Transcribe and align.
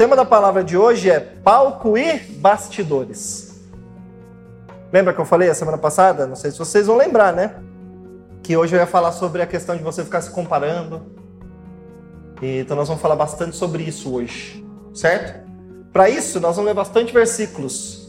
tema 0.00 0.16
da 0.16 0.24
palavra 0.24 0.64
de 0.64 0.78
hoje 0.78 1.10
é 1.10 1.20
palco 1.20 1.98
e 1.98 2.16
bastidores. 2.16 3.60
Lembra 4.90 5.12
que 5.12 5.20
eu 5.20 5.26
falei 5.26 5.50
a 5.50 5.54
semana 5.54 5.76
passada? 5.76 6.26
Não 6.26 6.34
sei 6.34 6.50
se 6.50 6.58
vocês 6.58 6.86
vão 6.86 6.96
lembrar, 6.96 7.34
né? 7.34 7.56
Que 8.42 8.56
hoje 8.56 8.74
eu 8.74 8.80
ia 8.80 8.86
falar 8.86 9.12
sobre 9.12 9.42
a 9.42 9.46
questão 9.46 9.76
de 9.76 9.82
você 9.82 10.02
ficar 10.02 10.22
se 10.22 10.30
comparando. 10.30 11.02
Então 12.40 12.74
nós 12.74 12.88
vamos 12.88 13.02
falar 13.02 13.14
bastante 13.14 13.54
sobre 13.56 13.82
isso 13.82 14.14
hoje, 14.14 14.66
certo? 14.94 15.46
Para 15.92 16.08
isso, 16.08 16.40
nós 16.40 16.56
vamos 16.56 16.70
ler 16.70 16.74
bastante 16.74 17.12
versículos. 17.12 18.08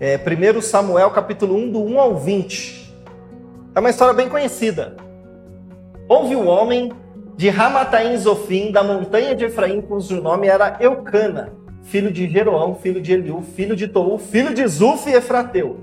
É, 0.00 0.16
1 0.16 0.62
Samuel, 0.62 1.10
capítulo 1.10 1.56
1, 1.56 1.72
do 1.72 1.84
1 1.84 2.00
ao 2.00 2.16
20. 2.16 2.90
É 3.74 3.80
uma 3.80 3.90
história 3.90 4.14
bem 4.14 4.30
conhecida. 4.30 4.96
Houve 6.08 6.34
um 6.36 6.48
homem 6.48 6.90
de 7.36 7.48
Ramataim 7.48 8.16
Zofim, 8.16 8.70
da 8.70 8.82
montanha 8.82 9.34
de 9.34 9.46
Efraim, 9.46 9.80
cujo 9.80 10.20
nome 10.20 10.46
era 10.46 10.76
Eucana, 10.80 11.52
filho 11.82 12.12
de 12.12 12.28
Jeroão, 12.28 12.74
filho 12.74 13.00
de 13.00 13.12
Eliú, 13.12 13.42
filho 13.42 13.74
de 13.74 13.88
Tou, 13.88 14.18
filho 14.18 14.54
de 14.54 14.66
Zuf 14.66 15.08
e 15.08 15.14
Efrateu. 15.14 15.80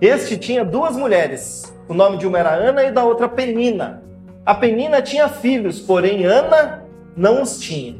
Este 0.00 0.36
tinha 0.36 0.64
duas 0.64 0.96
mulheres, 0.96 1.72
o 1.88 1.94
nome 1.94 2.18
de 2.18 2.26
uma 2.26 2.38
era 2.38 2.54
Ana 2.54 2.84
e 2.84 2.90
da 2.90 3.04
outra 3.04 3.28
Penina. 3.28 4.02
A 4.44 4.54
Penina 4.54 5.02
tinha 5.02 5.28
filhos, 5.28 5.80
porém 5.80 6.24
Ana 6.24 6.84
não 7.16 7.42
os 7.42 7.58
tinha. 7.58 7.96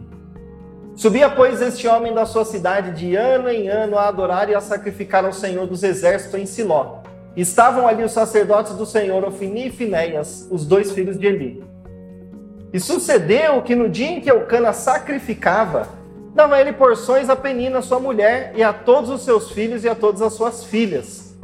Subia, 0.95 1.29
pois, 1.29 1.61
este 1.61 1.87
homem 1.87 2.15
da 2.15 2.25
sua 2.25 2.45
cidade 2.45 2.93
de 2.93 3.15
ano 3.15 3.51
em 3.51 3.69
ano 3.69 3.99
a 3.99 4.09
adorar 4.09 4.49
e 4.49 4.55
a 4.55 4.61
sacrificar 4.61 5.27
ao 5.27 5.33
Senhor 5.33 5.67
dos 5.67 5.83
Exércitos 5.83 6.41
em 6.41 6.47
Siló. 6.47 7.03
Estavam 7.37 7.87
ali 7.87 8.03
os 8.03 8.13
sacerdotes 8.13 8.75
do 8.75 8.87
Senhor, 8.87 9.23
Ofini 9.23 9.67
e 9.67 9.71
Finéias, 9.71 10.49
os 10.51 10.65
dois 10.65 10.93
filhos 10.93 11.19
de 11.19 11.27
Eli. 11.27 11.76
E 12.77 12.81
sucedeu 12.81 13.63
que 13.63 13.75
no 13.75 13.89
dia 13.89 14.09
em 14.09 14.21
que 14.21 14.31
Eucana 14.31 14.71
sacrificava, 14.71 15.89
dava 16.35 16.61
ele 16.61 16.75
porções 16.75 17.31
a 17.31 17.35
Penina, 17.35 17.81
sua 17.81 17.99
mulher, 17.99 18.53
e 18.55 18.63
a 18.63 18.71
todos 18.71 19.09
os 19.09 19.23
seus 19.23 19.51
filhos 19.51 19.83
e 19.83 19.89
a 19.89 19.95
todas 19.95 20.21
as 20.21 20.35
suas 20.35 20.63
filhas. 20.63 21.35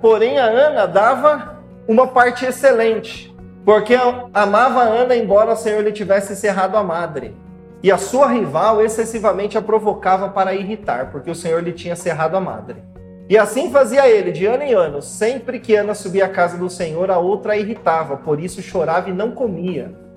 Porém, 0.00 0.38
a 0.38 0.46
Ana 0.46 0.86
dava 0.86 1.58
uma 1.86 2.06
parte 2.06 2.46
excelente, 2.46 3.36
porque 3.66 3.94
amava 4.32 4.80
a 4.80 4.84
Ana, 4.84 5.14
embora 5.14 5.52
o 5.52 5.56
Senhor 5.56 5.84
lhe 5.84 5.92
tivesse 5.92 6.34
cerrado 6.34 6.74
a 6.78 6.82
madre. 6.82 7.36
E 7.82 7.92
a 7.92 7.98
sua 7.98 8.26
rival 8.26 8.80
excessivamente 8.80 9.58
a 9.58 9.60
provocava 9.60 10.30
para 10.30 10.54
irritar, 10.54 11.12
porque 11.12 11.30
o 11.30 11.34
Senhor 11.34 11.62
lhe 11.62 11.72
tinha 11.72 11.96
cerrado 11.96 12.34
a 12.34 12.40
madre. 12.40 12.82
E 13.28 13.36
assim 13.36 13.70
fazia 13.70 14.08
ele, 14.08 14.32
de 14.32 14.46
ano 14.46 14.62
em 14.62 14.72
ano. 14.72 15.02
Sempre 15.02 15.60
que 15.60 15.76
Ana 15.76 15.94
subia 15.94 16.24
à 16.24 16.28
casa 16.30 16.56
do 16.56 16.70
Senhor, 16.70 17.10
a 17.10 17.18
outra 17.18 17.52
a 17.52 17.56
irritava, 17.58 18.16
por 18.16 18.40
isso 18.40 18.62
chorava 18.62 19.10
e 19.10 19.12
não 19.12 19.32
comia. 19.32 20.07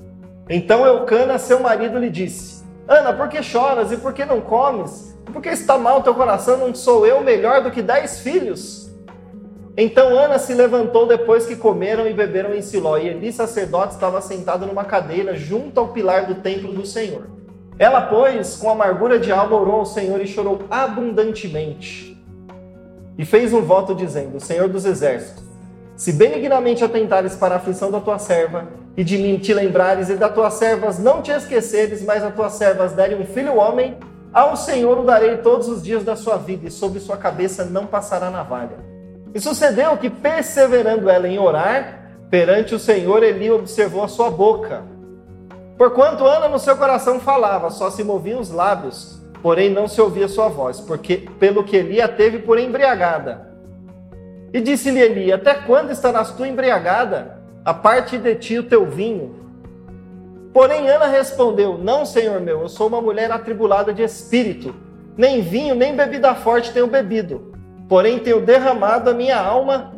Então 0.50 0.86
Eucana, 0.86 1.38
seu 1.38 1.60
marido, 1.60 1.98
lhe 1.98 2.10
disse: 2.10 2.64
Ana, 2.88 3.14
por 3.14 3.30
que 3.30 3.42
choras 3.42 3.92
e 3.92 3.98
por 3.98 4.14
que 4.14 4.26
não 4.26 4.42
comes? 4.42 5.18
E 5.28 5.32
por 5.32 5.42
que 5.42 5.50
está 5.50 5.78
mal 5.78 6.04
teu 6.04 6.14
coração? 6.14 6.58
Não 6.58 6.74
sou 6.76 7.06
eu 7.06 7.22
melhor 7.22 7.64
do 7.64 7.72
que 7.72 7.82
dez 7.82 8.20
filhos? 8.20 8.92
Então 9.78 10.18
Ana 10.18 10.38
se 10.38 10.54
levantou 10.54 11.08
depois 11.08 11.46
que 11.46 11.56
comeram 11.56 12.06
e 12.08 12.14
beberam 12.14 12.54
em 12.54 12.62
Siló, 12.62 12.98
e 12.98 13.08
Eli, 13.08 13.32
sacerdote, 13.32 13.94
estava 13.94 14.20
sentado 14.20 14.66
numa 14.66 14.84
cadeira 14.84 15.36
junto 15.36 15.80
ao 15.80 15.90
pilar 15.90 16.26
do 16.26 16.36
templo 16.36 16.74
do 16.74 16.86
Senhor. 16.86 17.30
Ela, 17.80 18.02
pois, 18.02 18.58
com 18.58 18.70
amargura 18.70 19.18
de 19.18 19.32
alma, 19.32 19.56
orou 19.56 19.76
ao 19.76 19.86
Senhor 19.86 20.22
e 20.22 20.28
chorou 20.28 20.60
abundantemente. 20.70 22.22
E 23.18 23.24
fez 23.24 23.54
um 23.54 23.62
voto 23.62 23.96
dizendo: 23.96 24.40
Senhor 24.40 24.68
dos 24.68 24.86
exércitos, 24.86 25.44
se 25.96 26.14
benignamente 26.14 26.84
atentares 26.84 27.36
para 27.36 27.56
a 27.56 27.58
aflição 27.58 27.92
da 27.92 28.00
tua 28.00 28.18
serva, 28.18 28.68
e 28.96 29.04
de 29.04 29.18
mim 29.18 29.38
te 29.38 29.54
lembrares, 29.54 30.10
e 30.10 30.16
das 30.16 30.34
tuas 30.34 30.54
servas 30.56 31.00
não 31.00 31.22
te 31.22 31.32
esqueceres, 31.32 32.04
mas 32.04 32.24
as 32.24 32.34
tuas 32.34 32.54
servas 32.54 32.94
derem 32.94 33.20
um 33.20 33.26
filho 33.26 33.56
homem, 33.56 33.98
ao 34.34 34.56
Senhor 34.56 34.98
o 34.98 35.04
darei 35.04 35.38
todos 35.38 35.68
os 35.68 35.84
dias 35.84 36.04
da 36.04 36.16
sua 36.16 36.38
vida, 36.38 36.68
e 36.68 36.72
sobre 36.72 37.00
sua 37.00 37.18
cabeça 37.18 37.66
não 37.66 37.86
passará 37.86 38.30
navalha. 38.30 38.78
E 39.34 39.40
sucedeu 39.40 39.96
que, 39.98 40.10
perseverando 40.10 41.10
ela 41.10 41.28
em 41.28 41.40
orar, 41.40 42.18
perante 42.30 42.74
o 42.74 42.80
Senhor, 42.80 43.24
Eli 43.24 43.52
observou 43.52 44.04
a 44.04 44.08
sua 44.08 44.30
boca. 44.30 44.84
Porquanto 45.78 46.26
Ana 46.26 46.48
no 46.48 46.60
seu 46.60 46.78
coração 46.78 47.20
falava, 47.20 47.70
só 47.70 47.90
se 47.90 48.04
moviam 48.04 48.40
os 48.40 48.50
lábios, 48.50 49.22
porém 49.42 49.70
não 49.70 49.88
se 49.88 50.00
ouvia 50.02 50.28
sua 50.28 50.48
voz, 50.48 50.80
porque 50.80 51.28
pelo 51.40 51.64
que 51.64 51.78
Eli 51.78 52.02
a 52.02 52.08
teve 52.08 52.40
por 52.40 52.60
embriagada. 52.60 53.51
E 54.54 54.62
disse-lhe 54.62 55.00
Eli: 55.00 55.32
Até 55.32 55.54
quando 55.54 55.92
estarás 55.92 56.32
tu 56.32 56.46
embriagada? 56.46 57.42
a 57.64 57.74
parte 57.74 58.18
de 58.18 58.36
ti 58.36 58.58
o 58.58 58.64
teu 58.64 58.86
vinho. 58.86 59.36
Porém, 60.54 60.90
Ana 60.90 61.08
respondeu: 61.08 61.78
Não, 61.78 62.06
senhor 62.06 62.42
meu, 62.42 62.62
eu 62.62 62.70
sou 62.70 62.88
uma 62.88 63.02
mulher 63.02 63.32
atribulada 63.32 63.94
de 63.94 64.04
espírito. 64.04 64.76
Nem 65.16 65.42
vinho, 65.42 65.76
nem 65.76 65.96
bebida 65.96 66.34
forte 66.34 66.74
tenho 66.74 66.88
bebido. 66.88 67.54
Porém, 67.88 68.20
tenho 68.20 68.42
derramado 68.42 69.10
a 69.10 69.14
minha 69.14 69.40
alma 69.40 69.94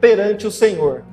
perante 0.00 0.46
o 0.46 0.50
Senhor. 0.50 1.04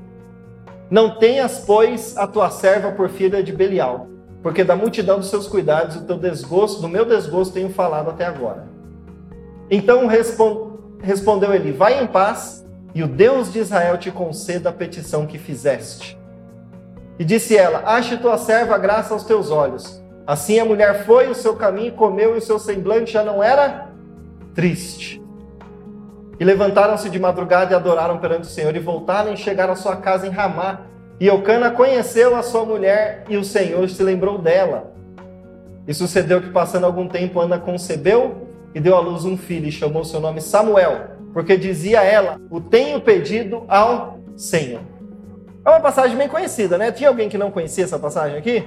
Não 0.89 1.17
tenhas, 1.17 1.59
pois, 1.59 2.17
a 2.17 2.27
tua 2.27 2.49
serva 2.49 2.91
por 2.91 3.09
filha 3.09 3.41
de 3.41 3.51
Belial, 3.51 4.07
porque 4.41 4.63
da 4.63 4.75
multidão 4.75 5.19
dos 5.19 5.29
seus 5.29 5.47
cuidados, 5.47 5.95
do 5.95 6.05
teu 6.05 6.17
desgosto, 6.17 6.81
do 6.81 6.89
meu 6.89 7.05
desgosto 7.05 7.53
tenho 7.53 7.69
falado 7.69 8.09
até 8.09 8.25
agora. 8.25 8.67
Então 9.69 10.07
respondeu 11.01 11.53
ele: 11.53 11.71
Vai 11.71 12.03
em 12.03 12.07
paz 12.07 12.64
e 12.95 13.03
o 13.03 13.07
Deus 13.07 13.51
de 13.51 13.59
Israel 13.59 13.97
te 13.97 14.09
conceda 14.09 14.69
a 14.69 14.73
petição 14.73 15.27
que 15.27 15.37
fizeste. 15.37 16.17
E 17.19 17.25
disse 17.25 17.57
ela: 17.57 17.83
Ache 17.85 18.15
tua 18.15 18.37
serva 18.37 18.77
graça 18.77 19.13
aos 19.13 19.25
teus 19.25 19.51
olhos. 19.51 20.01
Assim 20.25 20.59
a 20.59 20.65
mulher 20.65 21.05
foi 21.05 21.27
o 21.27 21.35
seu 21.35 21.57
caminho, 21.57 21.91
comeu, 21.91 22.33
e 22.33 22.37
o 22.37 22.41
seu 22.41 22.57
semblante 22.57 23.11
já 23.11 23.21
não 23.21 23.43
era 23.43 23.89
triste. 24.55 25.21
E 26.39 26.43
levantaram-se 26.43 27.09
de 27.09 27.19
madrugada 27.19 27.73
e 27.73 27.75
adoraram 27.75 28.17
perante 28.17 28.43
o 28.43 28.49
Senhor, 28.49 28.73
e 28.73 28.79
voltaram 28.79 29.33
e 29.33 29.37
chegaram 29.37 29.73
à 29.73 29.75
sua 29.75 29.97
casa 29.97 30.25
em 30.25 30.31
Ramá. 30.31 30.81
E 31.19 31.27
Eucana 31.27 31.71
conheceu 31.71 32.35
a 32.35 32.41
sua 32.41 32.63
mulher, 32.63 33.25
e 33.27 33.35
o 33.35 33.43
Senhor 33.43 33.89
se 33.89 34.01
lembrou 34.03 34.37
dela. 34.37 34.93
E 35.85 35.93
sucedeu 35.93 36.41
que, 36.41 36.49
passando 36.49 36.85
algum 36.85 37.07
tempo, 37.07 37.41
Ana 37.41 37.59
concebeu 37.59 38.47
e 38.73 38.79
deu 38.79 38.95
à 38.95 38.99
luz 38.99 39.25
um 39.25 39.37
filho, 39.37 39.67
e 39.67 39.71
chamou 39.71 40.03
seu 40.03 40.19
nome 40.19 40.41
Samuel 40.41 41.14
porque 41.35 41.57
dizia 41.57 42.01
ela: 42.01 42.39
O 42.49 42.61
tenho 42.61 43.01
pedido 43.01 43.65
ao 43.67 44.19
Senhor. 44.37 44.79
É 45.65 45.69
uma 45.69 45.81
passagem 45.81 46.17
bem 46.17 46.29
conhecida, 46.29 46.77
né? 46.77 46.93
Tinha 46.93 47.09
alguém 47.09 47.27
que 47.27 47.37
não 47.37 47.51
conhecia 47.51 47.83
essa 47.83 47.99
passagem 47.99 48.37
aqui? 48.37 48.63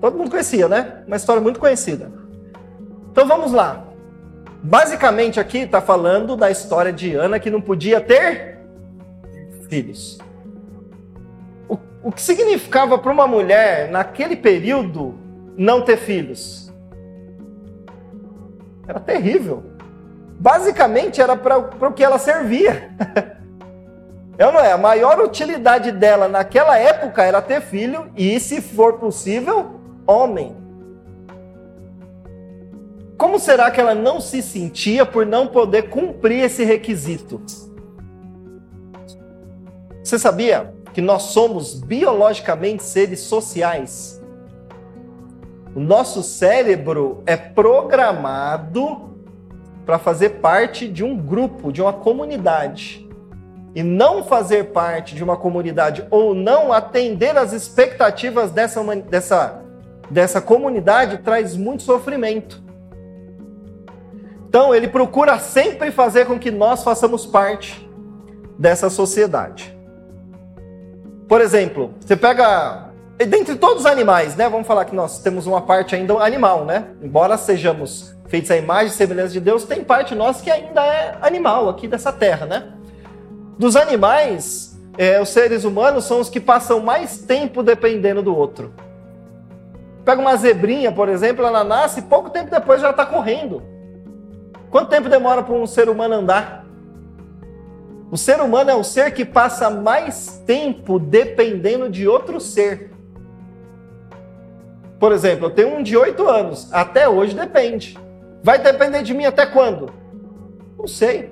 Todo 0.00 0.18
mundo 0.18 0.28
conhecia, 0.28 0.66
né? 0.66 1.04
Uma 1.06 1.14
história 1.14 1.40
muito 1.40 1.60
conhecida. 1.60 2.10
Então 3.12 3.28
vamos 3.28 3.52
lá. 3.52 3.84
Basicamente 4.60 5.38
aqui 5.38 5.58
está 5.58 5.80
falando 5.80 6.36
da 6.36 6.50
história 6.50 6.92
de 6.92 7.14
Ana 7.14 7.38
que 7.38 7.48
não 7.48 7.60
podia 7.60 8.00
ter 8.00 8.58
filhos. 9.68 10.18
O, 11.68 11.78
o 12.02 12.10
que 12.10 12.22
significava 12.22 12.98
para 12.98 13.12
uma 13.12 13.28
mulher 13.28 13.88
naquele 13.88 14.34
período 14.34 15.14
não 15.56 15.82
ter 15.82 15.96
filhos? 15.96 16.72
Era 18.88 18.98
terrível 18.98 19.75
basicamente 20.38 21.20
era 21.20 21.36
para 21.36 21.58
o 21.58 21.92
que 21.92 22.04
ela 22.04 22.18
servia. 22.18 22.90
É 24.38 24.46
ou 24.46 24.52
não 24.52 24.60
é? 24.60 24.70
A 24.70 24.76
maior 24.76 25.18
utilidade 25.20 25.90
dela 25.90 26.28
naquela 26.28 26.78
época 26.78 27.22
era 27.22 27.40
ter 27.40 27.62
filho 27.62 28.10
e, 28.14 28.38
se 28.38 28.60
for 28.60 28.98
possível, 28.98 29.80
homem. 30.06 30.54
Como 33.16 33.38
será 33.38 33.70
que 33.70 33.80
ela 33.80 33.94
não 33.94 34.20
se 34.20 34.42
sentia 34.42 35.06
por 35.06 35.24
não 35.24 35.46
poder 35.46 35.88
cumprir 35.88 36.44
esse 36.44 36.64
requisito? 36.64 37.40
Você 40.04 40.18
sabia 40.18 40.74
que 40.92 41.00
nós 41.00 41.22
somos 41.22 41.74
biologicamente 41.74 42.82
seres 42.82 43.20
sociais? 43.20 44.20
O 45.74 45.80
nosso 45.80 46.22
cérebro 46.22 47.22
é 47.24 47.36
programado 47.36 49.15
para 49.86 49.98
fazer 50.00 50.40
parte 50.40 50.88
de 50.88 51.04
um 51.04 51.16
grupo, 51.16 51.72
de 51.72 51.80
uma 51.80 51.92
comunidade. 51.92 53.08
E 53.72 53.82
não 53.82 54.24
fazer 54.24 54.72
parte 54.72 55.14
de 55.14 55.22
uma 55.22 55.36
comunidade 55.36 56.04
ou 56.10 56.34
não 56.34 56.72
atender 56.72 57.36
às 57.36 57.52
expectativas 57.52 58.50
dessa, 58.50 58.82
dessa, 58.96 59.62
dessa 60.10 60.40
comunidade 60.40 61.18
traz 61.18 61.56
muito 61.56 61.84
sofrimento. 61.84 62.60
Então, 64.48 64.74
ele 64.74 64.88
procura 64.88 65.38
sempre 65.38 65.90
fazer 65.92 66.26
com 66.26 66.38
que 66.38 66.50
nós 66.50 66.82
façamos 66.82 67.26
parte 67.26 67.88
dessa 68.58 68.88
sociedade. 68.90 69.76
Por 71.28 71.40
exemplo, 71.40 71.94
você 72.00 72.16
pega. 72.16 72.85
Dentre 73.24 73.56
todos 73.56 73.80
os 73.80 73.86
animais, 73.86 74.36
né? 74.36 74.46
Vamos 74.48 74.66
falar 74.66 74.84
que 74.84 74.94
nós 74.94 75.20
temos 75.20 75.46
uma 75.46 75.62
parte 75.62 75.94
ainda 75.94 76.14
animal, 76.14 76.66
né? 76.66 76.88
Embora 77.00 77.38
sejamos 77.38 78.14
feitos 78.28 78.50
à 78.50 78.56
imagem 78.56 78.88
e 78.88 78.90
semelhança 78.90 79.32
de 79.32 79.40
Deus, 79.40 79.64
tem 79.64 79.82
parte 79.82 80.14
nossa 80.14 80.42
que 80.42 80.50
ainda 80.50 80.84
é 80.84 81.16
animal 81.22 81.68
aqui 81.68 81.88
dessa 81.88 82.12
terra, 82.12 82.44
né? 82.44 82.72
Dos 83.58 83.74
animais, 83.74 84.78
é, 84.98 85.20
os 85.20 85.30
seres 85.30 85.64
humanos 85.64 86.04
são 86.04 86.20
os 86.20 86.28
que 86.28 86.38
passam 86.38 86.80
mais 86.80 87.18
tempo 87.18 87.62
dependendo 87.62 88.20
do 88.20 88.36
outro. 88.36 88.74
Pega 90.04 90.20
uma 90.20 90.36
zebrinha, 90.36 90.92
por 90.92 91.08
exemplo, 91.08 91.44
ela 91.44 91.64
nasce 91.64 92.00
e 92.00 92.02
pouco 92.02 92.28
tempo 92.28 92.50
depois 92.50 92.82
já 92.82 92.90
está 92.90 93.06
correndo. 93.06 93.62
Quanto 94.70 94.90
tempo 94.90 95.08
demora 95.08 95.42
para 95.42 95.54
um 95.54 95.66
ser 95.66 95.88
humano 95.88 96.16
andar? 96.16 96.66
O 98.10 98.16
ser 98.16 98.40
humano 98.40 98.70
é 98.70 98.74
o 98.74 98.84
ser 98.84 99.12
que 99.12 99.24
passa 99.24 99.70
mais 99.70 100.42
tempo 100.46 100.98
dependendo 100.98 101.88
de 101.88 102.06
outro 102.06 102.38
ser. 102.40 102.95
Por 105.06 105.12
exemplo, 105.12 105.46
eu 105.46 105.50
tenho 105.50 105.68
um 105.68 105.84
de 105.84 105.96
8 105.96 106.28
anos, 106.28 106.68
até 106.72 107.08
hoje 107.08 107.32
depende. 107.32 107.96
Vai 108.42 108.58
depender 108.58 109.04
de 109.04 109.14
mim 109.14 109.24
até 109.24 109.46
quando? 109.46 109.88
Não 110.76 110.88
sei. 110.88 111.30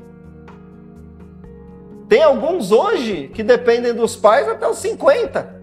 Tem 2.08 2.22
alguns 2.22 2.70
hoje 2.70 3.32
que 3.34 3.42
dependem 3.42 3.92
dos 3.92 4.14
pais 4.14 4.48
até 4.48 4.68
os 4.68 4.78
50. 4.78 5.60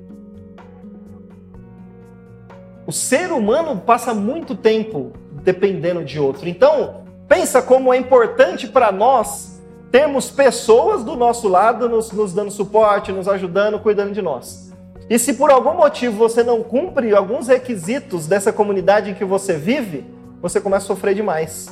O 2.86 2.92
ser 2.92 3.32
humano 3.32 3.80
passa 3.80 4.14
muito 4.14 4.56
tempo 4.56 5.14
dependendo 5.42 6.04
de 6.04 6.20
outro. 6.20 6.50
Então, 6.50 7.06
pensa 7.30 7.62
como 7.62 7.94
é 7.94 7.98
importante 7.98 8.68
para 8.68 8.92
nós 8.92 9.64
termos 9.90 10.30
pessoas 10.30 11.02
do 11.02 11.16
nosso 11.16 11.48
lado 11.48 11.88
nos, 11.88 12.12
nos 12.12 12.34
dando 12.34 12.52
suporte, 12.52 13.14
nos 13.14 13.30
ajudando, 13.30 13.80
cuidando 13.80 14.12
de 14.12 14.22
nós. 14.22 14.71
E 15.12 15.20
se 15.20 15.34
por 15.34 15.52
algum 15.52 15.74
motivo 15.74 16.16
você 16.18 16.42
não 16.42 16.64
cumpre 16.64 17.14
alguns 17.14 17.50
requisitos 17.50 18.28
dessa 18.28 18.54
comunidade 18.54 19.10
em 19.10 19.14
que 19.14 19.26
você 19.26 19.58
vive, 19.58 20.06
você 20.42 20.62
começa 20.62 20.86
a 20.86 20.88
sofrer 20.88 21.14
demais. 21.14 21.68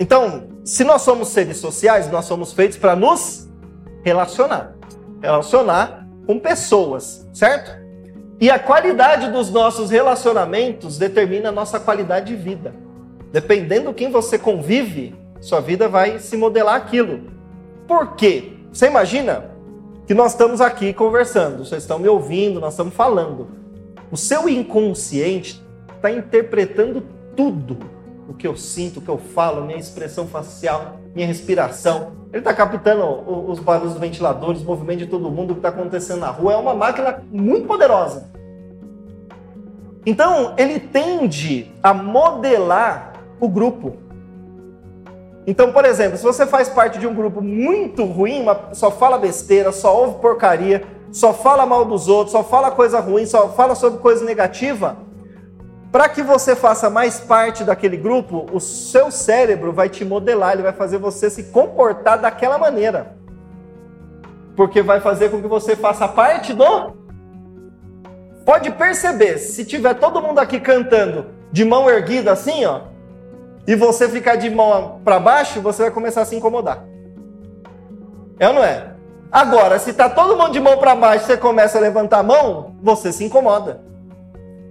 Então, 0.00 0.48
se 0.64 0.82
nós 0.82 1.02
somos 1.02 1.28
seres 1.28 1.58
sociais, 1.58 2.10
nós 2.10 2.24
somos 2.24 2.52
feitos 2.52 2.76
para 2.76 2.96
nos 2.96 3.48
relacionar. 4.02 4.74
Relacionar 5.22 6.04
com 6.26 6.40
pessoas, 6.40 7.24
certo? 7.32 7.70
E 8.40 8.50
a 8.50 8.58
qualidade 8.58 9.30
dos 9.30 9.48
nossos 9.48 9.88
relacionamentos 9.88 10.98
determina 10.98 11.50
a 11.50 11.52
nossa 11.52 11.78
qualidade 11.78 12.34
de 12.34 12.42
vida. 12.42 12.74
Dependendo 13.30 13.94
quem 13.94 14.10
você 14.10 14.36
convive, 14.36 15.14
sua 15.40 15.60
vida 15.60 15.88
vai 15.88 16.18
se 16.18 16.36
modelar 16.36 16.74
aquilo. 16.74 17.30
Por 17.86 18.16
quê? 18.16 18.54
Você 18.72 18.88
imagina 18.88 19.52
que 20.10 20.14
nós 20.14 20.32
estamos 20.32 20.60
aqui 20.60 20.92
conversando, 20.92 21.64
vocês 21.64 21.84
estão 21.84 21.96
me 21.96 22.08
ouvindo, 22.08 22.58
nós 22.58 22.72
estamos 22.72 22.92
falando. 22.92 23.46
O 24.10 24.16
seu 24.16 24.48
inconsciente 24.48 25.64
está 25.94 26.10
interpretando 26.10 27.00
tudo 27.36 27.76
o 28.28 28.34
que 28.34 28.44
eu 28.44 28.56
sinto, 28.56 28.98
o 28.98 29.00
que 29.00 29.08
eu 29.08 29.18
falo, 29.18 29.64
minha 29.64 29.78
expressão 29.78 30.26
facial, 30.26 30.96
minha 31.14 31.28
respiração. 31.28 32.10
Ele 32.32 32.40
está 32.40 32.52
captando 32.52 33.04
os 33.48 33.60
barulhos 33.60 33.92
dos 33.92 34.00
ventiladores, 34.00 34.62
o 34.62 34.64
movimento 34.64 34.98
de 34.98 35.06
todo 35.06 35.30
mundo, 35.30 35.52
o 35.52 35.54
que 35.54 35.60
está 35.60 35.68
acontecendo 35.68 36.18
na 36.18 36.30
rua. 36.30 36.54
É 36.54 36.56
uma 36.56 36.74
máquina 36.74 37.22
muito 37.30 37.68
poderosa. 37.68 38.28
Então, 40.04 40.54
ele 40.58 40.80
tende 40.80 41.70
a 41.80 41.94
modelar 41.94 43.12
o 43.38 43.48
grupo. 43.48 43.96
Então, 45.50 45.72
por 45.72 45.84
exemplo, 45.84 46.16
se 46.16 46.22
você 46.22 46.46
faz 46.46 46.68
parte 46.68 46.96
de 46.96 47.08
um 47.08 47.12
grupo 47.12 47.42
muito 47.42 48.04
ruim, 48.04 48.46
só 48.72 48.88
fala 48.88 49.18
besteira, 49.18 49.72
só 49.72 50.00
ouve 50.00 50.20
porcaria, 50.20 50.84
só 51.10 51.34
fala 51.34 51.66
mal 51.66 51.84
dos 51.84 52.06
outros, 52.06 52.30
só 52.30 52.44
fala 52.44 52.70
coisa 52.70 53.00
ruim, 53.00 53.26
só 53.26 53.48
fala 53.48 53.74
sobre 53.74 53.98
coisa 53.98 54.24
negativa, 54.24 54.96
para 55.90 56.08
que 56.08 56.22
você 56.22 56.54
faça 56.54 56.88
mais 56.88 57.18
parte 57.18 57.64
daquele 57.64 57.96
grupo, 57.96 58.46
o 58.52 58.60
seu 58.60 59.10
cérebro 59.10 59.72
vai 59.72 59.88
te 59.88 60.04
modelar, 60.04 60.52
ele 60.52 60.62
vai 60.62 60.72
fazer 60.72 60.98
você 60.98 61.28
se 61.28 61.42
comportar 61.42 62.20
daquela 62.20 62.56
maneira. 62.56 63.16
Porque 64.54 64.80
vai 64.82 65.00
fazer 65.00 65.32
com 65.32 65.42
que 65.42 65.48
você 65.48 65.74
faça 65.74 66.06
parte 66.06 66.54
do. 66.54 66.94
Pode 68.46 68.70
perceber, 68.70 69.38
se 69.38 69.64
tiver 69.64 69.94
todo 69.94 70.22
mundo 70.22 70.38
aqui 70.38 70.60
cantando 70.60 71.26
de 71.50 71.64
mão 71.64 71.90
erguida 71.90 72.30
assim, 72.30 72.64
ó, 72.66 72.82
e 73.66 73.74
você 73.74 74.08
ficar 74.08 74.36
de 74.36 74.50
mão 74.50 75.00
para 75.04 75.18
baixo, 75.18 75.60
você 75.60 75.82
vai 75.82 75.90
começar 75.90 76.22
a 76.22 76.24
se 76.24 76.36
incomodar. 76.36 76.84
É 78.38 78.48
ou 78.48 78.54
não 78.54 78.64
é? 78.64 78.94
Agora, 79.30 79.78
se 79.78 79.92
tá 79.92 80.08
todo 80.08 80.36
mundo 80.36 80.50
de 80.50 80.60
mão 80.60 80.76
para 80.78 80.94
baixo, 80.94 81.26
você 81.26 81.36
começa 81.36 81.78
a 81.78 81.80
levantar 81.80 82.18
a 82.18 82.22
mão, 82.22 82.74
você 82.82 83.12
se 83.12 83.24
incomoda. 83.24 83.80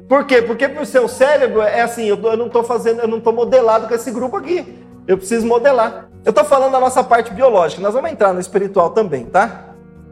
Por 0.09 0.25
quê? 0.25 0.41
Porque 0.41 0.67
para 0.67 0.81
o 0.81 0.85
seu 0.85 1.07
cérebro 1.07 1.61
é 1.61 1.81
assim, 1.81 2.05
eu, 2.05 2.17
não 2.35 2.47
estou 2.47 2.63
fazendo, 2.63 2.99
eu 2.99 3.07
não 3.07 3.19
estou 3.19 3.31
modelado 3.31 3.87
com 3.87 3.93
esse 3.93 4.09
grupo 4.11 4.37
aqui. 4.37 4.83
Eu 5.07 5.17
preciso 5.17 5.45
modelar. 5.45 6.09
Eu 6.25 6.31
estou 6.31 6.43
falando 6.43 6.71
da 6.71 6.79
nossa 6.79 7.03
parte 7.03 7.31
biológica, 7.31 7.81
nós 7.81 7.93
vamos 7.93 8.11
entrar 8.11 8.33
no 8.33 8.39
espiritual 8.39 8.89
também, 8.89 9.25
tá? 9.25 9.65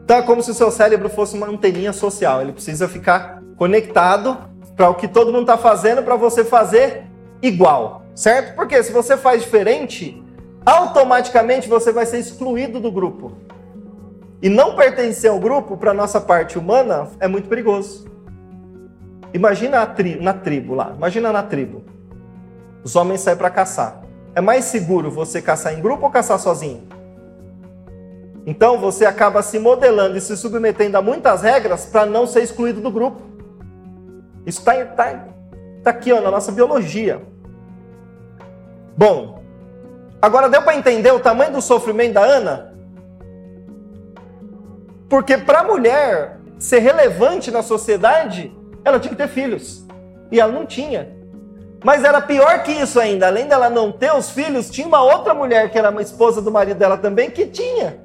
Então 0.04 0.16
é 0.16 0.22
como 0.22 0.42
se 0.42 0.50
o 0.50 0.54
seu 0.54 0.70
cérebro 0.70 1.10
fosse 1.10 1.36
uma 1.36 1.48
anteninha 1.48 1.92
social. 1.92 2.40
Ele 2.40 2.52
precisa 2.52 2.88
ficar 2.88 3.42
conectado 3.56 4.38
para 4.74 4.88
o 4.88 4.94
que 4.94 5.08
todo 5.08 5.32
mundo 5.32 5.42
está 5.42 5.58
fazendo, 5.58 6.02
para 6.02 6.16
você 6.16 6.44
fazer 6.44 7.04
igual, 7.42 8.04
certo? 8.18 8.56
Porque 8.56 8.82
se 8.82 8.90
você 8.90 9.16
faz 9.16 9.42
diferente, 9.42 10.20
automaticamente 10.66 11.68
você 11.68 11.92
vai 11.92 12.04
ser 12.04 12.18
excluído 12.18 12.80
do 12.80 12.90
grupo. 12.90 13.32
E 14.42 14.48
não 14.48 14.74
pertencer 14.74 15.30
ao 15.30 15.38
grupo, 15.38 15.76
para 15.76 15.94
nossa 15.94 16.20
parte 16.20 16.58
humana, 16.58 17.08
é 17.20 17.28
muito 17.28 17.48
perigoso. 17.48 18.08
Imagina 19.32 19.86
tri 19.86 20.20
na 20.20 20.32
tribo 20.32 20.74
lá, 20.74 20.94
imagina 20.96 21.32
na 21.32 21.44
tribo. 21.44 21.84
Os 22.82 22.96
homens 22.96 23.20
saem 23.20 23.36
para 23.36 23.50
caçar. 23.50 24.02
É 24.34 24.40
mais 24.40 24.64
seguro 24.64 25.12
você 25.12 25.40
caçar 25.40 25.78
em 25.78 25.80
grupo 25.80 26.06
ou 26.06 26.10
caçar 26.10 26.40
sozinho? 26.40 26.88
Então 28.44 28.78
você 28.78 29.04
acaba 29.04 29.42
se 29.42 29.60
modelando 29.60 30.16
e 30.16 30.20
se 30.20 30.36
submetendo 30.36 30.96
a 30.96 31.02
muitas 31.02 31.42
regras 31.42 31.86
para 31.86 32.04
não 32.04 32.26
ser 32.26 32.42
excluído 32.42 32.80
do 32.80 32.90
grupo. 32.90 33.22
Isso 34.44 34.58
está 34.58 34.84
tá, 34.86 35.24
tá 35.84 35.90
aqui 35.90 36.12
ó, 36.12 36.20
na 36.20 36.32
nossa 36.32 36.50
biologia. 36.50 37.22
Bom, 38.98 39.40
agora 40.20 40.48
deu 40.48 40.60
para 40.60 40.74
entender 40.74 41.12
o 41.12 41.20
tamanho 41.20 41.52
do 41.52 41.62
sofrimento 41.62 42.14
da 42.14 42.22
Ana? 42.22 42.74
Porque 45.08 45.38
para 45.38 45.60
a 45.60 45.62
mulher 45.62 46.40
ser 46.58 46.80
relevante 46.80 47.52
na 47.52 47.62
sociedade, 47.62 48.52
ela 48.84 48.98
tinha 48.98 49.10
que 49.10 49.16
ter 49.16 49.28
filhos. 49.28 49.86
E 50.32 50.40
ela 50.40 50.50
não 50.50 50.66
tinha. 50.66 51.16
Mas 51.84 52.02
era 52.02 52.20
pior 52.20 52.64
que 52.64 52.72
isso 52.72 52.98
ainda. 52.98 53.28
Além 53.28 53.46
dela 53.46 53.70
não 53.70 53.92
ter 53.92 54.12
os 54.12 54.30
filhos, 54.30 54.68
tinha 54.68 54.88
uma 54.88 55.00
outra 55.00 55.32
mulher 55.32 55.70
que 55.70 55.78
era 55.78 55.90
uma 55.90 56.02
esposa 56.02 56.42
do 56.42 56.50
marido 56.50 56.78
dela 56.78 56.98
também 56.98 57.30
que 57.30 57.46
tinha. 57.46 58.00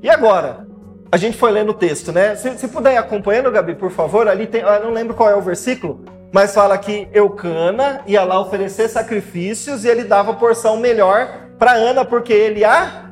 E 0.00 0.08
agora? 0.08 0.64
A 1.10 1.16
gente 1.16 1.36
foi 1.36 1.50
lendo 1.50 1.70
o 1.70 1.74
texto, 1.74 2.12
né? 2.12 2.36
Se, 2.36 2.56
se 2.56 2.68
puder 2.68 2.94
ir 2.94 2.98
acompanhando, 2.98 3.50
Gabi, 3.50 3.74
por 3.74 3.90
favor, 3.90 4.28
ali 4.28 4.46
tem. 4.46 4.60
Eu 4.60 4.84
não 4.84 4.92
lembro 4.92 5.16
qual 5.16 5.28
é 5.28 5.34
o 5.34 5.42
versículo, 5.42 6.04
mas 6.32 6.54
fala 6.54 6.78
que 6.78 7.08
Eucana 7.12 8.00
ia 8.06 8.24
lá 8.24 8.40
oferecer 8.40 8.88
sacrifícios 8.88 9.84
e 9.84 9.88
ele 9.88 10.04
dava 10.04 10.32
porção 10.34 10.78
melhor 10.78 11.28
para 11.58 11.72
Ana 11.72 12.04
porque 12.04 12.32
ele 12.32 12.64
a 12.64 13.10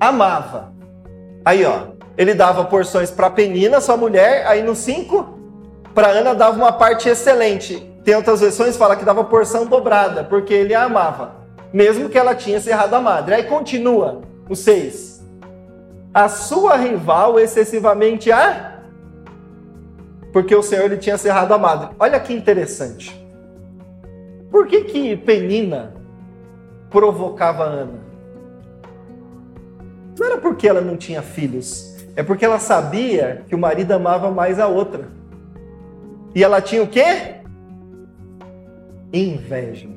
amava. 0.00 0.72
Aí, 1.44 1.64
ó, 1.64 1.94
ele 2.18 2.34
dava 2.34 2.64
porções 2.64 3.10
para 3.10 3.30
Penina, 3.30 3.80
sua 3.80 3.96
mulher, 3.96 4.46
aí 4.48 4.62
no 4.62 4.74
5, 4.74 5.38
para 5.94 6.08
Ana 6.08 6.34
dava 6.34 6.56
uma 6.56 6.72
parte 6.72 7.08
excelente. 7.08 7.78
Tem 8.04 8.16
outras 8.16 8.40
versões 8.40 8.76
fala 8.76 8.96
que 8.96 9.04
dava 9.04 9.24
porção 9.24 9.64
dobrada, 9.64 10.24
porque 10.24 10.52
ele 10.52 10.74
a 10.74 10.84
amava, 10.84 11.36
mesmo 11.72 12.08
que 12.08 12.18
ela 12.18 12.34
tinha 12.34 12.60
cerrado 12.60 12.94
a 12.94 13.00
madre. 13.00 13.34
Aí 13.34 13.44
continua 13.44 14.22
o 14.48 14.56
6. 14.56 15.24
A 16.12 16.28
sua 16.28 16.76
rival 16.76 17.38
excessivamente 17.38 18.32
a 18.32 18.75
porque 20.36 20.54
o 20.54 20.62
Senhor 20.62 20.84
ele 20.84 20.98
tinha 20.98 21.16
cerrado 21.16 21.54
a 21.54 21.56
madre. 21.56 21.96
Olha 21.98 22.20
que 22.20 22.30
interessante. 22.30 23.26
Por 24.50 24.66
que 24.66 24.84
que 24.84 25.16
Penina 25.16 25.94
provocava 26.90 27.64
Ana? 27.64 28.00
Não 30.18 30.26
era 30.26 30.36
porque 30.36 30.68
ela 30.68 30.82
não 30.82 30.94
tinha 30.94 31.22
filhos, 31.22 31.96
é 32.14 32.22
porque 32.22 32.44
ela 32.44 32.58
sabia 32.58 33.44
que 33.48 33.54
o 33.54 33.58
marido 33.58 33.92
amava 33.92 34.30
mais 34.30 34.60
a 34.60 34.66
outra. 34.66 35.08
E 36.34 36.44
ela 36.44 36.60
tinha 36.60 36.82
o 36.82 36.86
quê? 36.86 37.36
Inveja. 39.10 39.88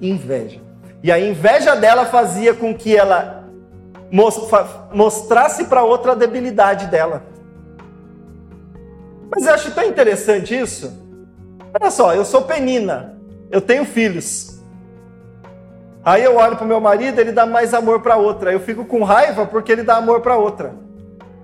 Inveja. 0.00 0.60
E 1.02 1.10
a 1.10 1.18
inveja 1.18 1.74
dela 1.74 2.06
fazia 2.06 2.54
com 2.54 2.72
que 2.72 2.96
ela 2.96 3.48
mostrasse 4.92 5.64
para 5.64 5.82
outra 5.82 6.12
a 6.12 6.14
debilidade 6.14 6.86
dela. 6.86 7.31
Mas 9.34 9.46
eu 9.46 9.54
acho 9.54 9.74
tão 9.74 9.84
interessante 9.84 10.54
isso. 10.54 10.92
Olha 11.80 11.90
só, 11.90 12.14
eu 12.14 12.24
sou 12.24 12.42
penina, 12.42 13.18
eu 13.50 13.62
tenho 13.62 13.84
filhos. 13.84 14.60
Aí 16.04 16.22
eu 16.22 16.36
olho 16.36 16.56
para 16.56 16.64
o 16.64 16.68
meu 16.68 16.80
marido, 16.80 17.18
ele 17.18 17.32
dá 17.32 17.46
mais 17.46 17.72
amor 17.72 18.02
para 18.02 18.16
outra. 18.16 18.52
Eu 18.52 18.60
fico 18.60 18.84
com 18.84 19.02
raiva 19.02 19.46
porque 19.46 19.72
ele 19.72 19.82
dá 19.82 19.96
amor 19.96 20.20
para 20.20 20.36
outra. 20.36 20.74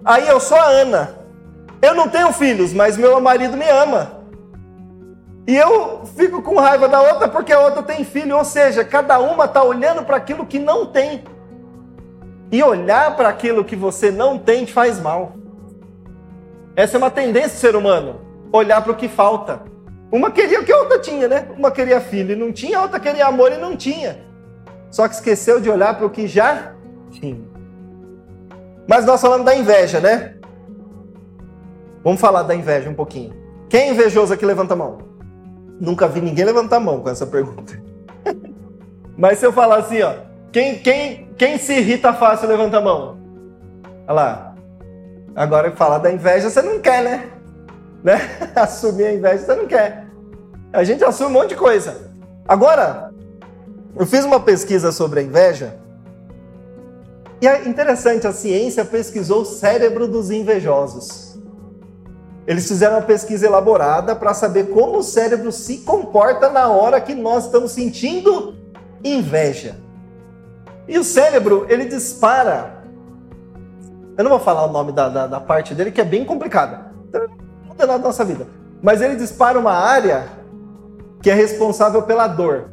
Aí 0.04 0.28
eu 0.28 0.38
sou 0.38 0.58
a 0.58 0.66
Ana, 0.66 1.14
eu 1.80 1.94
não 1.94 2.08
tenho 2.08 2.30
filhos, 2.32 2.74
mas 2.74 2.98
meu 2.98 3.18
marido 3.20 3.56
me 3.56 3.68
ama. 3.68 4.18
E 5.46 5.56
eu 5.56 6.04
fico 6.14 6.42
com 6.42 6.56
raiva 6.56 6.88
da 6.88 7.00
outra 7.00 7.26
porque 7.26 7.54
a 7.54 7.60
outra 7.60 7.82
tem 7.82 8.04
filho. 8.04 8.36
Ou 8.36 8.44
seja, 8.44 8.84
cada 8.84 9.18
uma 9.18 9.46
está 9.46 9.62
olhando 9.62 10.02
para 10.02 10.18
aquilo 10.18 10.44
que 10.44 10.58
não 10.58 10.84
tem. 10.84 11.24
E 12.52 12.62
olhar 12.62 13.16
para 13.16 13.30
aquilo 13.30 13.64
que 13.64 13.74
você 13.74 14.10
não 14.10 14.38
tem 14.38 14.66
te 14.66 14.74
faz 14.74 15.00
mal. 15.00 15.37
Essa 16.78 16.96
é 16.96 16.98
uma 16.98 17.10
tendência 17.10 17.48
do 17.48 17.60
ser 17.60 17.74
humano. 17.74 18.20
olhar 18.52 18.80
para 18.80 18.92
o 18.92 18.94
que 18.94 19.08
falta. 19.08 19.62
Uma 20.12 20.30
queria 20.30 20.60
o 20.60 20.64
que 20.64 20.72
a 20.72 20.78
outra 20.78 21.00
tinha, 21.00 21.26
né? 21.26 21.48
Uma 21.58 21.72
queria 21.72 22.00
filho 22.00 22.34
e 22.34 22.36
não 22.36 22.52
tinha, 22.52 22.78
a 22.78 22.82
outra 22.82 23.00
queria 23.00 23.26
amor 23.26 23.50
e 23.50 23.58
não 23.58 23.76
tinha. 23.76 24.20
Só 24.88 25.08
que 25.08 25.14
esqueceu 25.16 25.60
de 25.60 25.68
olhar 25.68 25.96
para 25.96 26.06
o 26.06 26.10
que 26.10 26.28
já 26.28 26.72
tinha. 27.10 27.40
Mas 28.86 29.04
nós 29.04 29.20
falamos 29.20 29.44
da 29.44 29.56
inveja, 29.56 29.98
né? 29.98 30.36
Vamos 32.04 32.20
falar 32.20 32.44
da 32.44 32.54
inveja 32.54 32.88
um 32.88 32.94
pouquinho. 32.94 33.34
Quem 33.68 33.80
é 33.80 33.90
invejoso 33.90 34.32
aqui 34.32 34.46
levanta 34.46 34.74
a 34.74 34.76
mão? 34.76 34.98
Nunca 35.80 36.06
vi 36.06 36.20
ninguém 36.20 36.44
levantar 36.44 36.76
a 36.76 36.80
mão 36.80 37.00
com 37.00 37.10
essa 37.10 37.26
pergunta. 37.26 37.82
Mas 39.18 39.38
se 39.38 39.46
eu 39.46 39.52
falar 39.52 39.78
assim, 39.78 40.00
ó, 40.00 40.14
quem, 40.52 40.78
quem, 40.78 41.28
quem 41.36 41.58
se 41.58 41.72
irrita 41.72 42.12
fácil 42.12 42.48
levanta 42.48 42.78
a 42.78 42.80
mão? 42.80 43.18
Olha 44.06 44.12
lá. 44.12 44.47
Agora 45.38 45.70
falar 45.70 45.98
da 45.98 46.10
inveja 46.10 46.50
você 46.50 46.60
não 46.60 46.80
quer, 46.80 47.00
né? 47.00 47.30
né? 48.02 48.18
Assumir 48.56 49.04
a 49.04 49.14
inveja 49.14 49.44
você 49.44 49.54
não 49.54 49.68
quer. 49.68 50.08
A 50.72 50.82
gente 50.82 51.04
assume 51.04 51.30
um 51.30 51.32
monte 51.32 51.50
de 51.50 51.54
coisa. 51.54 52.10
Agora, 52.48 53.12
eu 53.96 54.04
fiz 54.04 54.24
uma 54.24 54.40
pesquisa 54.40 54.90
sobre 54.90 55.20
a 55.20 55.22
inveja. 55.22 55.78
E 57.40 57.46
é 57.46 57.68
interessante, 57.68 58.26
a 58.26 58.32
ciência 58.32 58.84
pesquisou 58.84 59.42
o 59.42 59.44
cérebro 59.44 60.08
dos 60.08 60.28
invejosos. 60.32 61.38
Eles 62.44 62.66
fizeram 62.66 62.96
uma 62.96 63.02
pesquisa 63.02 63.46
elaborada 63.46 64.16
para 64.16 64.34
saber 64.34 64.70
como 64.70 64.98
o 64.98 65.04
cérebro 65.04 65.52
se 65.52 65.78
comporta 65.78 66.50
na 66.50 66.66
hora 66.68 67.00
que 67.00 67.14
nós 67.14 67.44
estamos 67.44 67.70
sentindo 67.70 68.56
inveja. 69.04 69.76
E 70.88 70.98
o 70.98 71.04
cérebro, 71.04 71.64
ele 71.68 71.84
dispara 71.84 72.77
eu 74.18 74.24
não 74.24 74.30
vou 74.32 74.40
falar 74.40 74.64
o 74.64 74.72
nome 74.72 74.90
da, 74.90 75.08
da, 75.08 75.26
da 75.28 75.40
parte 75.40 75.76
dele, 75.76 75.92
que 75.92 76.00
é 76.00 76.04
bem 76.04 76.24
complicada. 76.24 76.90
Então, 77.08 77.20
não 77.62 77.68
muda 77.68 77.86
nada 77.86 78.00
da 78.00 78.04
nossa 78.06 78.24
vida. 78.24 78.48
Mas 78.82 79.00
ele 79.00 79.14
dispara 79.14 79.56
uma 79.56 79.72
área 79.72 80.26
que 81.22 81.30
é 81.30 81.34
responsável 81.34 82.02
pela 82.02 82.26
dor. 82.26 82.64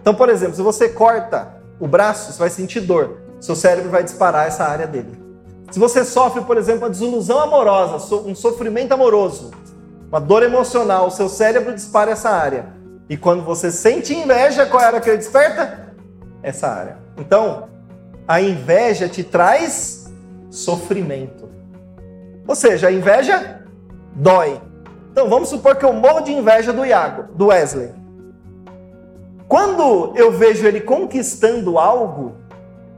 Então, 0.00 0.12
por 0.12 0.28
exemplo, 0.28 0.56
se 0.56 0.62
você 0.62 0.88
corta 0.88 1.62
o 1.78 1.86
braço, 1.86 2.32
você 2.32 2.38
vai 2.40 2.50
sentir 2.50 2.80
dor. 2.80 3.18
Seu 3.40 3.54
cérebro 3.54 3.90
vai 3.90 4.02
disparar 4.02 4.48
essa 4.48 4.64
área 4.64 4.88
dele. 4.88 5.22
Se 5.70 5.78
você 5.78 6.04
sofre, 6.04 6.42
por 6.42 6.56
exemplo, 6.56 6.82
uma 6.82 6.90
desilusão 6.90 7.38
amorosa, 7.38 8.16
um 8.26 8.34
sofrimento 8.34 8.92
amoroso, 8.92 9.52
uma 10.08 10.20
dor 10.20 10.42
emocional, 10.42 11.12
seu 11.12 11.28
cérebro 11.28 11.72
dispara 11.72 12.10
essa 12.10 12.28
área. 12.28 12.66
E 13.08 13.16
quando 13.16 13.44
você 13.44 13.70
sente 13.70 14.12
inveja, 14.12 14.66
qual 14.66 14.82
é 14.82 14.84
a 14.84 14.88
área 14.88 15.00
que 15.00 15.08
ele 15.08 15.18
desperta? 15.18 15.94
Essa 16.42 16.66
área. 16.66 16.98
Então, 17.16 17.68
a 18.26 18.40
inveja 18.40 19.08
te 19.08 19.24
traz 19.24 20.12
sofrimento. 20.50 21.48
Ou 22.46 22.54
seja, 22.54 22.88
a 22.88 22.92
inveja 22.92 23.64
dói. 24.14 24.60
Então 25.10 25.28
vamos 25.28 25.48
supor 25.48 25.76
que 25.76 25.84
eu 25.84 25.92
morro 25.92 26.20
de 26.20 26.32
inveja 26.32 26.72
do 26.72 26.84
Iago, 26.84 27.34
do 27.34 27.46
Wesley. 27.46 27.90
Quando 29.46 30.16
eu 30.16 30.32
vejo 30.32 30.66
ele 30.66 30.80
conquistando 30.80 31.78
algo, 31.78 32.36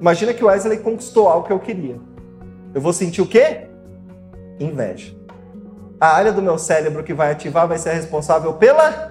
imagina 0.01 0.33
que 0.33 0.45
o 0.45 0.47
Wesley 0.47 0.79
conquistou 0.79 1.29
algo 1.29 1.47
que 1.47 1.53
eu 1.53 1.59
queria. 1.59 1.99
Eu 2.73 2.81
vou 2.81 2.93
sentir 2.93 3.21
o 3.21 3.27
quê? 3.27 3.67
Inveja. 4.61 5.15
A 6.01 6.09
área 6.09 6.33
do 6.33 6.43
meu 6.43 6.59
cérebro 6.59 7.03
que 7.03 7.15
vai 7.15 7.33
ativar 7.33 7.67
vai 7.67 7.79
ser 7.79 7.93
responsável 7.95 8.53
pela 8.55 9.11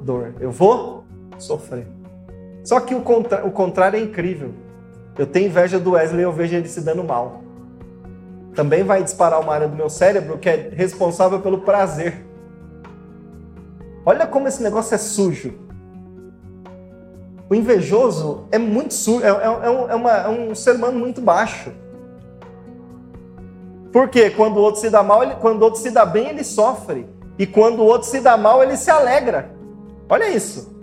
dor. 0.00 0.34
Eu 0.40 0.50
vou 0.50 1.04
sofrer. 1.38 1.86
Só 2.64 2.80
que 2.80 2.94
o, 2.94 3.00
contra... 3.00 3.46
o 3.46 3.50
contrário 3.50 3.98
é 3.98 4.00
incrível. 4.00 4.52
Eu 5.18 5.26
tenho 5.26 5.46
inveja 5.46 5.78
do 5.78 5.92
Wesley 5.92 6.20
e 6.20 6.24
eu 6.24 6.32
vejo 6.32 6.56
ele 6.56 6.68
se 6.68 6.80
dando 6.80 7.04
mal. 7.04 7.42
Também 8.54 8.82
vai 8.82 9.02
disparar 9.02 9.40
uma 9.40 9.52
área 9.52 9.68
do 9.68 9.76
meu 9.76 9.88
cérebro 9.88 10.38
que 10.38 10.48
é 10.48 10.70
responsável 10.74 11.40
pelo 11.40 11.58
prazer. 11.58 12.24
Olha 14.06 14.26
como 14.26 14.48
esse 14.48 14.62
negócio 14.62 14.94
é 14.94 14.98
sujo. 14.98 15.54
O 17.48 17.54
invejoso 17.54 18.46
é 18.50 18.58
muito 18.58 18.94
sujo, 18.94 19.24
é, 19.24 19.28
é, 19.28 19.44
é, 19.66 19.70
um, 19.70 19.90
é, 19.90 19.94
uma, 19.94 20.10
é 20.10 20.28
um 20.28 20.54
ser 20.54 20.76
humano 20.76 20.98
muito 20.98 21.20
baixo. 21.20 21.72
Porque 23.92 24.30
quando 24.30 24.56
o 24.56 24.60
outro 24.60 24.80
se 24.80 24.90
dá 24.90 25.02
mal, 25.02 25.22
ele, 25.22 25.36
quando 25.36 25.62
o 25.62 25.64
outro 25.64 25.80
se 25.80 25.90
dá 25.90 26.04
bem, 26.04 26.28
ele 26.28 26.42
sofre. 26.42 27.08
E 27.38 27.46
quando 27.46 27.80
o 27.80 27.84
outro 27.84 28.08
se 28.08 28.20
dá 28.20 28.36
mal, 28.36 28.62
ele 28.62 28.76
se 28.76 28.90
alegra. 28.90 29.50
Olha 30.08 30.28
isso. 30.28 30.74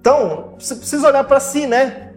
Então, 0.00 0.54
você 0.58 0.74
precisa 0.74 1.08
olhar 1.08 1.24
para 1.24 1.40
si, 1.40 1.66
né? 1.66 2.14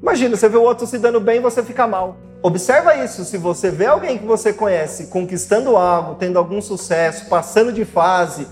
Imagina, 0.00 0.36
você 0.36 0.48
vê 0.48 0.56
o 0.56 0.62
outro 0.62 0.86
se 0.86 0.98
dando 0.98 1.20
bem 1.20 1.36
e 1.36 1.40
você 1.40 1.62
fica 1.62 1.86
mal. 1.86 2.16
Observa 2.42 2.94
isso, 2.96 3.24
se 3.24 3.38
você 3.38 3.70
vê 3.70 3.86
alguém 3.86 4.18
que 4.18 4.26
você 4.26 4.52
conhece 4.52 5.06
conquistando 5.06 5.76
algo, 5.76 6.16
tendo 6.16 6.38
algum 6.38 6.60
sucesso, 6.60 7.26
passando 7.26 7.72
de 7.72 7.86
fase, 7.86 8.46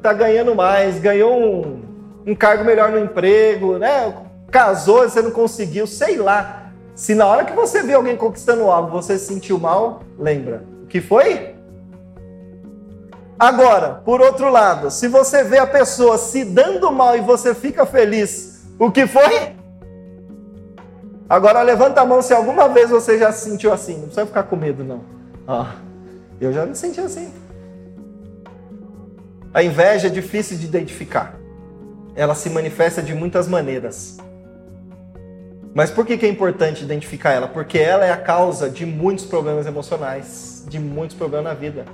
tá 0.00 0.14
ganhando 0.14 0.54
mais, 0.54 0.98
ganhou 0.98 1.38
um, 1.38 1.82
um 2.26 2.34
cargo 2.34 2.64
melhor 2.64 2.90
no 2.90 2.98
emprego, 2.98 3.78
né? 3.78 4.14
Casou 4.50 5.02
você 5.02 5.20
não 5.20 5.30
conseguiu, 5.30 5.86
sei 5.86 6.16
lá. 6.16 6.72
Se 6.94 7.14
na 7.14 7.26
hora 7.26 7.44
que 7.44 7.52
você 7.52 7.82
vê 7.82 7.92
alguém 7.92 8.16
conquistando 8.16 8.70
algo, 8.70 8.90
você 8.90 9.18
se 9.18 9.26
sentiu 9.26 9.58
mal, 9.58 10.02
lembra. 10.18 10.64
O 10.82 10.86
que 10.86 11.00
foi? 11.00 11.54
Agora, 13.38 14.00
por 14.04 14.20
outro 14.20 14.48
lado, 14.48 14.90
se 14.90 15.08
você 15.08 15.42
vê 15.42 15.58
a 15.58 15.66
pessoa 15.66 16.16
se 16.16 16.44
dando 16.44 16.90
mal 16.92 17.16
e 17.16 17.20
você 17.20 17.54
fica 17.54 17.84
feliz, 17.84 18.64
o 18.78 18.90
que 18.90 19.06
foi? 19.06 19.54
Agora 21.28 21.62
levanta 21.62 22.02
a 22.02 22.04
mão 22.04 22.20
se 22.20 22.34
alguma 22.34 22.68
vez 22.68 22.90
você 22.90 23.18
já 23.18 23.32
se 23.32 23.48
sentiu 23.48 23.72
assim. 23.72 23.94
Não 23.94 24.02
precisa 24.02 24.26
ficar 24.26 24.42
com 24.44 24.56
medo, 24.56 24.84
não. 24.84 25.02
Ah, 25.48 25.76
eu 26.40 26.52
já 26.52 26.66
me 26.66 26.74
senti 26.74 27.00
assim. 27.00 27.32
A 29.52 29.62
inveja 29.62 30.08
é 30.08 30.10
difícil 30.10 30.58
de 30.58 30.66
identificar. 30.66 31.34
Ela 32.14 32.34
se 32.34 32.50
manifesta 32.50 33.02
de 33.02 33.14
muitas 33.14 33.48
maneiras. 33.48 34.18
Mas 35.74 35.90
por 35.90 36.06
que, 36.06 36.24
é 36.24 36.28
importante 36.28 36.84
identificar 36.84 37.32
ela? 37.32 37.48
Porque 37.48 37.78
ela 37.78 38.04
é 38.04 38.12
a 38.12 38.16
causa 38.16 38.68
de 38.68 38.86
muitos 38.86 39.24
problemas 39.24 39.66
emocionais, 39.66 40.64
de 40.68 40.78
muitos 40.78 41.16
problemas 41.16 41.46
na 41.46 41.54
vida. 41.54 41.84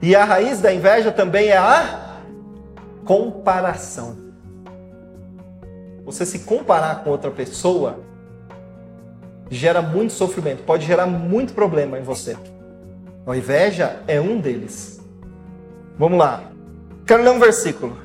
E 0.00 0.14
a 0.14 0.24
raiz 0.24 0.60
da 0.60 0.72
inveja 0.72 1.10
também 1.10 1.48
é 1.48 1.56
a 1.56 2.20
comparação 3.04 4.27
você 6.12 6.24
se 6.24 6.38
comparar 6.38 7.04
com 7.04 7.10
outra 7.10 7.30
pessoa 7.30 8.00
gera 9.50 9.82
muito 9.82 10.14
sofrimento, 10.14 10.62
pode 10.62 10.86
gerar 10.86 11.06
muito 11.06 11.52
problema 11.52 11.98
em 11.98 12.02
você. 12.02 12.34
A 13.26 13.36
inveja 13.36 14.00
é 14.08 14.18
um 14.18 14.40
deles. 14.40 15.02
Vamos 15.98 16.18
lá. 16.18 16.44
Quero 17.06 17.22
ler 17.22 17.30
um 17.30 17.38
versículo. 17.38 17.98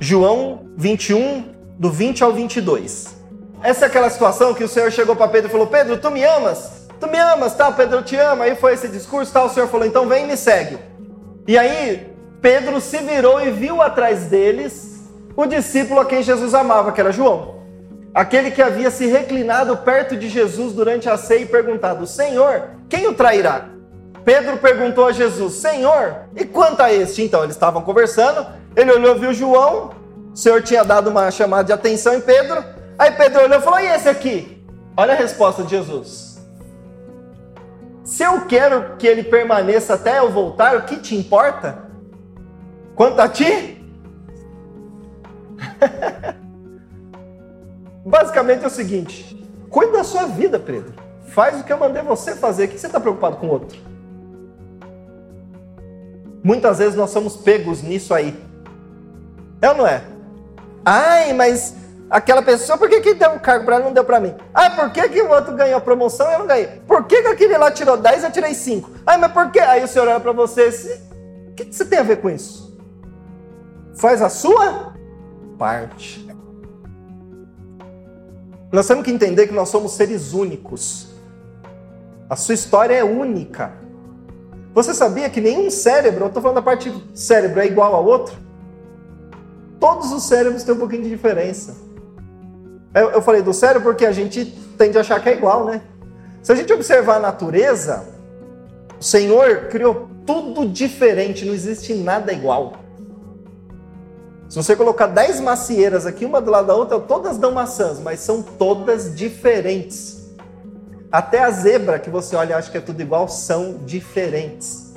João 0.00 0.66
21, 0.76 1.44
do 1.78 1.92
20 1.92 2.24
ao 2.24 2.32
22. 2.32 3.16
Essa 3.62 3.84
é 3.84 3.88
aquela 3.88 4.10
situação 4.10 4.52
que 4.52 4.64
o 4.64 4.68
Senhor 4.68 4.90
chegou 4.90 5.14
para 5.14 5.28
Pedro 5.28 5.48
e 5.48 5.52
falou: 5.52 5.68
Pedro, 5.68 5.98
tu 5.98 6.10
me 6.10 6.24
amas? 6.24 6.88
Tu 6.98 7.06
me 7.06 7.18
amas, 7.18 7.54
tal? 7.54 7.72
Pedro, 7.74 8.02
te 8.02 8.16
amo. 8.16 8.42
Aí 8.42 8.56
foi 8.56 8.74
esse 8.74 8.88
discurso, 8.88 9.32
tal. 9.32 9.46
O 9.46 9.50
Senhor 9.50 9.68
falou: 9.68 9.86
então 9.86 10.08
vem 10.08 10.24
e 10.24 10.26
me 10.26 10.36
segue. 10.36 10.76
E 11.46 11.56
aí 11.56 12.12
Pedro 12.40 12.80
se 12.80 12.98
virou 12.98 13.40
e 13.40 13.52
viu 13.52 13.80
atrás 13.80 14.24
deles 14.24 14.91
o 15.36 15.46
discípulo 15.46 16.00
a 16.00 16.04
quem 16.04 16.22
Jesus 16.22 16.54
amava, 16.54 16.92
que 16.92 17.00
era 17.00 17.12
João. 17.12 17.62
Aquele 18.14 18.50
que 18.50 18.60
havia 18.60 18.90
se 18.90 19.06
reclinado 19.06 19.76
perto 19.78 20.16
de 20.16 20.28
Jesus 20.28 20.74
durante 20.74 21.08
a 21.08 21.16
ceia 21.16 21.42
e 21.42 21.46
perguntado: 21.46 22.06
Senhor, 22.06 22.70
quem 22.88 23.06
o 23.06 23.14
trairá? 23.14 23.68
Pedro 24.24 24.58
perguntou 24.58 25.06
a 25.06 25.12
Jesus: 25.12 25.54
Senhor, 25.54 26.26
e 26.36 26.44
quanto 26.44 26.80
a 26.80 26.92
este? 26.92 27.22
Então, 27.22 27.42
eles 27.42 27.56
estavam 27.56 27.82
conversando, 27.82 28.46
ele 28.76 28.92
olhou, 28.92 29.18
viu 29.18 29.32
João, 29.32 29.92
o 30.32 30.36
Senhor 30.36 30.62
tinha 30.62 30.84
dado 30.84 31.08
uma 31.08 31.30
chamada 31.30 31.64
de 31.64 31.72
atenção 31.72 32.14
em 32.14 32.20
Pedro, 32.20 32.62
aí 32.98 33.10
Pedro 33.12 33.44
olhou 33.44 33.58
e 33.58 33.62
falou: 33.62 33.80
E 33.80 33.86
esse 33.86 34.08
aqui? 34.08 34.62
Olha 34.96 35.14
a 35.14 35.16
resposta 35.16 35.62
de 35.62 35.70
Jesus. 35.70 36.32
Se 38.04 38.22
eu 38.22 38.42
quero 38.46 38.96
que 38.98 39.06
ele 39.06 39.22
permaneça 39.22 39.94
até 39.94 40.18
eu 40.18 40.30
voltar, 40.30 40.76
o 40.76 40.82
que 40.82 40.98
te 40.98 41.16
importa? 41.16 41.84
Quanto 42.94 43.18
a 43.20 43.28
ti? 43.28 43.81
Basicamente 48.04 48.64
é 48.64 48.66
o 48.66 48.70
seguinte: 48.70 49.48
cuide 49.70 49.92
da 49.92 50.04
sua 50.04 50.26
vida, 50.26 50.58
Pedro. 50.58 50.92
Faz 51.26 51.60
o 51.60 51.64
que 51.64 51.72
eu 51.72 51.78
mandei 51.78 52.02
você 52.02 52.34
fazer. 52.34 52.64
O 52.64 52.68
que 52.68 52.78
você 52.78 52.86
está 52.86 53.00
preocupado 53.00 53.36
com 53.36 53.46
o 53.46 53.50
outro? 53.50 53.78
Muitas 56.42 56.78
vezes 56.78 56.94
nós 56.94 57.10
somos 57.10 57.36
pegos 57.36 57.82
nisso 57.82 58.12
aí. 58.12 58.36
É 59.60 59.70
ou 59.70 59.76
não 59.76 59.86
é? 59.86 60.02
Ai, 60.84 61.32
mas 61.32 61.76
aquela 62.10 62.42
pessoa, 62.42 62.76
por 62.76 62.88
que, 62.88 63.00
que 63.00 63.14
deu 63.14 63.30
um 63.30 63.38
cargo 63.38 63.64
para 63.64 63.76
ela 63.76 63.84
e 63.84 63.86
não 63.86 63.94
deu 63.94 64.04
para 64.04 64.20
mim? 64.20 64.34
Ah, 64.52 64.70
por 64.70 64.90
que, 64.90 65.08
que 65.08 65.22
o 65.22 65.30
outro 65.30 65.54
ganhou 65.54 65.80
promoção 65.80 66.28
e 66.28 66.32
eu 66.34 66.38
não 66.40 66.46
ganhei? 66.46 66.66
Por 66.86 67.04
que, 67.04 67.22
que 67.22 67.28
aquele 67.28 67.56
lá 67.56 67.70
tirou 67.70 67.96
10 67.96 68.22
e 68.22 68.26
eu 68.26 68.32
tirei 68.32 68.54
5? 68.54 68.90
Ai, 69.06 69.16
mas 69.16 69.32
por 69.32 69.50
quê? 69.52 69.60
Aí 69.60 69.84
o 69.84 69.88
senhor 69.88 70.08
olha 70.08 70.20
para 70.20 70.32
você 70.32 70.68
o 71.48 71.54
que, 71.54 71.66
que 71.66 71.74
você 71.74 71.84
tem 71.84 71.98
a 71.98 72.02
ver 72.02 72.16
com 72.16 72.28
isso? 72.28 72.76
Faz 73.94 74.20
a 74.20 74.28
sua 74.28 74.91
parte. 75.62 76.26
Nós 78.72 78.84
temos 78.88 79.04
que 79.04 79.12
entender 79.12 79.46
que 79.46 79.54
nós 79.54 79.68
somos 79.68 79.92
seres 79.92 80.32
únicos. 80.32 81.06
A 82.28 82.34
sua 82.34 82.54
história 82.54 82.96
é 82.96 83.04
única. 83.04 83.72
Você 84.74 84.92
sabia 84.92 85.30
que 85.30 85.40
nenhum 85.40 85.70
cérebro, 85.70 86.24
eu 86.24 86.26
estou 86.26 86.42
falando 86.42 86.56
da 86.56 86.62
parte 86.62 86.92
cérebro, 87.14 87.60
é 87.60 87.66
igual 87.66 87.94
ao 87.94 88.04
outro? 88.04 88.34
Todos 89.78 90.10
os 90.10 90.24
cérebros 90.24 90.64
têm 90.64 90.74
um 90.74 90.78
pouquinho 90.78 91.04
de 91.04 91.10
diferença. 91.10 91.76
Eu, 92.92 93.10
eu 93.10 93.22
falei 93.22 93.40
do 93.40 93.52
cérebro 93.52 93.82
porque 93.82 94.04
a 94.04 94.10
gente 94.10 94.46
tende 94.76 94.98
a 94.98 95.02
achar 95.02 95.22
que 95.22 95.28
é 95.28 95.34
igual, 95.34 95.64
né? 95.64 95.80
Se 96.42 96.50
a 96.50 96.56
gente 96.56 96.72
observar 96.72 97.18
a 97.18 97.20
natureza, 97.20 98.04
o 98.98 99.04
Senhor 99.04 99.68
criou 99.68 100.08
tudo 100.26 100.66
diferente, 100.66 101.44
não 101.44 101.54
existe 101.54 101.94
nada 101.94 102.32
igual. 102.32 102.81
Se 104.52 104.56
você 104.56 104.76
colocar 104.76 105.06
10 105.06 105.40
macieiras 105.40 106.04
aqui, 106.04 106.26
uma 106.26 106.38
do 106.38 106.50
lado 106.50 106.66
da 106.66 106.74
outra, 106.74 107.00
todas 107.00 107.38
dão 107.38 107.52
maçãs, 107.52 107.98
mas 107.98 108.20
são 108.20 108.42
todas 108.42 109.16
diferentes. 109.16 110.30
Até 111.10 111.42
a 111.42 111.50
zebra 111.50 111.98
que 111.98 112.10
você 112.10 112.36
olha 112.36 112.50
e 112.50 112.52
acha 112.52 112.70
que 112.70 112.76
é 112.76 112.80
tudo 112.82 113.00
igual, 113.00 113.26
são 113.28 113.78
diferentes. 113.78 114.92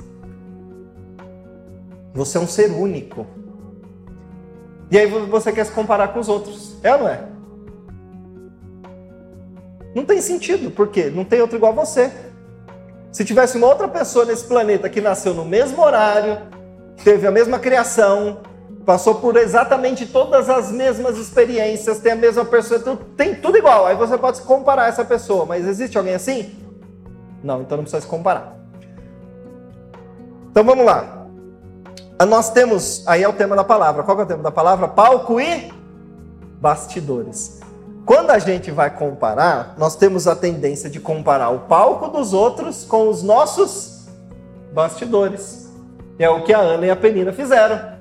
Você 2.12 2.36
é 2.36 2.40
um 2.42 2.46
ser 2.46 2.70
único. 2.70 3.26
E 4.90 4.98
aí 4.98 5.06
você 5.06 5.50
quer 5.50 5.64
se 5.64 5.72
comparar 5.72 6.08
com 6.08 6.20
os 6.20 6.28
outros. 6.28 6.76
É 6.82 6.92
ou 6.92 6.98
não 6.98 7.08
é? 7.08 7.24
Não 9.94 10.04
tem 10.04 10.20
sentido, 10.20 10.70
por 10.70 10.88
quê? 10.88 11.08
Não 11.08 11.24
tem 11.24 11.40
outro 11.40 11.56
igual 11.56 11.72
a 11.72 11.76
você. 11.76 12.12
Se 13.10 13.24
tivesse 13.24 13.56
uma 13.56 13.68
outra 13.68 13.88
pessoa 13.88 14.26
nesse 14.26 14.44
planeta 14.44 14.90
que 14.90 15.00
nasceu 15.00 15.32
no 15.32 15.46
mesmo 15.46 15.82
horário, 15.82 16.42
teve 17.02 17.26
a 17.26 17.30
mesma 17.30 17.58
criação, 17.58 18.42
passou 18.86 19.16
por 19.16 19.36
exatamente 19.36 20.06
todas 20.06 20.48
as 20.48 20.70
mesmas 20.70 21.18
experiências, 21.18 21.98
tem 21.98 22.12
a 22.12 22.16
mesma 22.16 22.44
pessoa, 22.44 22.80
tem 23.16 23.34
tudo 23.34 23.58
igual. 23.58 23.84
Aí 23.84 23.96
você 23.96 24.16
pode 24.16 24.40
comparar 24.42 24.88
essa 24.88 25.04
pessoa, 25.04 25.44
mas 25.44 25.66
existe 25.66 25.98
alguém 25.98 26.14
assim? 26.14 26.54
Não, 27.42 27.62
então 27.62 27.76
não 27.76 27.82
precisa 27.82 28.00
se 28.00 28.06
comparar. 28.06 28.56
Então 30.50 30.62
vamos 30.62 30.86
lá. 30.86 31.26
Nós 32.26 32.50
temos, 32.50 33.06
aí 33.08 33.24
é 33.24 33.28
o 33.28 33.32
tema 33.32 33.56
da 33.56 33.64
palavra. 33.64 34.04
Qual 34.04 34.18
é 34.20 34.22
o 34.22 34.26
tema 34.26 34.42
da 34.42 34.52
palavra? 34.52 34.86
Palco 34.86 35.40
e 35.40 35.70
bastidores. 36.60 37.60
Quando 38.06 38.30
a 38.30 38.38
gente 38.38 38.70
vai 38.70 38.88
comparar, 38.88 39.74
nós 39.76 39.96
temos 39.96 40.28
a 40.28 40.36
tendência 40.36 40.88
de 40.88 41.00
comparar 41.00 41.50
o 41.50 41.58
palco 41.60 42.08
dos 42.08 42.32
outros 42.32 42.84
com 42.84 43.08
os 43.08 43.20
nossos 43.20 44.06
bastidores. 44.72 45.68
É 46.18 46.30
o 46.30 46.44
que 46.44 46.54
a 46.54 46.58
Ana 46.60 46.86
e 46.86 46.90
a 46.90 46.96
Penina 46.96 47.32
fizeram. 47.32 47.95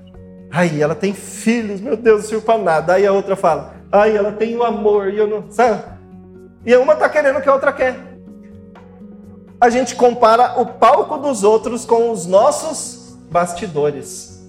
Aí 0.55 0.81
ela 0.81 0.95
tem 0.95 1.13
filhos, 1.13 1.81
meu 1.81 1.97
Deus, 1.97 2.21
não 2.21 2.29
sirvo 2.29 2.45
para 2.45 2.57
nada. 2.57 2.93
Aí 2.93 3.05
a 3.05 3.11
outra 3.11 3.35
fala, 3.35 3.73
aí 3.91 4.15
ela 4.15 4.31
tem 4.31 4.55
o 4.55 4.63
amor 4.63 5.09
e 5.09 5.17
eu 5.17 5.27
não. 5.27 5.51
Sabe? 5.51 5.83
E 6.65 6.73
uma 6.77 6.95
tá 6.95 7.09
querendo 7.09 7.39
o 7.39 7.41
que 7.41 7.49
a 7.49 7.53
outra 7.53 7.73
quer. 7.73 7.97
A 9.59 9.69
gente 9.69 9.95
compara 9.95 10.57
o 10.57 10.65
palco 10.65 11.17
dos 11.17 11.43
outros 11.43 11.83
com 11.83 12.09
os 12.09 12.25
nossos 12.25 13.17
bastidores. 13.29 14.47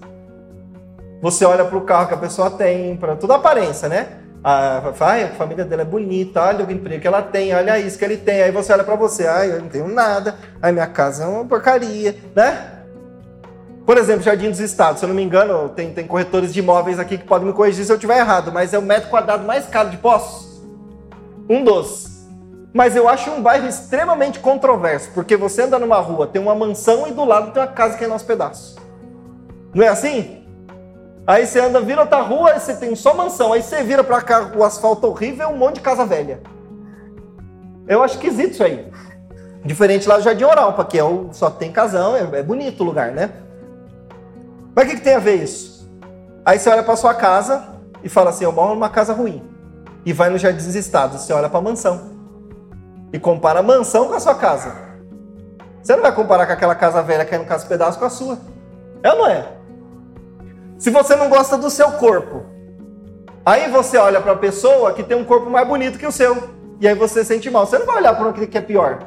Você 1.21 1.45
olha 1.45 1.65
para 1.65 1.77
o 1.77 1.81
carro 1.81 2.07
que 2.07 2.15
a 2.15 2.19
pessoa 2.19 2.53
tem, 2.53 2.97
para 2.97 3.17
toda 3.17 3.33
a 3.33 3.37
aparência, 3.37 3.89
né? 3.89 4.21
A, 4.45 4.79
a 4.79 4.93
família 5.37 5.65
dela 5.65 5.83
é 5.83 5.85
bonita, 5.85 6.41
olha 6.41 6.65
o 6.65 6.71
emprego 6.71 7.01
que 7.01 7.09
ela 7.09 7.21
tem, 7.21 7.53
olha 7.53 7.81
isso 7.81 7.99
que 7.99 8.05
ele 8.05 8.17
tem. 8.17 8.43
Aí 8.43 8.53
você 8.53 8.73
olha 8.73 8.85
para 8.85 8.95
você, 8.95 9.27
ai, 9.27 9.51
eu 9.51 9.61
não 9.61 9.69
tenho 9.69 9.89
nada, 9.89 10.37
ai, 10.63 10.71
minha 10.71 10.87
casa 10.87 11.25
é 11.25 11.27
uma 11.27 11.45
porcaria, 11.45 12.15
né? 12.33 12.76
Por 13.87 13.97
exemplo, 13.97 14.25
Jardim 14.25 14.51
dos 14.51 14.59
Estados, 14.59 14.99
se 14.99 15.05
eu 15.05 15.09
não 15.09 15.15
me 15.15 15.23
engano, 15.23 15.69
tem, 15.69 15.93
tem 15.93 16.09
corretores 16.09 16.53
de 16.53 16.59
imóveis 16.59 16.99
aqui 16.99 17.17
que 17.17 17.25
podem 17.25 17.47
me 17.47 17.55
corrigir 17.55 17.85
se 17.85 17.93
eu 17.93 17.95
estiver 17.95 18.19
errado, 18.19 18.51
mas 18.51 18.75
é 18.75 18.79
o 18.79 18.83
metro 18.83 19.09
quadrado 19.09 19.47
mais 19.47 19.67
caro 19.67 19.91
de 19.91 19.97
Poços. 19.99 20.61
Um 21.49 21.63
dos. 21.63 22.27
Mas 22.75 22.97
eu 22.97 23.09
acho 23.09 23.31
um 23.31 23.41
bairro 23.41 23.69
extremamente 23.69 24.41
controverso, 24.41 25.11
porque 25.15 25.37
você 25.37 25.63
anda 25.63 25.79
numa 25.79 26.01
rua, 26.01 26.27
tem 26.27 26.43
uma 26.43 26.55
mansão 26.55 27.07
e 27.07 27.13
do 27.13 27.25
lado 27.25 27.53
tem 27.53 27.63
uma 27.63 27.69
casa 27.69 27.97
que 27.97 28.03
é 28.03 28.09
nosso 28.09 28.27
pedaço. 28.27 28.75
Não 29.73 29.85
é 29.85 29.89
assim? 29.89 30.45
Aí 31.25 31.47
você 31.47 31.61
anda, 31.61 31.81
vira 31.81 32.01
outra 32.01 32.21
rua, 32.23 32.57
e 32.57 32.61
você 32.61 32.75
tem 32.75 32.93
só 32.97 33.15
mansão. 33.15 33.53
Aí 33.53 33.63
você 33.63 33.85
vira 33.85 34.03
para 34.03 34.21
cá, 34.21 34.51
o 34.57 34.65
asfalto 34.65 35.07
horrível, 35.07 35.49
um 35.49 35.57
monte 35.57 35.77
de 35.77 35.81
casa 35.83 36.05
velha. 36.05 36.41
Eu 37.87 38.03
acho 38.03 38.15
esquisito 38.15 38.55
isso 38.55 38.65
aí. 38.65 38.91
Diferente 39.65 40.09
lá 40.09 40.17
do 40.17 40.25
Jardim 40.25 40.43
Europa, 40.43 40.85
que 40.85 40.99
é 40.99 41.03
só 41.31 41.51
tem 41.51 41.71
casão, 41.71 42.17
é, 42.17 42.39
é 42.39 42.43
bonito 42.43 42.81
o 42.81 42.85
lugar, 42.85 43.13
né? 43.13 43.46
Mas 44.77 44.85
o 44.85 44.89
que, 44.91 44.97
que 44.97 45.03
tem 45.03 45.15
a 45.15 45.19
ver 45.19 45.37
isso? 45.37 45.91
Aí 46.45 46.59
você 46.59 46.69
olha 46.69 46.83
para 46.83 46.95
sua 46.97 47.15
casa 47.15 47.67
e 48.05 48.11
fala 48.11 48.29
assim: 48.29 48.45
eu 48.45 48.53
moro 48.53 48.75
numa 48.75 48.91
casa 48.91 49.15
ruim. 49.15 49.43
E 50.05 50.13
vai 50.13 50.29
no 50.29 50.37
Jardim 50.37 50.65
dos 50.65 50.77
Estados, 50.77 51.23
você 51.23 51.33
olha 51.33 51.49
para 51.49 51.59
a 51.59 51.63
mansão. 51.63 52.15
E 53.11 53.19
compara 53.19 53.61
a 53.61 53.63
mansão 53.63 54.09
com 54.09 54.15
a 54.15 54.21
sua 54.21 54.35
casa. 54.35 54.73
Você 55.83 55.97
não 55.97 56.03
vai 56.03 56.15
comparar 56.15 56.47
com 56.47 56.53
aquela 56.53 56.75
casa 56.75 57.03
velha 57.03 57.25
que 57.25 57.35
é 57.35 57.39
no 57.39 57.47
caso 57.47 57.67
pedaço 57.67 57.99
com 57.99 58.05
a 58.05 58.11
sua. 58.11 58.39
É 59.03 59.11
ou 59.13 59.19
não 59.19 59.27
é? 59.29 59.49
Se 60.79 60.91
você 60.91 61.17
não 61.17 61.31
gosta 61.31 61.57
do 61.57 61.71
seu 61.71 61.93
corpo, 61.93 62.45
aí 63.45 63.71
você 63.71 63.97
olha 63.97 64.21
para 64.21 64.33
a 64.33 64.37
pessoa 64.37 64.93
que 64.93 65.03
tem 65.03 65.17
um 65.17 65.25
corpo 65.25 65.49
mais 65.49 65.67
bonito 65.67 65.99
que 65.99 66.07
o 66.07 66.13
seu. 66.13 66.51
E 66.81 66.87
aí 66.87 66.95
você 66.95 67.25
sente 67.25 67.49
mal. 67.49 67.67
Você 67.67 67.79
não 67.79 67.87
vai 67.87 67.97
olhar 67.97 68.15
para 68.15 68.29
aquele 68.29 68.47
que 68.47 68.59
é 68.59 68.61
pior 68.61 68.99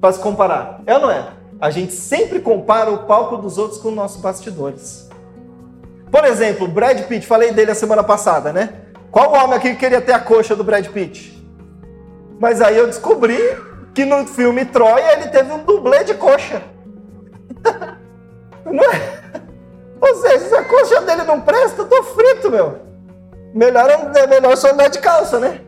para 0.00 0.12
se 0.12 0.20
comparar. 0.20 0.80
É 0.86 0.94
ou 0.94 1.00
não 1.00 1.10
é? 1.10 1.39
A 1.60 1.70
gente 1.70 1.92
sempre 1.92 2.40
compara 2.40 2.90
o 2.90 3.04
palco 3.04 3.36
dos 3.36 3.58
outros 3.58 3.80
com 3.80 3.90
os 3.90 3.94
nossos 3.94 4.20
bastidores. 4.20 5.08
Por 6.10 6.24
exemplo, 6.24 6.66
Brad 6.66 7.02
Pitt, 7.02 7.26
falei 7.26 7.52
dele 7.52 7.70
a 7.70 7.74
semana 7.74 8.02
passada, 8.02 8.52
né? 8.52 8.72
Qual 9.10 9.32
homem 9.32 9.56
aqui 9.56 9.74
queria 9.74 10.00
ter 10.00 10.12
a 10.12 10.20
coxa 10.20 10.56
do 10.56 10.64
Brad 10.64 10.86
Pitt? 10.88 11.38
Mas 12.40 12.62
aí 12.62 12.78
eu 12.78 12.86
descobri 12.86 13.38
que 13.94 14.04
no 14.04 14.26
filme 14.26 14.64
Troia 14.64 15.12
ele 15.12 15.28
teve 15.28 15.52
um 15.52 15.62
dublê 15.62 16.02
de 16.04 16.14
coxa. 16.14 16.62
não 18.64 18.84
é? 18.84 19.20
Ou 20.00 20.16
seja, 20.16 20.48
se 20.48 20.54
a 20.54 20.64
coxa 20.64 21.02
dele 21.02 21.24
não 21.24 21.40
presta, 21.40 21.82
eu 21.82 21.88
tô 21.88 22.02
frito, 22.04 22.50
meu. 22.50 22.78
Melhor, 23.54 23.88
melhor 24.28 24.56
só 24.56 24.70
andar 24.70 24.88
de 24.88 24.98
calça, 24.98 25.38
né? 25.38 25.60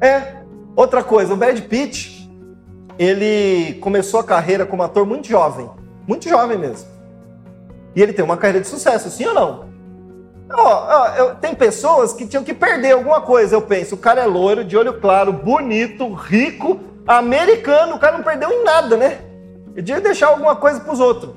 É. 0.00 0.38
Outra 0.74 1.02
coisa, 1.02 1.34
o 1.34 1.36
Brad 1.36 1.60
Pitt, 1.62 2.17
ele 2.98 3.74
começou 3.74 4.18
a 4.18 4.24
carreira 4.24 4.66
como 4.66 4.82
ator 4.82 5.06
muito 5.06 5.28
jovem, 5.28 5.70
muito 6.06 6.28
jovem 6.28 6.58
mesmo. 6.58 6.88
E 7.94 8.02
ele 8.02 8.12
tem 8.12 8.24
uma 8.24 8.36
carreira 8.36 8.60
de 8.60 8.66
sucesso, 8.66 9.08
sim 9.10 9.26
ou 9.26 9.34
não? 9.34 9.68
Oh, 10.50 11.22
oh, 11.22 11.34
tem 11.36 11.54
pessoas 11.54 12.12
que 12.12 12.26
tinham 12.26 12.42
que 12.42 12.54
perder 12.54 12.92
alguma 12.92 13.20
coisa, 13.20 13.54
eu 13.54 13.62
penso. 13.62 13.94
O 13.94 13.98
cara 13.98 14.22
é 14.22 14.26
loiro, 14.26 14.64
de 14.64 14.76
olho 14.76 14.94
claro, 14.94 15.32
bonito, 15.32 16.12
rico, 16.12 16.80
americano, 17.06 17.96
o 17.96 17.98
cara 17.98 18.16
não 18.16 18.24
perdeu 18.24 18.50
em 18.50 18.64
nada, 18.64 18.96
né? 18.96 19.18
Ele 19.74 19.82
devia 19.82 20.00
deixar 20.00 20.28
alguma 20.28 20.56
coisa 20.56 20.80
para 20.80 20.92
os 20.92 21.00
outros. 21.00 21.34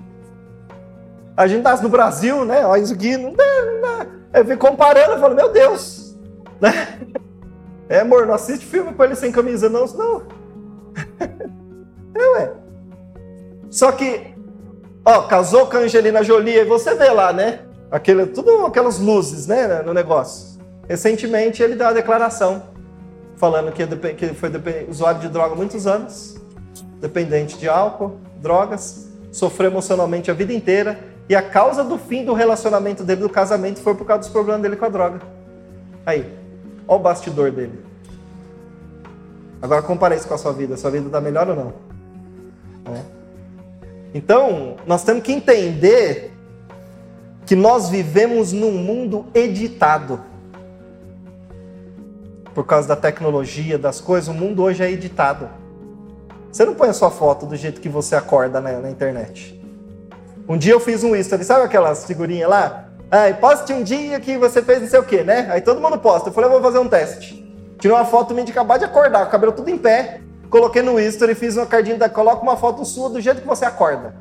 A 1.36 1.45
gente 1.45 1.63
tá 1.63 1.76
no 1.78 1.89
Brasil, 1.89 2.43
né? 2.45 2.65
Olha 2.65 2.82
isso 2.82 2.93
aqui, 2.93 3.17
não 3.17 3.34
dá, 3.34 3.43
não 3.65 3.82
dá. 3.82 4.08
Eu 4.34 4.45
fico 4.45 4.67
comparando, 4.67 5.13
eu 5.13 5.19
falo, 5.19 5.36
meu 5.36 5.52
Deus, 5.52 6.17
né? 6.60 7.00
É, 7.89 8.00
amor, 8.00 8.26
não 8.26 8.34
assiste 8.34 8.65
filme 8.65 8.93
com 8.93 9.04
ele 9.04 9.15
sem 9.15 9.34
camisa, 9.34 9.67
não, 9.67 9.86
senão 9.86 10.21
é, 12.15 12.30
ué. 12.34 12.54
Só 13.69 13.91
que, 13.91 14.34
ó, 15.06 15.23
casou 15.23 15.67
com 15.67 15.77
a 15.77 15.82
Angelina 15.82 16.23
Jolie, 16.23 16.60
e 16.60 16.65
você 16.65 16.95
vê 16.95 17.10
lá, 17.10 17.32
né? 17.32 17.62
Aquele, 17.89 18.25
tudo 18.27 18.65
aquelas 18.65 18.99
luzes, 18.99 19.47
né, 19.47 19.82
no 19.82 19.93
negócio. 19.93 20.60
Recentemente 20.88 21.62
ele 21.63 21.75
deu 21.75 21.88
uma 21.88 21.93
declaração 21.93 22.63
falando 23.36 23.71
que, 23.71 23.86
que 24.13 24.27
foi 24.34 24.51
usuário 24.88 25.19
de 25.19 25.27
droga 25.27 25.54
há 25.54 25.58
muitos 25.58 25.88
anos, 25.88 26.36
dependente 26.99 27.58
de 27.58 27.67
álcool, 27.67 28.19
drogas, 28.38 29.10
sofreu 29.32 29.71
emocionalmente 29.71 30.30
a 30.30 30.34
vida 30.34 30.54
inteira 30.54 30.99
e 31.27 31.36
a 31.36 31.41
causa 31.41 31.84
do 31.84 31.97
fim 31.97 32.25
do 32.25 32.34
relacionamento 32.34 33.04
dele, 33.04 33.21
do 33.21 33.30
casamento, 33.30 33.80
foi 33.80 33.95
por 33.95 34.06
causa 34.06 34.23
dos 34.23 34.30
problemas 34.30 34.62
dele 34.62 34.75
com 34.75 34.86
a 34.86 34.89
droga. 34.89 35.21
Aí, 36.06 36.30
ó 36.88 36.97
o 36.97 36.99
bastidor 36.99 37.51
dele. 37.51 37.90
Agora 39.62 39.82
compare 39.82 40.15
isso 40.15 40.28
com 40.28 40.34
a 40.34 40.38
sua 40.38 40.52
vida. 40.52 40.76
Sua 40.76 40.89
vida 40.89 41.06
está 41.06 41.21
melhor 41.21 41.47
ou 41.50 41.56
não? 41.56 41.74
É. 42.93 43.02
Então, 44.13 44.76
nós 44.86 45.04
temos 45.04 45.24
que 45.24 45.32
entender 45.32 46.32
que 47.45 47.56
nós 47.56 47.89
vivemos 47.89 48.52
num 48.52 48.71
mundo 48.71 49.26
editado. 49.34 50.19
Por 52.54 52.65
causa 52.65 52.88
da 52.88 52.95
tecnologia, 52.95 53.78
das 53.78 54.02
coisas, 54.02 54.28
o 54.28 54.34
mundo 54.34 54.63
hoje 54.63 54.84
é 54.84 54.91
editado. 54.91 55.50
Você 56.52 56.65
não 56.65 56.76
põe 56.76 56.89
a 56.89 56.93
sua 56.93 57.10
foto 57.10 57.45
do 57.45 57.56
jeito 57.56 57.80
que 57.80 57.88
você 57.88 58.15
acorda 58.15 58.60
na, 58.60 58.80
na 58.80 58.89
internet. 58.89 59.58
Um 60.50 60.58
dia 60.58 60.74
eu 60.74 60.80
fiz 60.80 61.02
um 61.04 61.15
history, 61.15 61.45
sabe 61.45 61.63
aquelas 61.63 62.06
figurinhas 62.06 62.50
lá? 62.50 62.89
Ah, 63.10 63.34
poste 63.39 63.71
um 63.71 63.84
dia 63.84 64.19
que 64.19 64.38
você 64.38 64.62
fez 64.62 64.82
não 64.82 64.88
sei 64.88 65.00
o 65.00 65.04
quê, 65.04 65.24
né? 65.24 65.47
Aí 65.50 65.62
todo 65.62 65.80
mundo 65.80 65.97
posta. 65.97 66.30
Eu 66.30 66.34
falei, 66.34 66.50
eu 66.50 66.54
vou 66.54 66.62
fazer 66.62 66.80
um 66.80 66.89
teste. 66.89 67.40
Tirei 67.82 67.98
uma 67.98 68.06
foto 68.06 68.36
minha 68.36 68.46
de 68.46 68.52
acabar 68.52 68.78
de 68.78 68.86
acordar, 68.86 69.22
com 69.22 69.30
o 69.30 69.32
cabelo 69.32 69.52
tudo 69.52 69.67
em 69.67 69.78
pé. 69.78 70.22
Coloquei 70.52 70.84
no 70.84 71.00
history, 71.00 71.34
fiz 71.34 71.58
uma 71.58 71.65
cardinha 71.65 71.98
da. 71.98 72.08
Coloca 72.08 72.44
uma 72.44 72.56
foto 72.56 72.86
sua 72.86 73.10
do 73.10 73.20
jeito 73.20 73.41
que 73.41 73.48
você 73.48 73.65
acorda. 73.65 74.13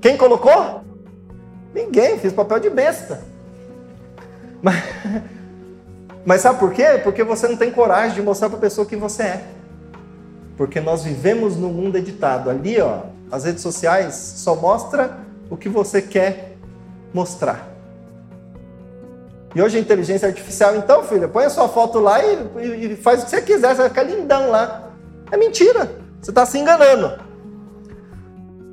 Quem 0.00 0.16
colocou? 0.16 0.84
Ninguém, 1.74 2.16
fiz 2.20 2.32
papel 2.32 2.60
de 2.60 2.70
besta. 2.70 3.22
Mas, 4.62 4.84
mas 6.24 6.40
sabe 6.42 6.60
por 6.60 6.72
quê? 6.72 7.00
Porque 7.02 7.24
você 7.24 7.48
não 7.48 7.56
tem 7.56 7.72
coragem 7.72 8.14
de 8.14 8.22
mostrar 8.22 8.48
para 8.48 8.58
a 8.58 8.60
pessoa 8.60 8.86
quem 8.86 9.00
você 9.00 9.24
é. 9.24 9.44
Porque 10.56 10.78
nós 10.78 11.02
vivemos 11.02 11.56
num 11.56 11.72
mundo 11.72 11.98
editado. 11.98 12.50
Ali, 12.50 12.80
ó, 12.80 13.00
As 13.32 13.44
redes 13.44 13.62
sociais 13.62 14.14
só 14.14 14.54
mostra 14.54 15.18
o 15.50 15.56
que 15.56 15.68
você 15.68 16.00
quer 16.00 16.56
mostrar. 17.12 17.68
E 19.54 19.60
hoje 19.60 19.78
a 19.78 19.80
inteligência 19.80 20.28
artificial, 20.28 20.76
então, 20.76 21.02
filha, 21.02 21.26
põe 21.26 21.44
a 21.44 21.50
sua 21.50 21.68
foto 21.68 21.98
lá 21.98 22.22
e, 22.24 22.92
e 22.92 22.96
faz 22.96 23.22
o 23.22 23.24
que 23.24 23.30
você 23.30 23.42
quiser, 23.42 23.74
você 23.74 23.82
vai 23.82 23.88
ficar 23.88 24.02
lindão 24.04 24.50
lá. 24.50 24.90
É 25.30 25.36
mentira. 25.36 25.90
Você 26.20 26.30
está 26.30 26.44
se 26.44 26.58
enganando. 26.58 27.18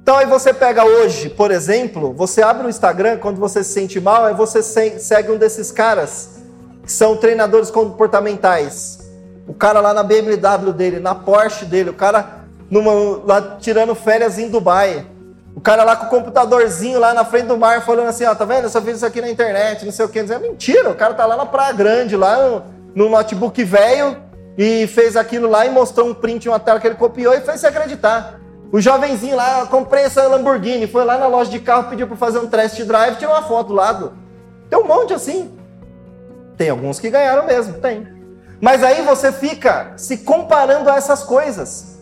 Então 0.02 0.16
aí 0.16 0.26
você 0.26 0.54
pega 0.54 0.86
hoje, 0.86 1.30
por 1.30 1.52
exemplo, 1.52 2.13
você 2.13 2.42
abre 2.42 2.66
o 2.66 2.70
Instagram, 2.70 3.18
quando 3.18 3.40
você 3.40 3.63
se 3.63 3.72
sente 3.72 4.00
mal, 4.00 4.26
aí 4.26 4.34
você 4.34 4.62
segue 4.63 5.32
um 5.32 5.38
desses 5.38 5.72
caras 5.72 6.38
que 6.84 6.92
são 6.92 7.18
treinadores 7.18 7.70
comportamentais. 7.70 9.00
O 9.46 9.54
cara 9.54 9.82
lá 9.82 9.94
na 9.94 10.04
BMW 10.04 10.72
dele, 10.72 11.00
na 11.00 11.13
Porsche 11.13 11.66
dele, 11.66 11.90
o 11.90 11.94
cara 11.94 12.46
numa, 12.70 13.22
lá 13.26 13.58
tirando 13.60 13.94
férias 13.96 14.38
em 14.40 14.50
Dubai. 14.50 15.06
O 15.58 15.60
cara 15.60 15.84
lá 15.84 15.96
com 15.96 16.06
o 16.06 16.10
computadorzinho 16.10 17.00
lá 17.00 17.15
na 17.15 17.26
frente 17.26 17.48
do 17.48 17.58
mar 17.58 17.84
falando 17.84 18.10
assim, 18.10 18.24
ó, 18.26 18.36
tá 18.36 18.46
vendo? 18.46 18.65
Eu 18.65 18.70
só 18.70 18.80
fiz 18.80 18.98
isso 18.98 19.06
aqui 19.08 19.20
na 19.20 19.28
internet, 19.28 19.84
não 19.86 19.91
sei 19.91 20.06
o 20.06 20.08
que. 20.08 20.20
É 20.20 20.38
mentira, 20.38 20.88
o 20.88 20.93
cara 20.93 21.15
tá 21.15 21.26
lá 21.26 21.36
na 21.36 21.48
Praia 21.48 21.74
Grande, 21.74 22.15
lá 22.15 22.48
no, 22.48 22.63
no 22.93 23.10
notebook 23.10 23.63
velho, 23.63 24.17
e 24.56 24.86
fez 24.86 25.17
aquilo 25.17 25.50
lá 25.50 25.65
e 25.65 25.72
mostrou 25.72 26.08
um 26.08 26.13
print, 26.13 26.48
uma 26.48 26.60
tela 26.60 26.80
que 26.80 26.86
ele 26.86 26.93
copiou 26.93 27.34
e 27.34 27.41
fez 27.41 27.60
se 27.60 27.65
acreditar. 27.65 28.39
O 28.72 28.80
jovenzinho 28.80 29.36
lá, 29.36 29.65
comprei 29.65 30.04
essa 30.04 30.28
Lamborghini, 30.28 30.86
foi 30.86 31.04
lá 31.04 31.17
na 31.17 31.26
loja 31.26 31.50
de 31.50 31.58
carro, 31.58 31.89
pediu 31.89 32.06
para 32.06 32.17
fazer 32.17 32.38
um 32.38 32.46
test 32.46 32.80
drive, 32.84 33.15
tirou 33.15 33.34
uma 33.34 33.41
foto 33.41 33.70
do 33.70 33.74
lado. 33.74 34.13
Tem 34.70 34.78
um 34.78 34.86
monte 34.86 35.15
assim. 35.15 35.58
Tem 36.56 36.70
alguns 36.70 37.00
que 37.00 37.10
ganharam 37.10 37.48
mesmo, 37.48 37.74
tem. 37.80 38.08
Mas 38.62 38.84
aí 38.84 39.02
você 39.02 39.32
fica 39.32 39.93
se 39.98 40.17
comparando 40.17 40.88
a 40.88 40.98
essas 40.98 41.24
coisas. 41.24 41.97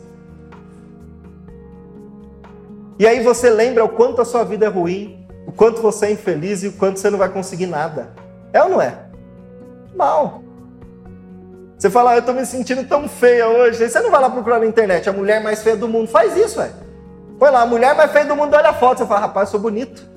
E 2.97 3.05
aí 3.05 3.21
você 3.21 3.49
lembra 3.49 3.83
o 3.83 3.89
quanto 3.89 4.21
a 4.21 4.25
sua 4.25 4.43
vida 4.43 4.65
é 4.65 4.69
ruim, 4.69 5.27
o 5.45 5.51
quanto 5.51 5.81
você 5.81 6.07
é 6.07 6.11
infeliz 6.11 6.63
e 6.63 6.67
o 6.67 6.73
quanto 6.73 6.99
você 6.99 7.09
não 7.09 7.17
vai 7.17 7.29
conseguir 7.29 7.67
nada. 7.67 8.09
É 8.53 8.63
ou 8.63 8.69
não 8.69 8.81
é? 8.81 8.97
Mal. 9.95 10.41
Você 11.77 11.89
fala, 11.89 12.11
ah, 12.11 12.15
eu 12.15 12.19
estou 12.19 12.33
me 12.33 12.45
sentindo 12.45 12.87
tão 12.87 13.07
feia 13.07 13.47
hoje. 13.49 13.83
Aí 13.83 13.89
você 13.89 13.99
não 13.99 14.09
vai 14.09 14.21
lá 14.21 14.29
procurar 14.29 14.59
na 14.59 14.65
internet 14.65 15.09
a 15.09 15.13
mulher 15.13 15.43
mais 15.43 15.61
feia 15.61 15.75
do 15.75 15.89
mundo. 15.89 16.07
Faz 16.07 16.35
isso, 16.37 16.57
velho. 16.57 16.73
Põe 17.37 17.51
lá, 17.51 17.61
a 17.61 17.65
mulher 17.65 17.93
mais 17.95 18.11
feia 18.11 18.25
do 18.25 18.35
mundo, 18.35 18.55
olha 18.55 18.69
a 18.69 18.73
foto. 18.73 18.99
Você 18.99 19.05
fala, 19.05 19.19
rapaz, 19.19 19.49
eu 19.49 19.51
sou 19.51 19.59
bonito. 19.59 20.07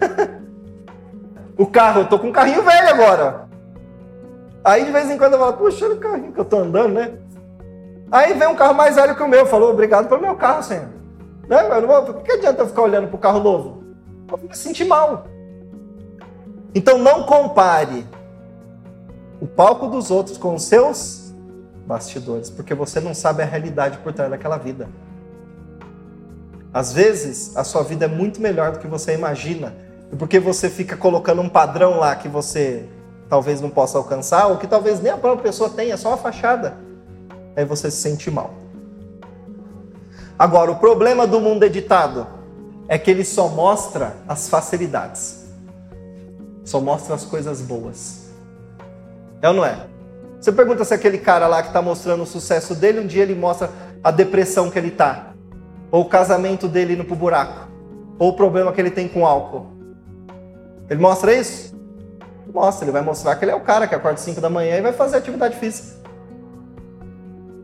o 1.58 1.66
carro, 1.66 2.00
eu 2.00 2.08
tô 2.08 2.18
com 2.18 2.28
um 2.28 2.32
carrinho 2.32 2.62
velho 2.62 2.88
agora. 2.88 3.44
Aí 4.64 4.86
de 4.86 4.90
vez 4.90 5.10
em 5.10 5.18
quando 5.18 5.34
eu 5.34 5.38
falo, 5.38 5.52
puxa, 5.52 5.84
olha 5.84 5.94
o 5.94 6.00
carrinho 6.00 6.32
que 6.32 6.40
eu 6.40 6.44
tô 6.44 6.56
andando, 6.56 6.94
né? 6.94 7.12
Aí 8.10 8.32
vem 8.32 8.48
um 8.48 8.54
carro 8.54 8.72
mais 8.72 8.96
velho 8.96 9.14
que 9.14 9.22
o 9.22 9.28
meu, 9.28 9.44
falou, 9.44 9.70
obrigado 9.70 10.08
pelo 10.08 10.22
meu 10.22 10.36
carro, 10.36 10.62
senhor. 10.62 10.88
Né? 11.48 11.68
Eu 11.70 11.80
não 11.82 11.88
vou, 11.88 12.14
por 12.14 12.22
que 12.22 12.32
adianta 12.32 12.62
eu 12.62 12.66
ficar 12.66 12.82
olhando 12.82 13.08
para 13.08 13.16
o 13.16 13.20
carro 13.20 13.40
novo? 13.40 13.84
Eu 14.30 14.36
vou 14.36 14.48
me 14.48 14.56
sentir 14.56 14.84
mal. 14.84 15.26
Então 16.74 16.98
não 16.98 17.24
compare 17.24 18.06
o 19.40 19.46
palco 19.46 19.86
dos 19.86 20.10
outros 20.10 20.38
com 20.38 20.54
os 20.54 20.64
seus 20.64 21.32
bastidores, 21.86 22.50
porque 22.50 22.74
você 22.74 23.00
não 23.00 23.14
sabe 23.14 23.42
a 23.42 23.46
realidade 23.46 23.98
por 23.98 24.12
trás 24.12 24.30
daquela 24.30 24.56
vida. 24.56 24.88
Às 26.72 26.92
vezes, 26.92 27.56
a 27.56 27.62
sua 27.62 27.82
vida 27.82 28.06
é 28.06 28.08
muito 28.08 28.40
melhor 28.40 28.72
do 28.72 28.78
que 28.78 28.86
você 28.86 29.14
imagina, 29.14 29.74
porque 30.18 30.40
você 30.40 30.68
fica 30.68 30.96
colocando 30.96 31.40
um 31.40 31.48
padrão 31.48 31.98
lá 31.98 32.16
que 32.16 32.28
você 32.28 32.88
talvez 33.28 33.60
não 33.60 33.70
possa 33.70 33.98
alcançar, 33.98 34.46
ou 34.46 34.56
que 34.56 34.66
talvez 34.66 35.00
nem 35.00 35.12
a 35.12 35.16
própria 35.16 35.44
pessoa 35.44 35.70
tenha, 35.70 35.96
só 35.96 36.08
uma 36.08 36.16
fachada, 36.16 36.76
aí 37.54 37.64
você 37.64 37.90
se 37.90 37.98
sente 37.98 38.30
mal. 38.30 38.63
Agora, 40.38 40.70
o 40.72 40.76
problema 40.76 41.26
do 41.26 41.40
mundo 41.40 41.62
editado 41.62 42.26
é 42.88 42.98
que 42.98 43.10
ele 43.10 43.24
só 43.24 43.48
mostra 43.48 44.16
as 44.26 44.48
facilidades, 44.48 45.46
só 46.64 46.80
mostra 46.80 47.14
as 47.14 47.24
coisas 47.24 47.60
boas. 47.60 48.30
É 49.40 49.48
ou 49.48 49.54
não 49.54 49.64
é? 49.64 49.86
Você 50.40 50.52
pergunta 50.52 50.84
se 50.84 50.92
aquele 50.92 51.18
cara 51.18 51.46
lá 51.46 51.62
que 51.62 51.68
está 51.68 51.80
mostrando 51.80 52.22
o 52.22 52.26
sucesso 52.26 52.74
dele, 52.74 53.00
um 53.00 53.06
dia 53.06 53.22
ele 53.22 53.34
mostra 53.34 53.70
a 54.02 54.10
depressão 54.10 54.70
que 54.70 54.78
ele 54.78 54.88
está, 54.88 55.32
ou 55.90 56.02
o 56.02 56.08
casamento 56.08 56.68
dele 56.68 56.94
indo 56.94 57.04
pro 57.04 57.16
buraco, 57.16 57.68
ou 58.18 58.30
o 58.30 58.36
problema 58.36 58.72
que 58.72 58.80
ele 58.80 58.90
tem 58.90 59.08
com 59.08 59.24
álcool. 59.24 59.66
Ele 60.90 61.00
mostra 61.00 61.32
isso? 61.32 61.74
Mostra, 62.52 62.84
ele 62.84 62.92
vai 62.92 63.02
mostrar 63.02 63.36
que 63.36 63.44
ele 63.44 63.52
é 63.52 63.54
o 63.54 63.60
cara 63.60 63.86
que 63.86 63.94
acorda 63.94 64.18
às 64.18 64.20
5 64.20 64.40
da 64.40 64.50
manhã 64.50 64.76
e 64.76 64.82
vai 64.82 64.92
fazer 64.92 65.16
atividade 65.16 65.56
física. 65.56 66.03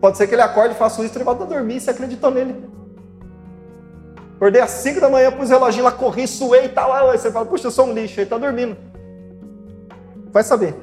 Pode 0.00 0.16
ser 0.16 0.26
que 0.26 0.34
ele 0.34 0.42
acorde, 0.42 0.74
faça 0.74 1.02
isso 1.04 1.18
e 1.18 1.22
volta 1.22 1.44
a 1.44 1.46
dormir 1.46 1.80
você 1.80 1.90
acreditou 1.90 2.30
nele. 2.30 2.68
Acordei 4.36 4.62
às 4.62 4.70
5 4.70 5.00
da 5.00 5.10
manhã, 5.10 5.30
pus 5.30 5.50
o 5.50 5.52
reloginho 5.52 5.84
lá, 5.84 5.92
corri, 5.92 6.26
suei 6.26 6.64
e 6.64 6.68
tal. 6.70 6.92
Aí 6.92 7.18
você 7.18 7.30
fala, 7.30 7.44
puxa, 7.44 7.66
eu 7.66 7.70
sou 7.70 7.86
um 7.86 7.92
lixo, 7.92 8.18
ele 8.18 8.30
tá 8.30 8.38
dormindo. 8.38 8.76
Vai 10.32 10.42
saber. 10.42 10.74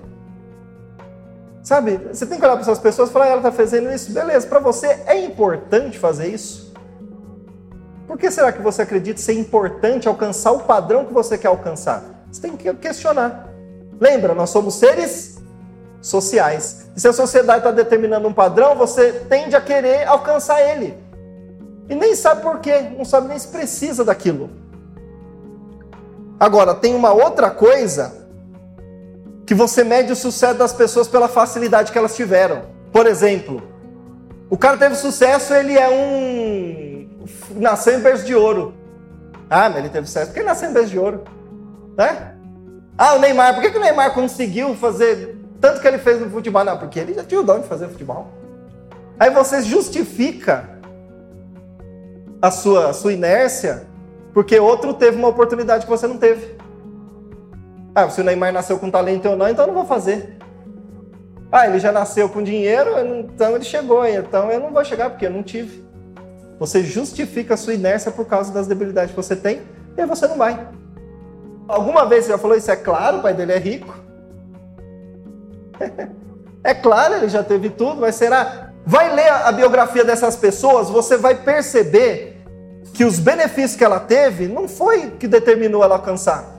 Sabe, 1.64 1.98
você 1.98 2.26
tem 2.26 2.40
que 2.40 2.46
olhar 2.46 2.54
para 2.54 2.62
essas 2.62 2.80
pessoas 2.80 3.10
e 3.10 3.12
falar, 3.12 3.28
ela 3.28 3.38
está 3.38 3.52
fazendo 3.52 3.92
isso, 3.92 4.14
beleza, 4.14 4.48
para 4.48 4.60
você 4.60 4.88
é 5.06 5.26
importante 5.26 6.00
fazer 6.00 6.28
isso? 6.28 6.74
Por 8.08 8.18
que 8.18 8.32
será 8.32 8.54
que 8.54 8.62
você 8.62 8.84
acredita 8.84 9.20
ser 9.20 9.34
importante 9.34 10.08
alcançar 10.08 10.52
o 10.54 10.60
padrão 10.60 11.04
que 11.04 11.14
você 11.14 11.38
quer 11.38 11.50
alcançar? 11.50 12.04
Você 12.32 12.42
tem 12.42 12.56
que 12.56 12.74
questionar. 12.76 13.50
Lembra, 14.00 14.34
nós 14.34 14.50
somos 14.50 14.76
seres 14.76 15.44
sociais. 16.02 16.87
E 16.98 17.00
se 17.00 17.08
a 17.08 17.14
sociedade 17.14 17.60
está 17.60 17.70
determinando 17.70 18.28
um 18.28 18.34
padrão, 18.34 18.76
você 18.76 19.14
tende 19.30 19.56
a 19.56 19.62
querer 19.62 20.08
alcançar 20.08 20.60
ele. 20.60 20.98
E 21.88 21.94
nem 21.94 22.16
sabe 22.16 22.42
por 22.42 22.60
quê, 22.60 22.90
não 22.98 23.06
sabe 23.06 23.28
nem 23.28 23.38
se 23.38 23.50
precisa 23.50 24.04
daquilo. 24.04 24.50
Agora, 26.40 26.74
tem 26.74 26.96
uma 26.96 27.14
outra 27.14 27.52
coisa 27.52 28.28
que 29.46 29.54
você 29.54 29.84
mede 29.84 30.12
o 30.12 30.16
sucesso 30.16 30.58
das 30.58 30.74
pessoas 30.74 31.08
pela 31.08 31.28
facilidade 31.28 31.92
que 31.92 31.98
elas 32.00 32.16
tiveram. 32.16 32.64
Por 32.92 33.06
exemplo, 33.06 33.62
o 34.50 34.58
cara 34.58 34.76
teve 34.76 34.96
sucesso, 34.96 35.54
ele 35.54 35.78
é 35.78 35.88
um. 35.88 37.10
nasceu 37.58 38.00
em 38.00 38.02
berço 38.02 38.26
de 38.26 38.34
ouro. 38.34 38.74
Ah, 39.48 39.70
mas 39.70 39.78
ele 39.78 39.90
teve 39.90 40.08
sucesso 40.08 40.28
porque 40.28 40.40
ele 40.40 40.50
nasceu 40.50 40.68
em 40.68 40.74
berço 40.74 40.90
de 40.90 40.98
ouro. 40.98 41.24
Né? 41.96 42.34
Ah, 42.98 43.14
o 43.14 43.20
Neymar, 43.20 43.54
por 43.54 43.62
que, 43.62 43.70
que 43.70 43.78
o 43.78 43.82
Neymar 43.82 44.16
conseguiu 44.16 44.74
fazer 44.74 45.38
tanto 45.60 45.82
que 45.82 45.88
ele 45.88 45.98
fez 45.98 46.20
no 46.20 46.30
futebol. 46.30 46.64
Não, 46.64 46.78
porque 46.78 47.00
ele 47.00 47.14
já 47.14 47.24
tinha 47.24 47.42
o 47.42 47.44
dom 47.44 47.60
de 47.60 47.68
fazer 47.68 47.88
futebol. 47.88 48.28
Aí 49.20 49.30
você 49.30 49.62
justifica 49.62 50.70
a 52.42 52.52
sua, 52.52 52.90
a 52.90 52.94
sua 52.94 53.14
inércia 53.14 53.88
porque 54.38 54.60
outro 54.60 54.94
teve 54.94 55.18
uma 55.18 55.30
oportunidade 55.30 55.86
que 55.86 55.90
você 55.90 56.06
não 56.06 56.20
teve. 56.20 56.56
Ah, 57.96 58.08
se 58.08 58.22
o 58.22 58.24
Neymar 58.24 58.54
nasceu 58.54 58.78
com 58.78 58.92
talento 58.92 59.28
ou 59.28 59.36
não, 59.36 59.50
então 59.50 59.64
eu 59.64 59.70
não 59.70 59.74
vou 59.74 59.86
fazer. 59.86 60.38
Ah, 61.52 61.68
ele 61.68 61.80
já 61.80 61.92
nasceu 61.92 62.30
com 62.30 62.44
dinheiro, 62.44 62.92
então 63.00 63.56
ele 63.56 63.64
chegou, 63.64 64.06
então 64.06 64.52
eu 64.52 64.60
não 64.60 64.72
vou 64.72 64.86
chegar 64.86 65.10
porque 65.10 65.26
eu 65.26 65.32
não 65.32 65.42
tive. 65.42 65.84
Você 66.60 66.84
justifica 66.84 67.56
a 67.56 67.58
sua 67.58 67.74
inércia 67.74 68.12
por 68.12 68.26
causa 68.26 68.54
das 68.54 68.68
debilidades 68.68 69.10
que 69.10 69.18
você 69.18 69.36
tem 69.36 69.64
e 69.98 70.02
aí 70.02 70.08
você 70.08 70.28
não 70.28 70.38
vai. 70.38 70.68
Alguma 71.68 72.06
vez 72.06 72.26
você 72.26 72.32
já 72.32 72.38
falou 72.38 72.56
isso? 72.56 72.70
É 72.70 72.76
claro, 72.76 73.18
o 73.18 73.22
pai 73.24 73.34
dele 73.34 73.54
é 73.54 73.58
rico. 73.58 74.07
É 76.64 76.74
claro, 76.74 77.14
ele 77.16 77.30
já 77.30 77.44
teve 77.44 77.70
tudo, 77.70 78.02
mas 78.02 78.16
será? 78.16 78.72
Vai 78.86 79.14
ler 79.14 79.30
a 79.30 79.52
biografia 79.52 80.04
dessas 80.04 80.36
pessoas, 80.36 80.90
você 80.90 81.16
vai 81.18 81.36
perceber 81.36 82.42
que 82.94 83.06
os 83.06 83.20
benefícios 83.20 83.76
que 83.76 83.84
ela 83.84 84.00
teve 84.00 84.48
não 84.48 84.68
foi 84.68 85.12
que 85.12 85.28
determinou 85.28 85.84
ela 85.84 85.96
alcançar. 85.96 86.58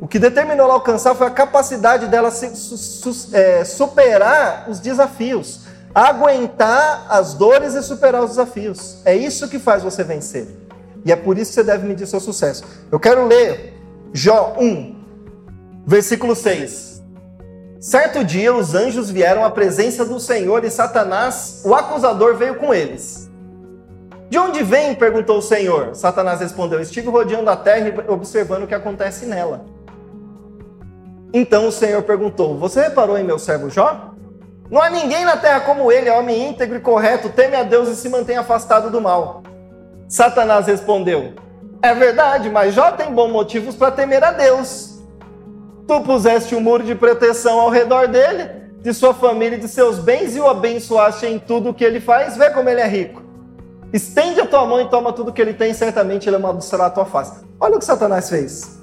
O 0.00 0.08
que 0.08 0.18
determinou 0.18 0.66
ela 0.66 0.74
alcançar 0.74 1.14
foi 1.14 1.26
a 1.26 1.30
capacidade 1.30 2.06
dela 2.06 2.30
se, 2.30 2.54
su, 2.56 3.34
é, 3.34 3.64
superar 3.64 4.66
os 4.68 4.80
desafios, 4.80 5.60
aguentar 5.94 7.06
as 7.08 7.34
dores 7.34 7.74
e 7.74 7.82
superar 7.82 8.22
os 8.22 8.30
desafios. 8.30 9.00
É 9.04 9.16
isso 9.16 9.48
que 9.48 9.58
faz 9.58 9.82
você 9.82 10.02
vencer. 10.02 10.48
E 11.04 11.12
é 11.12 11.16
por 11.16 11.38
isso 11.38 11.52
que 11.52 11.54
você 11.54 11.64
deve 11.64 11.86
medir 11.86 12.06
seu 12.06 12.20
sucesso. 12.20 12.64
Eu 12.90 13.00
quero 13.00 13.26
ler 13.26 13.74
Jó 14.12 14.56
1, 14.58 14.96
versículo 15.86 16.34
6. 16.34 16.91
Certo 17.82 18.22
dia, 18.22 18.54
os 18.54 18.76
anjos 18.76 19.10
vieram 19.10 19.44
à 19.44 19.50
presença 19.50 20.04
do 20.04 20.20
Senhor 20.20 20.62
e 20.62 20.70
Satanás, 20.70 21.62
o 21.64 21.74
acusador, 21.74 22.36
veio 22.36 22.54
com 22.54 22.72
eles. 22.72 23.28
De 24.30 24.38
onde 24.38 24.62
vem? 24.62 24.94
perguntou 24.94 25.38
o 25.38 25.42
Senhor. 25.42 25.92
Satanás 25.96 26.38
respondeu: 26.38 26.80
Estive 26.80 27.08
rodeando 27.08 27.50
a 27.50 27.56
terra 27.56 27.88
e 27.88 28.08
observando 28.08 28.62
o 28.62 28.66
que 28.68 28.74
acontece 28.76 29.26
nela. 29.26 29.64
Então 31.34 31.66
o 31.66 31.72
Senhor 31.72 32.00
perguntou: 32.04 32.56
Você 32.56 32.82
reparou 32.82 33.18
em 33.18 33.24
meu 33.24 33.36
servo 33.36 33.68
Jó? 33.68 34.14
Não 34.70 34.80
há 34.80 34.88
ninguém 34.88 35.24
na 35.24 35.36
terra 35.36 35.62
como 35.62 35.90
ele, 35.90 36.08
é 36.08 36.16
homem 36.16 36.50
íntegro 36.50 36.76
e 36.76 36.80
correto, 36.80 37.30
teme 37.30 37.56
a 37.56 37.64
Deus 37.64 37.88
e 37.88 37.96
se 37.96 38.08
mantém 38.08 38.36
afastado 38.36 38.90
do 38.90 39.00
mal. 39.00 39.42
Satanás 40.06 40.68
respondeu: 40.68 41.34
É 41.82 41.92
verdade, 41.92 42.48
mas 42.48 42.76
Jó 42.76 42.92
tem 42.92 43.12
bons 43.12 43.32
motivos 43.32 43.74
para 43.74 43.90
temer 43.90 44.22
a 44.22 44.30
Deus. 44.30 44.91
Tu 45.86 46.00
puseste 46.02 46.54
um 46.54 46.60
muro 46.60 46.82
de 46.82 46.94
proteção 46.94 47.60
ao 47.60 47.70
redor 47.70 48.08
dele, 48.08 48.48
de 48.80 48.92
sua 48.94 49.12
família 49.12 49.56
e 49.56 49.60
de 49.60 49.68
seus 49.68 49.98
bens, 49.98 50.36
e 50.36 50.40
o 50.40 50.48
abençoaste 50.48 51.26
em 51.26 51.38
tudo 51.38 51.70
o 51.70 51.74
que 51.74 51.84
ele 51.84 52.00
faz. 52.00 52.36
Vê 52.36 52.50
como 52.50 52.68
ele 52.68 52.80
é 52.80 52.86
rico. 52.86 53.22
Estende 53.92 54.40
a 54.40 54.46
tua 54.46 54.64
mão 54.64 54.80
e 54.80 54.88
toma 54.88 55.12
tudo 55.12 55.32
que 55.32 55.42
ele 55.42 55.52
tem, 55.52 55.74
certamente 55.74 56.28
ele 56.28 56.36
amaldiçoará 56.36 56.86
a 56.86 56.90
tua 56.90 57.04
face. 57.04 57.44
Olha 57.60 57.76
o 57.76 57.78
que 57.78 57.84
Satanás 57.84 58.30
fez. 58.30 58.80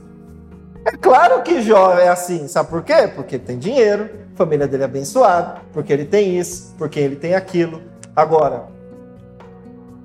É 0.85 0.91
claro 0.91 1.41
que 1.41 1.61
Jó 1.61 1.97
é 1.97 2.07
assim, 2.07 2.47
sabe 2.47 2.69
por 2.69 2.83
quê? 2.83 3.09
Porque 3.13 3.35
ele 3.35 3.43
tem 3.43 3.57
dinheiro, 3.57 4.09
a 4.33 4.37
família 4.37 4.67
dele 4.67 4.83
é 4.83 4.85
abençoada, 4.85 5.61
porque 5.73 5.91
ele 5.91 6.05
tem 6.05 6.37
isso, 6.37 6.73
porque 6.77 6.99
ele 6.99 7.15
tem 7.15 7.35
aquilo. 7.35 7.81
Agora, 8.15 8.67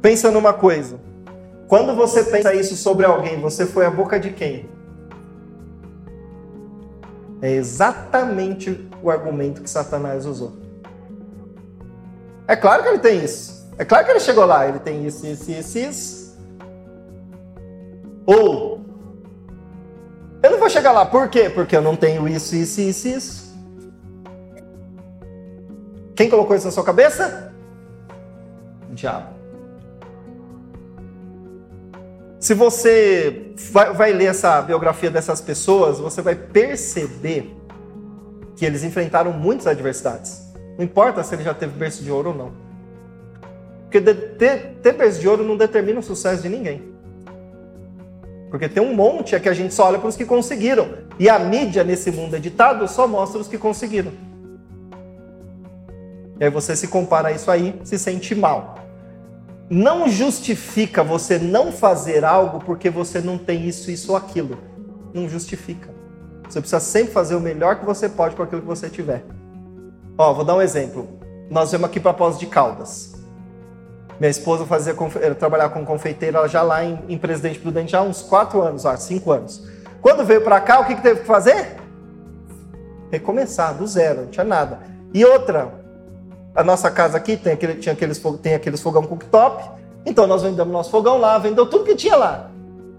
pensa 0.00 0.30
numa 0.30 0.52
coisa. 0.52 0.98
Quando 1.68 1.94
você 1.94 2.24
pensa 2.24 2.54
isso 2.54 2.76
sobre 2.76 3.06
alguém, 3.06 3.40
você 3.40 3.66
foi 3.66 3.86
a 3.86 3.90
boca 3.90 4.18
de 4.18 4.30
quem? 4.30 4.68
É 7.44 7.50
exatamente 7.50 8.88
o 9.02 9.10
argumento 9.10 9.60
que 9.60 9.68
Satanás 9.68 10.24
usou. 10.24 10.54
É 12.48 12.56
claro 12.56 12.82
que 12.82 12.88
ele 12.88 13.00
tem 13.00 13.22
isso. 13.22 13.70
É 13.76 13.84
claro 13.84 14.06
que 14.06 14.12
ele 14.12 14.20
chegou 14.20 14.46
lá, 14.46 14.66
ele 14.66 14.78
tem 14.78 15.06
isso, 15.06 15.26
isso, 15.26 15.50
isso, 15.50 15.78
isso. 15.78 16.38
Ou, 18.24 18.80
eu 20.42 20.52
não 20.52 20.58
vou 20.58 20.70
chegar 20.70 20.92
lá, 20.92 21.04
por 21.04 21.28
quê? 21.28 21.50
Porque 21.50 21.76
eu 21.76 21.82
não 21.82 21.94
tenho 21.94 22.26
isso, 22.26 22.56
isso, 22.56 22.80
isso, 22.80 23.08
isso. 23.08 23.54
Quem 26.16 26.30
colocou 26.30 26.56
isso 26.56 26.64
na 26.64 26.72
sua 26.72 26.82
cabeça? 26.82 27.52
O 28.90 28.94
diabo. 28.94 29.33
Se 32.44 32.52
você 32.52 33.54
vai, 33.72 33.94
vai, 33.94 34.12
ler 34.12 34.26
essa 34.26 34.60
biografia 34.60 35.10
dessas 35.10 35.40
pessoas, 35.40 35.98
você 35.98 36.20
vai 36.20 36.34
perceber 36.34 37.56
que 38.54 38.66
eles 38.66 38.84
enfrentaram 38.84 39.32
muitas 39.32 39.66
adversidades. 39.66 40.42
Não 40.76 40.84
importa 40.84 41.22
se 41.22 41.34
ele 41.34 41.42
já 41.42 41.54
teve 41.54 41.72
berço 41.72 42.04
de 42.04 42.10
ouro 42.10 42.32
ou 42.32 42.36
não. 42.36 42.52
Porque 43.84 43.98
ter, 43.98 44.76
ter 44.82 44.92
berço 44.92 45.20
de 45.20 45.26
ouro 45.26 45.42
não 45.42 45.56
determina 45.56 46.00
o 46.00 46.02
sucesso 46.02 46.42
de 46.42 46.50
ninguém. 46.50 46.82
Porque 48.50 48.68
tem 48.68 48.82
um 48.82 48.94
monte 48.94 49.34
é 49.34 49.40
que 49.40 49.48
a 49.48 49.54
gente 49.54 49.72
só 49.72 49.86
olha 49.86 49.98
para 49.98 50.10
os 50.10 50.14
que 50.14 50.26
conseguiram. 50.26 50.86
E 51.18 51.30
a 51.30 51.38
mídia 51.38 51.82
nesse 51.82 52.10
mundo 52.10 52.36
editado 52.36 52.86
só 52.86 53.08
mostra 53.08 53.40
os 53.40 53.48
que 53.48 53.56
conseguiram. 53.56 54.12
E 56.38 56.44
aí 56.44 56.50
você 56.50 56.76
se 56.76 56.88
compara 56.88 57.28
a 57.28 57.32
isso 57.32 57.50
aí, 57.50 57.80
se 57.84 57.98
sente 57.98 58.34
mal 58.34 58.83
não 59.68 60.08
justifica 60.08 61.02
você 61.02 61.38
não 61.38 61.72
fazer 61.72 62.24
algo 62.24 62.60
porque 62.60 62.90
você 62.90 63.20
não 63.20 63.38
tem 63.38 63.66
isso, 63.66 63.90
isso 63.90 64.12
ou 64.12 64.16
aquilo. 64.16 64.58
Não 65.12 65.28
justifica. 65.28 65.90
Você 66.48 66.60
precisa 66.60 66.80
sempre 66.80 67.12
fazer 67.12 67.34
o 67.34 67.40
melhor 67.40 67.76
que 67.76 67.84
você 67.84 68.08
pode 68.08 68.36
com 68.36 68.42
aquilo 68.42 68.60
que 68.60 68.66
você 68.66 68.90
tiver. 68.90 69.24
Ó, 70.18 70.32
vou 70.32 70.44
dar 70.44 70.54
um 70.54 70.62
exemplo. 70.62 71.08
Nós 71.50 71.72
vamos 71.72 71.86
aqui 71.86 71.98
para 71.98 72.12
Pós 72.12 72.38
de 72.38 72.46
Caldas. 72.46 73.14
Minha 74.20 74.30
esposa 74.30 74.64
fazia 74.64 74.94
trabalhar 75.38 75.70
com 75.70 75.84
confeiteira 75.84 76.46
já 76.46 76.62
lá 76.62 76.84
em, 76.84 76.98
em 77.08 77.18
Presidente 77.18 77.58
Prudente 77.58 77.92
já 77.92 77.98
há 77.98 78.02
uns 78.02 78.22
4 78.22 78.60
anos, 78.62 78.86
há 78.86 78.96
5 78.96 79.32
anos. 79.32 79.66
Quando 80.00 80.24
veio 80.24 80.42
para 80.42 80.60
cá, 80.60 80.80
o 80.80 80.84
que, 80.84 80.94
que 80.94 81.02
teve 81.02 81.20
que 81.20 81.26
fazer? 81.26 81.76
Recomeçar, 83.10 83.74
do 83.74 83.86
zero, 83.86 84.22
não 84.22 84.28
tinha 84.28 84.44
nada. 84.44 84.80
E 85.12 85.24
outra, 85.24 85.83
a 86.54 86.62
nossa 86.62 86.90
casa 86.90 87.16
aqui 87.16 87.36
tem, 87.36 87.54
aquele, 87.54 87.74
tinha 87.74 87.92
aqueles, 87.92 88.22
tem 88.40 88.54
aqueles 88.54 88.80
fogão 88.80 89.02
cooktop, 89.02 89.70
então 90.06 90.26
nós 90.26 90.42
vendemos 90.42 90.72
nosso 90.72 90.90
fogão 90.90 91.18
lá, 91.18 91.36
vendeu 91.38 91.66
tudo 91.66 91.84
que 91.84 91.96
tinha 91.96 92.16
lá. 92.16 92.50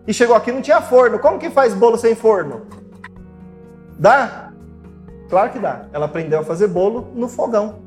E 0.07 0.13
chegou 0.13 0.35
aqui 0.35 0.51
não 0.51 0.61
tinha 0.61 0.81
forno. 0.81 1.19
Como 1.19 1.39
que 1.39 1.49
faz 1.49 1.73
bolo 1.73 1.97
sem 1.97 2.15
forno? 2.15 2.63
Dá? 3.97 4.51
Claro 5.29 5.51
que 5.51 5.59
dá. 5.59 5.85
Ela 5.91 6.05
aprendeu 6.05 6.39
a 6.39 6.43
fazer 6.43 6.67
bolo 6.67 7.07
no 7.15 7.27
fogão. 7.27 7.85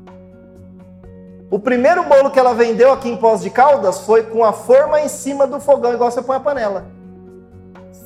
O 1.51 1.59
primeiro 1.59 2.03
bolo 2.03 2.29
que 2.29 2.39
ela 2.39 2.53
vendeu 2.53 2.91
aqui 2.91 3.09
em 3.09 3.17
Pós 3.17 3.41
de 3.41 3.49
Caldas 3.49 4.01
foi 4.01 4.23
com 4.23 4.43
a 4.43 4.53
forma 4.53 5.01
em 5.01 5.07
cima 5.07 5.47
do 5.47 5.59
fogão, 5.59 5.93
igual 5.93 6.11
você 6.11 6.21
põe 6.21 6.35
a 6.35 6.39
panela. 6.39 6.85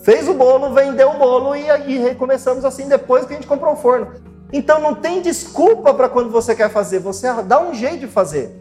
Fez 0.03 0.27
o 0.29 0.33
bolo, 0.33 0.73
vendeu 0.73 1.11
o 1.11 1.17
bolo 1.17 1.55
e 1.55 1.69
aí 1.69 1.97
recomeçamos 1.97 2.63
assim 2.63 2.87
depois 2.87 3.25
que 3.25 3.33
a 3.33 3.35
gente 3.35 3.47
comprou 3.47 3.73
o 3.73 3.77
forno. 3.77 4.13
Então 4.53 4.79
não 4.79 4.93
tem 4.93 5.19
desculpa 5.19 5.95
para 5.95 6.07
quando 6.07 6.29
você 6.29 6.55
quer 6.55 6.69
fazer, 6.69 6.99
você 6.99 7.27
dá 7.41 7.59
um 7.59 7.73
jeito 7.73 8.01
de 8.01 8.07
fazer. 8.07 8.55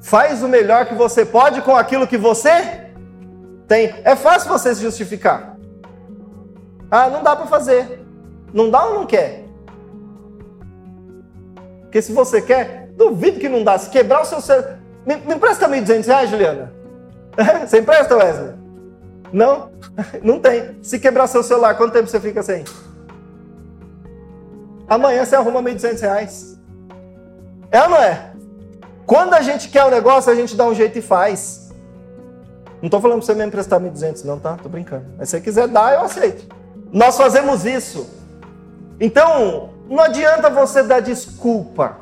Faz 0.00 0.44
o 0.44 0.48
melhor 0.48 0.86
que 0.86 0.94
você 0.94 1.24
pode 1.24 1.60
com 1.62 1.74
aquilo 1.74 2.06
que 2.06 2.16
você 2.16 2.86
tem. 3.66 3.92
É 4.04 4.14
fácil 4.14 4.48
você 4.48 4.72
se 4.72 4.82
justificar. 4.82 5.56
Ah, 6.88 7.08
não 7.08 7.22
dá 7.24 7.34
para 7.34 7.46
fazer. 7.46 8.04
Não 8.54 8.70
dá 8.70 8.84
ou 8.84 8.94
não 8.94 9.06
quer? 9.06 9.44
Porque 11.82 12.00
se 12.00 12.12
você 12.12 12.40
quer, 12.40 12.90
duvido 12.96 13.40
que 13.40 13.48
não 13.48 13.64
dá. 13.64 13.76
Se 13.76 13.90
quebrar 13.90 14.22
o 14.22 14.24
seu 14.24 14.40
celular. 14.40 14.78
Me, 15.04 15.16
me 15.16 15.34
empresta 15.34 15.68
1.200 15.68 16.06
reais, 16.06 16.30
Juliana? 16.30 16.72
Você 17.66 17.80
empresta, 17.80 18.16
Wesley? 18.16 18.54
Não? 19.32 19.72
Não 20.22 20.38
tem. 20.38 20.78
Se 20.80 21.00
quebrar 21.00 21.26
seu 21.26 21.42
celular, 21.42 21.76
quanto 21.76 21.92
tempo 21.92 22.06
você 22.06 22.20
fica 22.20 22.40
sem? 22.42 22.64
Amanhã 24.88 25.24
você 25.24 25.36
arruma 25.36 25.62
1.200 25.62 26.00
reais. 26.00 26.58
É 27.70 27.82
ou 27.82 27.90
não 27.90 27.96
é? 27.96 28.32
Quando 29.06 29.34
a 29.34 29.42
gente 29.42 29.68
quer 29.68 29.84
o 29.84 29.88
um 29.88 29.90
negócio, 29.90 30.30
a 30.30 30.34
gente 30.34 30.56
dá 30.56 30.66
um 30.66 30.74
jeito 30.74 30.98
e 30.98 31.02
faz. 31.02 31.70
Não 32.80 32.86
estou 32.86 33.00
falando 33.00 33.18
para 33.18 33.26
você 33.26 33.34
me 33.34 33.44
emprestar 33.44 33.80
1.200, 33.80 34.24
não, 34.24 34.38
tá? 34.38 34.56
Tô 34.56 34.68
brincando. 34.68 35.06
Mas 35.16 35.28
se 35.28 35.36
você 35.36 35.40
quiser 35.40 35.68
dar, 35.68 35.94
eu 35.94 36.00
aceito. 36.00 36.46
Nós 36.92 37.16
fazemos 37.16 37.64
isso. 37.64 38.08
Então, 39.00 39.70
não 39.88 40.00
adianta 40.00 40.50
você 40.50 40.82
dar 40.82 41.00
desculpa. 41.00 41.98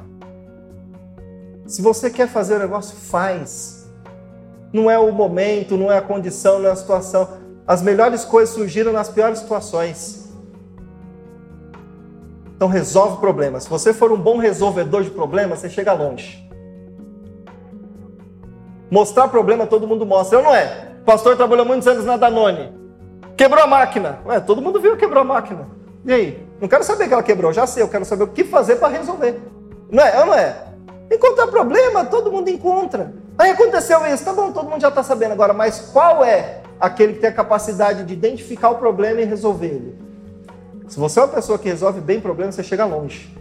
Se 1.67 1.81
você 1.81 2.11
quer 2.11 2.29
fazer 2.29 2.57
o 2.57 2.59
negócio, 2.59 2.97
faz. 2.97 3.89
Não 4.73 4.91
é 4.91 4.99
o 4.99 5.13
momento, 5.13 5.77
não 5.77 5.91
é 5.91 5.99
a 5.99 6.03
condição, 6.03 6.59
não 6.59 6.69
é 6.69 6.73
a 6.73 6.77
situação. 6.77 7.29
As 7.67 7.83
melhores 7.83 8.25
coisas 8.25 8.55
surgiram 8.55 8.93
nas 8.93 9.09
piores 9.09 9.39
situações. 9.39 10.20
Então 12.61 12.69
resolve 12.69 13.17
problemas. 13.17 13.63
Se 13.63 13.71
você 13.71 13.91
for 13.91 14.13
um 14.13 14.19
bom 14.19 14.37
resolvedor 14.37 15.03
de 15.03 15.09
problemas, 15.09 15.61
você 15.61 15.71
chega 15.71 15.95
longe. 15.95 16.47
Mostrar 18.91 19.29
problema 19.29 19.67
todo 19.67 19.89
mundo 19.89 20.05
mostra. 20.05 20.39
Eu 20.39 20.43
não 20.43 20.55
é. 20.55 20.91
O 21.01 21.05
pastor 21.07 21.39
trabalhou 21.39 21.65
muitos 21.65 21.89
anos 21.89 22.05
na 22.05 22.19
Danone. 22.19 22.71
Quebrou 23.35 23.65
a 23.65 23.67
máquina. 23.67 24.21
Ué, 24.27 24.41
todo 24.41 24.61
mundo 24.61 24.79
viu 24.79 24.93
que 24.93 24.99
quebrou 24.99 25.23
a 25.23 25.25
máquina. 25.25 25.69
E 26.05 26.13
aí? 26.13 26.47
Não 26.61 26.69
quero 26.69 26.85
saber 26.85 27.09
que 27.09 27.15
ela 27.15 27.23
quebrou, 27.23 27.51
já 27.51 27.67
sei. 27.67 27.83
Eu 27.83 27.89
quero 27.89 28.05
saber 28.05 28.25
o 28.25 28.29
que 28.29 28.45
fazer 28.45 28.77
para 28.77 28.89
resolver. 28.89 29.41
Não 29.91 30.05
é? 30.05 30.21
Eu 30.21 30.27
não 30.27 30.35
é. 30.35 30.55
Encontrar 31.11 31.47
problema, 31.47 32.05
todo 32.05 32.31
mundo 32.31 32.51
encontra. 32.51 33.15
Aí 33.39 33.53
aconteceu 33.53 34.05
isso, 34.05 34.23
tá 34.23 34.35
bom, 34.35 34.53
todo 34.53 34.69
mundo 34.69 34.83
já 34.83 34.89
está 34.89 35.03
sabendo 35.03 35.33
agora, 35.33 35.55
mas 35.55 35.89
qual 35.95 36.23
é 36.23 36.61
aquele 36.79 37.15
que 37.15 37.21
tem 37.21 37.31
a 37.31 37.33
capacidade 37.33 38.05
de 38.05 38.13
identificar 38.13 38.69
o 38.69 38.75
problema 38.75 39.23
e 39.23 39.25
resolver 39.25 39.67
ele? 39.67 40.10
Se 40.91 40.99
você 40.99 41.21
é 41.21 41.23
uma 41.23 41.29
pessoa 41.29 41.57
que 41.57 41.69
resolve 41.69 42.01
bem 42.01 42.21
problemas, 42.21 42.57
você 42.57 42.65
chega 42.65 42.85
longe. 42.85 43.33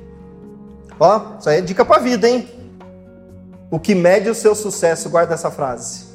Ó, 0.99 1.37
isso 1.39 1.49
aí 1.49 1.57
é 1.57 1.61
dica 1.61 1.83
para 1.83 1.99
vida, 1.99 2.29
hein? 2.29 2.47
O 3.71 3.79
que 3.79 3.95
mede 3.95 4.29
o 4.29 4.35
seu 4.35 4.53
sucesso, 4.53 5.09
guarda 5.09 5.33
essa 5.33 5.49
frase. 5.49 6.09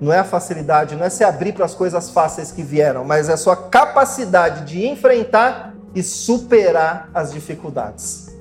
Não 0.00 0.10
é 0.10 0.20
a 0.20 0.24
facilidade, 0.24 0.96
não 0.96 1.04
é 1.04 1.10
se 1.10 1.22
abrir 1.22 1.52
para 1.52 1.66
as 1.66 1.74
coisas 1.74 2.08
fáceis 2.08 2.50
que 2.50 2.62
vieram, 2.62 3.04
mas 3.04 3.28
é 3.28 3.34
a 3.34 3.36
sua 3.36 3.56
capacidade 3.56 4.64
de 4.64 4.86
enfrentar 4.86 5.74
e 5.94 6.02
superar 6.02 7.10
as 7.12 7.30
dificuldades. 7.30 8.34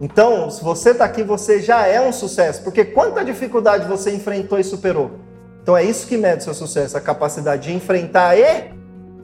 Então, 0.00 0.48
se 0.50 0.62
você 0.62 0.90
está 0.90 1.04
aqui, 1.04 1.24
você 1.24 1.60
já 1.60 1.84
é 1.84 2.00
um 2.00 2.12
sucesso, 2.12 2.62
porque 2.62 2.84
quanta 2.84 3.24
dificuldade 3.24 3.88
você 3.88 4.14
enfrentou 4.14 4.60
e 4.60 4.62
superou? 4.62 5.18
Então 5.60 5.76
é 5.76 5.82
isso 5.82 6.06
que 6.06 6.16
mede 6.16 6.42
o 6.42 6.44
seu 6.44 6.54
sucesso, 6.54 6.96
a 6.96 7.00
capacidade 7.00 7.64
de 7.64 7.74
enfrentar 7.74 8.38
e 8.38 8.72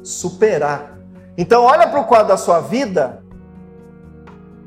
superar. 0.03 1.00
Então, 1.37 1.65
olha 1.65 1.87
para 1.87 2.01
o 2.01 2.05
quadro 2.05 2.29
da 2.29 2.37
sua 2.37 2.61
vida, 2.61 3.23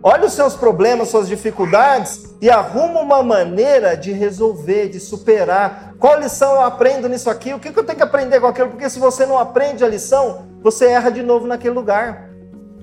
olha 0.02 0.26
os 0.26 0.34
seus 0.34 0.56
problemas, 0.56 1.10
suas 1.10 1.28
dificuldades 1.28 2.36
e 2.41 2.49
arruma 2.49 3.02
uma 3.02 3.21
maneira 3.21 3.95
de 3.95 4.12
resolver, 4.12 4.89
de 4.89 4.99
superar. 4.99 5.93
Qual 5.99 6.19
lição 6.19 6.56
eu 6.56 6.62
aprendo 6.62 7.08
nisso 7.08 7.30
aqui? 7.30 7.54
O 7.54 7.60
que 7.60 7.69
eu 7.69 7.84
tenho 7.84 7.97
que 7.97 8.04
aprender 8.04 8.39
com 8.39 8.47
aquilo? 8.47 8.69
Porque 8.69 8.89
se 8.89 8.99
você 8.99 9.26
não 9.26 9.38
aprende 9.38 9.84
a 9.84 9.88
lição, 9.88 10.45
você 10.62 10.88
erra 10.88 11.10
de 11.10 11.21
novo 11.21 11.47
naquele 11.47 11.73
lugar. 11.73 12.30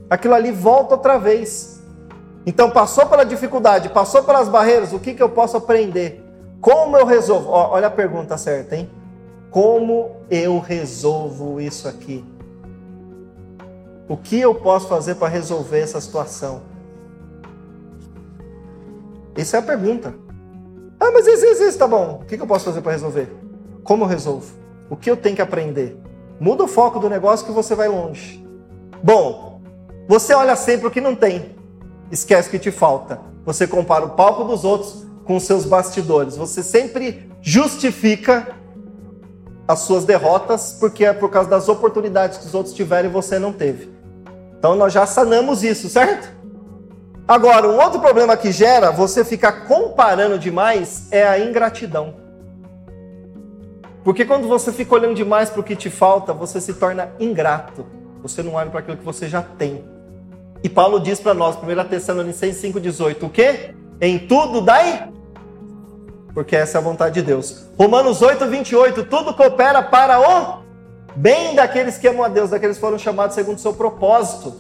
Aquilo 0.09 0.35
ali 0.35 0.51
volta 0.51 0.95
outra 0.95 1.19
vez. 1.19 1.81
Então, 2.47 2.71
passou 2.71 3.07
pela 3.07 3.25
dificuldade, 3.25 3.90
passou 3.90 4.25
pelas 4.25 4.49
barreiras, 4.49 4.93
o 4.93 4.99
que, 4.99 5.14
que 5.14 5.23
eu 5.23 5.29
posso 5.29 5.57
aprender? 5.57 6.25
Como 6.61 6.97
eu 6.97 7.07
resolvo? 7.07 7.51
Ó, 7.51 7.71
olha 7.73 7.87
a 7.87 7.90
pergunta 7.90 8.37
certa, 8.37 8.77
hein? 8.77 8.90
Como 9.51 10.11
eu 10.31 10.59
resolvo 10.59 11.61
isso 11.61 11.88
aqui? 11.88 12.25
O 14.11 14.16
que 14.16 14.40
eu 14.40 14.53
posso 14.53 14.88
fazer 14.88 15.14
para 15.14 15.29
resolver 15.29 15.79
essa 15.79 16.01
situação? 16.01 16.62
Essa 19.37 19.59
é 19.59 19.61
a 19.61 19.62
pergunta. 19.62 20.12
Ah, 20.99 21.12
mas 21.12 21.29
isso, 21.29 21.46
isso, 21.46 21.62
isso, 21.62 21.79
tá 21.79 21.87
bom. 21.87 22.18
O 22.20 22.27
que 22.27 22.35
eu 22.35 22.44
posso 22.44 22.64
fazer 22.64 22.81
para 22.81 22.90
resolver? 22.90 23.33
Como 23.85 24.03
eu 24.03 24.09
resolvo? 24.09 24.53
O 24.90 24.96
que 24.96 25.09
eu 25.09 25.16
tenho 25.16 25.37
que 25.37 25.42
aprender? 25.42 25.96
Muda 26.40 26.64
o 26.64 26.66
foco 26.66 26.99
do 26.99 27.09
negócio 27.09 27.46
que 27.46 27.53
você 27.53 27.77
vai 27.77 27.87
longe. 27.87 28.44
Bom, 29.01 29.62
você 30.09 30.35
olha 30.35 30.57
sempre 30.57 30.88
o 30.88 30.90
que 30.90 31.01
não 31.01 31.14
tem. 31.14 31.55
Esquece 32.11 32.49
o 32.49 32.51
que 32.51 32.59
te 32.59 32.73
falta. 32.73 33.20
Você 33.44 33.64
compara 33.64 34.05
o 34.05 34.11
palco 34.16 34.42
dos 34.42 34.64
outros 34.64 35.07
com 35.25 35.37
os 35.37 35.44
seus 35.44 35.64
bastidores. 35.64 36.37
Você 36.37 36.64
sempre 36.64 37.31
justifica 37.40 38.57
as 39.68 39.79
suas 39.79 40.05
derrotas 40.05 40.77
porque 40.81 41.05
é 41.05 41.12
por 41.12 41.31
causa 41.31 41.49
das 41.49 41.68
oportunidades 41.68 42.38
que 42.38 42.46
os 42.46 42.55
outros 42.55 42.75
tiveram 42.75 43.09
e 43.09 43.12
você 43.12 43.38
não 43.38 43.53
teve. 43.53 44.00
Então 44.61 44.77
nós 44.77 44.92
já 44.92 45.07
sanamos 45.07 45.64
isso, 45.64 45.88
certo? 45.88 46.31
Agora, 47.27 47.66
um 47.66 47.81
outro 47.81 47.99
problema 47.99 48.37
que 48.37 48.53
gera 48.53 48.90
você 48.90 49.25
ficar 49.25 49.64
comparando 49.66 50.38
demais 50.38 51.09
é 51.11 51.27
a 51.27 51.38
ingratidão. 51.38 52.14
Porque 54.05 54.27
quando 54.27 54.46
você 54.46 54.70
fica 54.70 54.94
olhando 54.94 55.14
demais 55.14 55.49
para 55.49 55.61
o 55.61 55.64
que 55.64 55.75
te 55.75 55.88
falta, 55.88 56.35
você 56.35 56.61
se 56.61 56.75
torna 56.75 57.11
ingrato. 57.18 57.87
Você 58.20 58.42
não 58.42 58.53
olha 58.53 58.68
para 58.68 58.81
aquilo 58.81 58.99
que 58.99 59.05
você 59.05 59.29
já 59.29 59.40
tem. 59.40 59.83
E 60.62 60.68
Paulo 60.68 61.01
diz 61.01 61.18
para 61.18 61.33
nós, 61.33 61.57
1 61.57 61.88
Tessalonicenses 61.88 62.62
5,18, 62.62 63.23
o 63.23 63.31
quê? 63.31 63.75
Em 63.99 64.18
tudo 64.18 64.61
dai, 64.61 65.11
porque 66.35 66.55
essa 66.55 66.77
é 66.77 66.81
a 66.81 66.85
vontade 66.85 67.14
de 67.14 67.23
Deus. 67.23 67.64
Romanos 67.79 68.20
8, 68.20 68.46
28, 68.46 69.05
tudo 69.05 69.33
coopera 69.33 69.83
para 69.83 70.20
o 70.20 70.62
bem 71.16 71.55
daqueles 71.55 71.99
que 71.99 72.09
amam 72.09 72.25
a 72.25 72.29
Deus, 72.29 72.51
daqueles 72.51 72.77
que 72.77 72.81
foram 72.81 72.99
chamados 72.99 73.35
segundo 73.35 73.57
o 73.57 73.61
seu 73.61 73.73
propósito. 73.73 74.55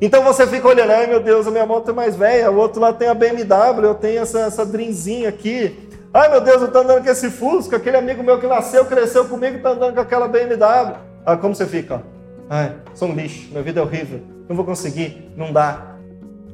Então 0.00 0.24
você 0.24 0.46
fica 0.46 0.66
olhando, 0.66 0.90
ai 0.90 1.06
meu 1.06 1.20
Deus, 1.20 1.46
a 1.46 1.50
minha 1.50 1.64
moto 1.64 1.90
é 1.90 1.94
mais 1.94 2.16
velha, 2.16 2.50
o 2.50 2.56
outro 2.56 2.80
lá 2.80 2.92
tem 2.92 3.08
a 3.08 3.14
BMW, 3.14 3.84
eu 3.84 3.94
tenho 3.94 4.22
essa, 4.22 4.40
essa 4.40 4.66
Drinzinha 4.66 5.28
aqui. 5.28 5.88
Ai 6.12 6.28
meu 6.28 6.40
Deus, 6.40 6.60
eu 6.60 6.66
estou 6.66 6.82
andando 6.82 7.04
com 7.04 7.10
esse 7.10 7.30
Fusca, 7.30 7.76
aquele 7.76 7.96
amigo 7.96 8.22
meu 8.22 8.40
que 8.40 8.46
nasceu, 8.46 8.84
cresceu 8.84 9.24
comigo, 9.26 9.58
está 9.58 9.70
andando 9.70 9.94
com 9.94 10.00
aquela 10.00 10.26
BMW. 10.26 10.96
Ah, 11.24 11.36
como 11.36 11.54
você 11.54 11.66
fica? 11.66 12.02
Ai, 12.50 12.74
sou 12.94 13.08
um 13.08 13.14
lixo, 13.14 13.48
minha 13.50 13.62
vida 13.62 13.78
é 13.78 13.82
horrível, 13.82 14.20
não 14.48 14.56
vou 14.56 14.64
conseguir, 14.64 15.32
não 15.36 15.52
dá. 15.52 15.94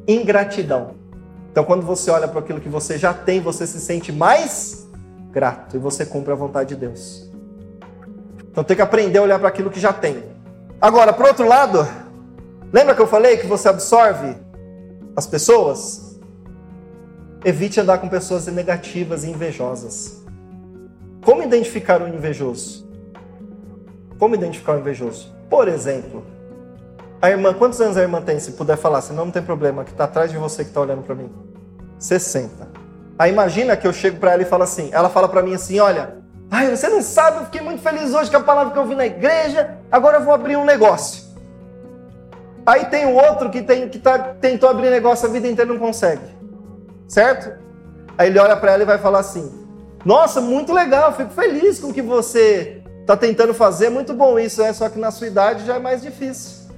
Ingratidão. 0.07 0.95
Então 1.51 1.65
quando 1.65 1.87
você 1.87 2.11
olha 2.11 2.29
para 2.29 2.41
aquilo 2.41 2.61
que 2.61 2.69
você 2.69 2.99
já 2.99 3.15
tem, 3.15 3.41
você 3.41 3.67
se 3.67 3.81
sente 3.81 4.13
mais 4.13 4.87
grato 5.31 5.77
e 5.77 5.79
você 5.79 6.05
cumpre 6.05 6.33
a 6.33 6.37
vontade 6.37 6.69
de 6.71 6.77
Deus. 6.77 7.28
Então 8.51 8.65
tem 8.65 8.77
que 8.77 8.83
aprender 8.83 9.19
a 9.19 9.23
olhar 9.23 9.39
para 9.39 9.49
aquilo 9.49 9.71
que 9.71 9.81
já 9.81 9.93
tem. 9.93 10.23
Agora, 10.81 11.13
por 11.13 11.27
outro 11.27 11.47
lado, 11.47 11.87
Lembra 12.71 12.95
que 12.95 13.01
eu 13.01 13.07
falei 13.07 13.39
que 13.39 13.47
você 13.47 13.69
absorve 13.69 14.37
as 15.17 15.27
pessoas? 15.27 16.21
Evite 17.43 17.81
andar 17.81 17.99
com 17.99 18.09
pessoas 18.09 18.47
negativas 18.47 19.25
e 19.25 19.31
invejosas. 19.31 20.23
Como 21.25 21.43
identificar 21.43 22.03
o 22.03 22.09
invejoso? 22.09 22.87
Como 24.19 24.35
identificar 24.35 24.77
o 24.77 24.81
invejoso? 24.81 25.35
Por 25.49 25.67
exemplo, 25.67 26.23
a 27.23 27.31
irmã, 27.31 27.55
quantos 27.55 27.81
anos 27.81 27.97
a 27.97 28.03
irmã 28.03 28.21
tem? 28.21 28.39
Se 28.39 28.53
puder 28.53 28.77
falar, 28.77 29.01
senão 29.01 29.25
não 29.25 29.33
tem 29.33 29.43
problema, 29.43 29.83
que 29.83 29.93
está 29.93 30.05
atrás 30.05 30.31
de 30.31 30.37
você 30.37 30.63
que 30.63 30.71
está 30.71 30.83
olhando 30.83 31.03
para 31.03 31.15
mim. 31.15 31.31
60. 31.99 32.69
Aí 33.19 33.33
imagina 33.33 33.79
que 33.79 33.87
eu 33.87 33.93
chego 33.95 34.19
para 34.19 34.33
ela 34.33 34.43
e 34.43 34.47
falo 34.47 34.65
assim, 34.65 34.91
ela 34.93 35.09
fala 35.09 35.29
para 35.29 35.43
mim 35.43 35.55
assim, 35.55 35.81
olha, 35.81 36.19
ai, 36.51 36.75
você 36.75 36.89
não 36.89 37.03
sabe, 37.03 37.39
eu 37.39 37.45
fiquei 37.45 37.61
muito 37.61 37.83
feliz 37.83 38.15
hoje 38.15 38.31
com 38.31 38.37
a 38.37 38.43
palavra 38.43 38.73
que 38.73 38.79
eu 38.79 38.87
vi 38.87 38.95
na 38.95 39.07
igreja, 39.07 39.79
agora 39.91 40.19
eu 40.19 40.25
vou 40.25 40.33
abrir 40.33 40.57
um 40.57 40.65
negócio. 40.65 41.29
Aí 42.65 42.85
tem 42.87 43.07
o 43.07 43.15
outro 43.15 43.51
que, 43.51 43.63
tem, 43.63 43.89
que 43.89 43.99
tá, 43.99 44.19
tentou 44.19 44.69
abrir 44.69 44.91
negócio 44.91 45.27
a 45.27 45.33
vida 45.33 45.49
inteira 45.49 45.71
e 45.71 45.73
não 45.73 45.81
consegue. 45.81 46.23
Certo? 47.07 47.59
Aí 48.17 48.29
ele 48.29 48.39
olha 48.39 48.57
para 48.57 48.73
ela 48.73 48.83
e 48.83 48.87
vai 48.87 48.99
falar 48.99 49.21
assim: 49.21 49.67
Nossa, 50.05 50.41
muito 50.41 50.73
legal, 50.73 51.15
fico 51.15 51.31
feliz 51.31 51.79
com 51.79 51.89
o 51.89 51.95
que 51.95 52.03
você 52.03 52.83
está 53.01 53.17
tentando 53.17 53.55
fazer, 53.55 53.89
muito 53.89 54.13
bom 54.13 54.39
isso, 54.39 54.61
é, 54.61 54.71
só 54.75 54.89
que 54.91 54.99
na 54.99 55.11
sua 55.11 55.29
idade 55.29 55.65
já 55.65 55.77
é 55.77 55.79
mais 55.79 56.03
difícil. 56.03 56.69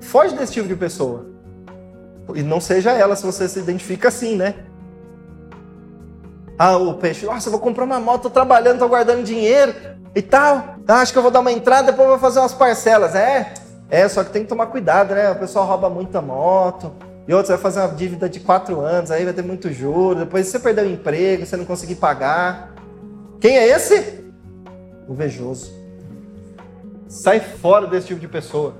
Foge 0.00 0.36
desse 0.36 0.52
tipo 0.52 0.68
de 0.68 0.76
pessoa. 0.76 1.26
E 2.34 2.42
não 2.42 2.60
seja 2.60 2.92
ela 2.92 3.16
se 3.16 3.26
você 3.26 3.48
se 3.48 3.58
identifica 3.58 4.08
assim, 4.08 4.36
né? 4.36 4.54
Ah, 6.58 6.76
o 6.76 6.94
peixe, 6.94 7.24
nossa, 7.24 7.46
eu 7.46 7.52
vou 7.52 7.60
comprar 7.60 7.84
uma 7.84 8.00
moto, 8.00 8.22
tô 8.22 8.30
trabalhando, 8.30 8.80
tô 8.80 8.88
guardando 8.88 9.22
dinheiro 9.22 9.72
e 10.12 10.20
tal. 10.20 10.76
Ah, 10.88 11.00
acho 11.00 11.12
que 11.12 11.18
eu 11.18 11.22
vou 11.22 11.30
dar 11.30 11.38
uma 11.38 11.52
entrada, 11.52 11.92
depois 11.92 12.08
vou 12.08 12.18
fazer 12.18 12.40
umas 12.40 12.52
parcelas. 12.52 13.14
É, 13.14 13.54
é, 13.88 14.08
só 14.08 14.24
que 14.24 14.30
tem 14.30 14.42
que 14.42 14.48
tomar 14.48 14.66
cuidado, 14.66 15.14
né? 15.14 15.30
O 15.30 15.36
pessoal 15.36 15.64
rouba 15.64 15.88
muita 15.88 16.20
moto. 16.20 16.92
E 17.28 17.32
outros 17.32 17.50
vai 17.50 17.58
fazer 17.58 17.80
uma 17.80 17.94
dívida 17.94 18.28
de 18.28 18.40
quatro 18.40 18.80
anos, 18.80 19.10
aí 19.10 19.24
vai 19.24 19.32
ter 19.32 19.42
muito 19.42 19.70
juro. 19.70 20.20
Depois 20.20 20.48
você 20.48 20.58
perder 20.58 20.84
o 20.84 20.90
emprego, 20.90 21.46
você 21.46 21.56
não 21.56 21.64
conseguir 21.64 21.94
pagar. 21.94 22.72
Quem 23.38 23.56
é 23.56 23.68
esse? 23.68 24.24
Invejoso. 25.08 25.70
Sai 27.06 27.38
fora 27.38 27.86
desse 27.86 28.08
tipo 28.08 28.18
de 28.18 28.26
pessoa. 28.26 28.74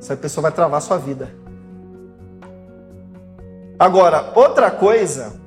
Essa 0.00 0.16
pessoa 0.16 0.42
vai 0.42 0.52
travar 0.52 0.82
sua 0.82 0.98
vida. 0.98 1.30
Agora, 3.78 4.32
outra 4.34 4.70
coisa 4.70 5.45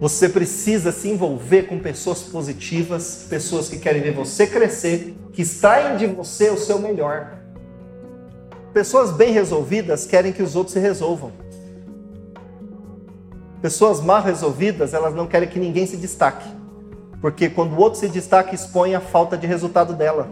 você 0.00 0.28
precisa 0.28 0.90
se 0.90 1.08
envolver 1.08 1.64
com 1.64 1.78
pessoas 1.78 2.22
positivas, 2.22 3.26
pessoas 3.28 3.68
que 3.68 3.78
querem 3.78 4.02
ver 4.02 4.12
você 4.12 4.46
crescer, 4.46 5.16
que 5.32 5.42
extraem 5.42 5.96
de 5.96 6.06
você 6.06 6.50
o 6.50 6.58
seu 6.58 6.78
melhor. 6.78 7.38
Pessoas 8.72 9.12
bem 9.12 9.32
resolvidas 9.32 10.04
querem 10.04 10.32
que 10.32 10.42
os 10.42 10.56
outros 10.56 10.74
se 10.74 10.80
resolvam. 10.80 11.32
Pessoas 13.62 14.00
mal 14.00 14.20
resolvidas, 14.20 14.92
elas 14.92 15.14
não 15.14 15.26
querem 15.26 15.48
que 15.48 15.60
ninguém 15.60 15.86
se 15.86 15.96
destaque. 15.96 16.48
Porque 17.20 17.48
quando 17.48 17.72
o 17.72 17.80
outro 17.80 18.00
se 18.00 18.08
destaca, 18.08 18.54
expõe 18.54 18.94
a 18.94 19.00
falta 19.00 19.38
de 19.38 19.46
resultado 19.46 19.94
dela. 19.94 20.28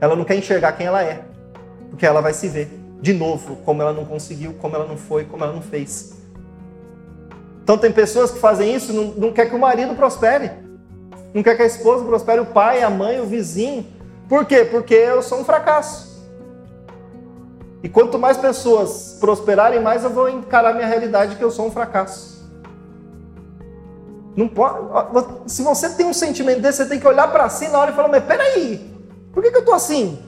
Ela 0.00 0.14
não 0.14 0.24
quer 0.24 0.36
enxergar 0.36 0.72
quem 0.72 0.86
ela 0.86 1.02
é. 1.02 1.24
Porque 1.90 2.06
ela 2.06 2.20
vai 2.20 2.34
se 2.34 2.46
ver 2.46 2.68
de 3.00 3.12
novo 3.12 3.56
como 3.56 3.82
ela 3.82 3.92
não 3.92 4.04
conseguiu, 4.04 4.54
como 4.54 4.76
ela 4.76 4.86
não 4.86 4.96
foi, 4.96 5.24
como 5.24 5.42
ela 5.42 5.52
não 5.52 5.62
fez. 5.62 6.23
Então 7.64 7.78
tem 7.78 7.90
pessoas 7.90 8.30
que 8.30 8.38
fazem 8.38 8.74
isso, 8.74 8.92
não, 8.92 9.04
não 9.04 9.32
quer 9.32 9.48
que 9.48 9.56
o 9.56 9.58
marido 9.58 9.94
prospere, 9.94 10.50
não 11.32 11.42
quer 11.42 11.56
que 11.56 11.62
a 11.62 11.66
esposa 11.66 12.04
prospere, 12.04 12.38
o 12.40 12.46
pai, 12.46 12.82
a 12.82 12.90
mãe, 12.90 13.18
o 13.18 13.24
vizinho. 13.24 13.86
Por 14.28 14.44
quê? 14.44 14.66
Porque 14.66 14.94
eu 14.94 15.22
sou 15.22 15.40
um 15.40 15.44
fracasso. 15.44 16.14
E 17.82 17.88
quanto 17.88 18.18
mais 18.18 18.36
pessoas 18.36 19.16
prosperarem, 19.18 19.80
mais 19.80 20.04
eu 20.04 20.10
vou 20.10 20.28
encarar 20.28 20.74
minha 20.74 20.86
realidade 20.86 21.36
que 21.36 21.42
eu 21.42 21.50
sou 21.50 21.66
um 21.66 21.70
fracasso. 21.70 22.34
Não 24.36 24.46
pode, 24.46 24.78
se 25.46 25.62
você 25.62 25.88
tem 25.88 26.06
um 26.06 26.12
sentimento 26.12 26.60
desse, 26.60 26.78
você 26.78 26.88
tem 26.88 27.00
que 27.00 27.06
olhar 27.06 27.30
para 27.32 27.48
si 27.48 27.68
na 27.68 27.78
hora 27.78 27.92
e 27.92 27.94
falar: 27.94 28.08
mas 28.08 28.24
peraí, 28.24 28.94
por 29.32 29.42
que, 29.42 29.50
que 29.50 29.56
eu 29.56 29.64
tô 29.64 29.72
assim? 29.72 30.18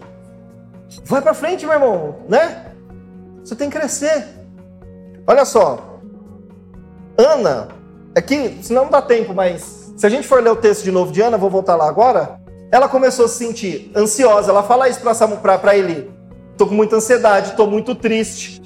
Vai 1.05 1.21
para 1.21 1.35
frente, 1.35 1.67
meu 1.67 1.75
irmão, 1.75 2.17
né? 2.29 2.73
Você 3.45 3.55
tem 3.55 3.69
que 3.69 3.79
crescer. 3.79 4.27
Olha 5.27 5.45
só, 5.45 5.96
Ana, 7.19 7.69
aqui, 8.15 8.59
senão 8.63 8.85
não 8.85 8.91
dá 8.91 9.01
tempo, 9.01 9.33
mas 9.35 9.93
se 9.97 10.07
a 10.07 10.09
gente 10.11 10.29
for 10.29 10.43
ler 10.43 10.51
o 10.51 10.57
texto 10.57 10.85
de 10.85 10.93
novo 10.93 11.11
de 11.11 11.23
Ana, 11.23 11.39
vou 11.39 11.49
voltar 11.49 11.77
lá 11.77 11.89
agora. 11.89 12.39
Ela 12.71 12.89
começou 12.89 13.25
a 13.25 13.29
se 13.29 13.37
sentir 13.37 13.91
ansiosa. 13.97 14.51
Ela 14.51 14.63
fala 14.63 14.89
isso 14.89 15.01
para 15.01 15.77
Eli: 15.77 16.11
Tô 16.59 16.67
com 16.67 16.75
muita 16.75 16.97
ansiedade, 16.97 17.53
tô 17.53 17.67
muito 17.67 17.95
triste. 17.95 18.61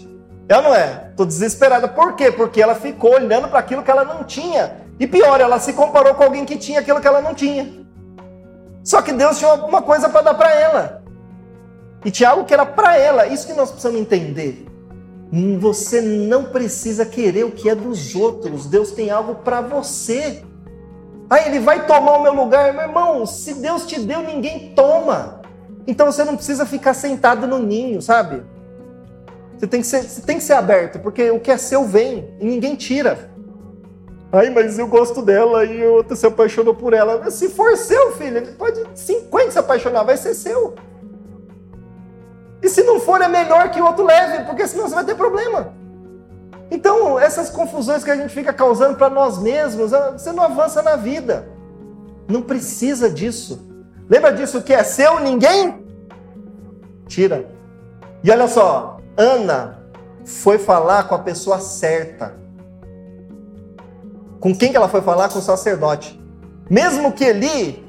Ela 0.49 0.63
não 0.63 0.75
é? 0.75 1.13
Tô 1.17 1.25
desesperada. 1.25 1.87
Por 1.87 2.15
quê? 2.17 2.33
Porque 2.33 2.61
ela 2.61 2.75
ficou 2.75 3.15
olhando 3.15 3.47
para 3.47 3.61
aquilo 3.61 3.85
que 3.85 3.91
ela 3.91 4.05
não 4.05 4.25
tinha. 4.25 4.79
E 4.99 5.07
pior, 5.07 5.41
ela 5.41 5.61
se 5.61 5.73
comparou 5.73 6.15
com 6.15 6.25
alguém 6.25 6.45
que 6.45 6.57
tinha 6.57 6.81
aquilo 6.81 7.01
que 7.01 7.07
ela 7.07 7.21
não 7.21 7.35
tinha. 7.35 7.73
Só 8.83 9.01
que 9.01 9.13
Deus 9.13 9.39
tinha 9.39 9.51
alguma 9.51 9.83
coisa 9.83 10.09
para 10.09 10.23
dar 10.23 10.35
para 10.35 10.53
ela. 10.53 11.03
E 12.05 12.11
tinha 12.11 12.31
algo 12.31 12.45
que 12.45 12.53
era 12.53 12.67
para 12.67 12.97
ela. 12.97 13.27
Isso 13.27 13.47
que 13.47 13.53
nós 13.53 13.71
precisamos 13.71 14.01
entender. 14.01 14.67
Você 15.61 16.01
não 16.01 16.45
precisa 16.45 17.07
querer 17.07 17.45
o 17.45 17.53
que 17.53 17.69
é 17.69 17.75
dos 17.75 18.15
outros. 18.17 18.67
Deus 18.67 18.91
tem 18.91 19.11
algo 19.11 19.37
para 19.37 19.61
você. 19.61 20.43
Aí 21.29 21.47
ele 21.47 21.61
vai 21.61 21.87
tomar 21.87 22.19
o 22.19 22.23
meu 22.23 22.35
lugar, 22.35 22.73
meu 22.73 22.83
irmão. 22.83 23.25
Se 23.25 23.55
Deus 23.55 23.87
te 23.87 24.01
deu, 24.01 24.23
ninguém 24.23 24.75
toma. 24.75 25.41
Então 25.87 26.11
você 26.11 26.25
não 26.25 26.37
precisa 26.37 26.67
ficar 26.67 26.95
sentado 26.95 27.47
no 27.47 27.59
ninho, 27.59 28.03
sabe? 28.03 28.43
Você 29.57 29.67
tem 29.67 29.81
que 29.81 29.87
ser, 29.87 30.05
tem 30.23 30.39
que 30.39 30.43
ser 30.43 30.55
aberto, 30.55 30.99
porque 30.99 31.31
o 31.31 31.39
que 31.39 31.51
é 31.51 31.57
seu 31.57 31.85
vem 31.85 32.35
e 32.41 32.45
ninguém 32.45 32.75
tira. 32.75 33.31
Ai, 34.33 34.49
mas 34.51 34.79
eu 34.79 34.87
gosto 34.87 35.23
dela 35.23 35.65
e 35.65 35.85
outra 35.85 36.17
se 36.17 36.27
apaixonou 36.27 36.75
por 36.75 36.93
ela. 36.93 37.31
Se 37.31 37.49
for 37.49 37.77
seu, 37.77 38.13
filho, 38.13 38.55
pode 38.55 38.83
50 38.95 39.51
se 39.51 39.59
apaixonar, 39.59 40.05
vai 40.05 40.17
ser 40.17 40.35
seu. 40.35 40.75
E 42.63 42.69
se 42.69 42.83
não 42.83 43.01
for, 43.01 43.21
é 43.23 43.29
melhor 43.29 43.71
que 43.71 43.81
o 43.81 43.87
outro 43.87 44.05
leve, 44.05 44.45
porque 44.45 44.67
senão 44.67 44.89
você 44.89 44.95
vai 44.95 45.05
ter 45.05 45.15
problema. 45.15 45.73
Então, 46.71 47.19
essas 47.19 47.51
confusões 47.51 48.05
que 48.05 48.11
a 48.11 48.17
gente 48.17 48.33
fica 48.33 48.53
causando 48.53 48.97
para 48.97 49.11
nós 49.11 49.39
mesmos, 49.39 49.91
você 50.13 50.31
não 50.31 50.45
avança 50.45 50.83
na 50.83 50.95
vida. 50.95 51.49
Não 52.29 52.43
precisa 52.43 53.11
disso. 53.11 53.69
Lembra 54.09 54.33
disso 54.33 54.63
que 54.63 54.73
é 54.73 54.83
seu, 54.85 55.19
ninguém 55.21 55.85
tira. 57.09 57.47
E 58.23 58.31
olha 58.31 58.47
só, 58.47 58.99
Ana 59.17 59.81
foi 60.25 60.59
falar 60.59 61.05
com 61.05 61.15
a 61.15 61.19
pessoa 61.19 61.59
certa. 61.59 62.35
Com 64.39 64.55
quem 64.55 64.71
que 64.71 64.77
ela 64.77 64.89
foi 64.89 65.01
falar? 65.01 65.29
Com 65.29 65.39
o 65.39 65.43
sacerdote. 65.43 66.21
Mesmo 66.69 67.13
que 67.13 67.25
ele 67.25 67.85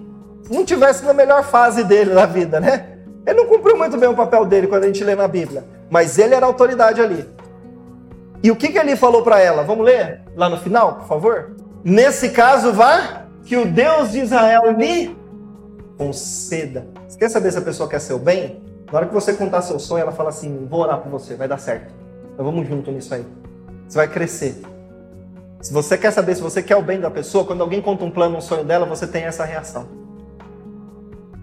não 0.49 0.65
tivesse 0.65 1.05
na 1.05 1.13
melhor 1.13 1.43
fase 1.43 1.83
dele 1.83 2.13
na 2.13 2.25
vida, 2.25 2.59
né? 2.59 2.90
Ele 3.25 3.41
não 3.41 3.47
cumpriu 3.47 3.77
muito 3.77 3.97
bem 3.97 4.09
o 4.09 4.15
papel 4.15 4.45
dele 4.45 4.67
quando 4.67 4.83
a 4.83 4.87
gente 4.87 5.03
lê 5.03 5.15
na 5.15 5.27
Bíblia, 5.27 5.63
mas 5.89 6.17
ele 6.17 6.33
era 6.33 6.45
autoridade 6.45 7.01
ali. 7.01 7.25
E 8.43 8.49
o 8.49 8.55
que, 8.55 8.69
que 8.69 8.77
ele 8.77 8.95
falou 8.95 9.21
para 9.21 9.39
ela? 9.39 9.63
Vamos 9.63 9.85
ler 9.85 10.21
lá 10.35 10.49
no 10.49 10.57
final, 10.57 10.95
por 10.95 11.07
favor? 11.07 11.55
Nesse 11.83 12.29
caso, 12.29 12.73
vá 12.73 13.25
que 13.45 13.55
o 13.55 13.65
Deus 13.65 14.11
de 14.11 14.19
Israel 14.19 14.71
lhe 14.71 15.15
conceda. 15.97 16.87
Você 17.07 17.17
quer 17.19 17.29
saber 17.29 17.51
se 17.51 17.57
a 17.59 17.61
pessoa 17.61 17.87
quer 17.87 17.99
seu 17.99 18.17
bem? 18.17 18.63
Na 18.91 18.97
hora 18.97 19.07
que 19.07 19.13
você 19.13 19.33
contar 19.33 19.61
seu 19.61 19.79
sonho, 19.79 20.01
ela 20.01 20.11
fala 20.11 20.29
assim: 20.29 20.65
vou 20.69 20.81
orar 20.81 20.99
por 20.99 21.09
você, 21.11 21.35
vai 21.35 21.47
dar 21.47 21.59
certo. 21.59 21.93
Então 22.33 22.43
vamos 22.43 22.67
junto 22.67 22.91
nisso 22.91 23.13
aí. 23.13 23.25
Você 23.87 23.97
vai 23.97 24.07
crescer. 24.07 24.61
Se 25.61 25.71
você 25.71 25.95
quer 25.95 26.11
saber 26.11 26.35
se 26.35 26.41
você 26.41 26.63
quer 26.63 26.75
o 26.75 26.81
bem 26.81 26.99
da 26.99 27.11
pessoa, 27.11 27.45
quando 27.45 27.61
alguém 27.61 27.81
conta 27.81 28.03
um 28.03 28.09
plano, 28.09 28.37
um 28.37 28.41
sonho 28.41 28.63
dela, 28.63 28.85
você 28.85 29.05
tem 29.05 29.23
essa 29.23 29.45
reação. 29.45 29.87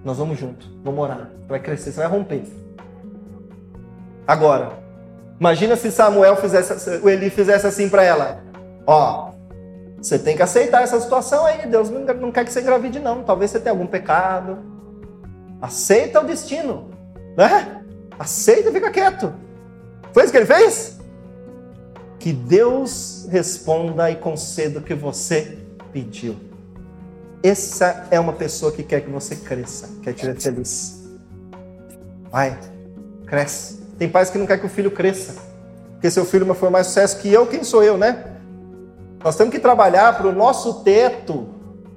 Nós 0.09 0.17
vamos 0.17 0.39
junto, 0.39 0.67
vamos 0.83 1.01
orar. 1.05 1.29
Você 1.43 1.49
vai 1.51 1.61
crescer, 1.61 1.93
você 1.93 2.01
vai 2.01 2.09
romper. 2.09 2.43
Agora, 4.27 4.73
imagina 5.39 5.77
se 5.77 5.93
Samuel 5.93 6.35
fizesse, 6.37 6.97
o 7.03 7.11
Eli 7.11 7.29
fizesse 7.29 7.67
assim 7.67 7.91
para 7.91 8.03
ela: 8.03 8.43
Ó, 8.87 9.33
você 10.01 10.19
tem 10.19 10.35
que 10.35 10.43
aceitar 10.43 10.83
essa 10.83 10.99
situação 10.99 11.45
aí. 11.45 11.67
Deus 11.67 11.91
não 11.91 12.33
quer 12.33 12.47
que 12.47 12.51
você 12.51 12.63
engravide, 12.63 12.99
não. 12.99 13.23
Talvez 13.23 13.51
você 13.51 13.61
tenha 13.61 13.75
algum 13.75 13.87
pecado. 13.87 14.57
Aceita 15.61 16.21
o 16.21 16.25
destino, 16.25 16.89
né? 17.37 17.83
Aceita 18.19 18.71
e 18.71 18.73
fica 18.73 18.91
quieto. 18.91 19.31
Foi 20.15 20.23
isso 20.23 20.33
que 20.33 20.39
ele 20.39 20.47
fez? 20.47 20.99
Que 22.19 22.33
Deus 22.33 23.29
responda 23.31 24.11
e 24.11 24.17
conceda 24.17 24.79
o 24.79 24.83
que 24.83 24.95
você 24.95 25.59
pediu. 25.93 26.48
Essa 27.43 28.07
é 28.11 28.19
uma 28.19 28.33
pessoa 28.33 28.73
que 28.73 28.83
quer 28.83 29.01
que 29.03 29.11
você 29.11 29.37
cresça, 29.37 29.89
quer 30.03 30.13
te 30.13 30.27
ver 30.27 30.41
feliz. 30.41 31.05
Vai, 32.31 32.59
cresce. 33.27 33.79
Tem 33.99 34.09
pais 34.09 34.31
que 34.31 34.39
não 34.39 34.47
quer 34.47 34.59
que 34.59 34.67
o 34.67 34.69
filho 34.69 34.91
cresça. 34.91 35.35
Porque 35.93 36.11
seu 36.11 36.25
filho 36.25 36.53
foi 36.55 36.71
mais 36.71 36.89
sucesso 36.89 37.19
que 37.19 37.33
eu, 37.33 37.47
quem 37.47 37.65
sou 37.65 37.83
eu, 37.83 37.97
né? 37.97 38.25
Nós 39.23 39.37
temos 39.37 39.53
que 39.53 39.61
trabalhar 39.61 40.17
para 40.17 40.29
o 40.29 40.33
nosso 40.33 40.83
teto 40.83 41.49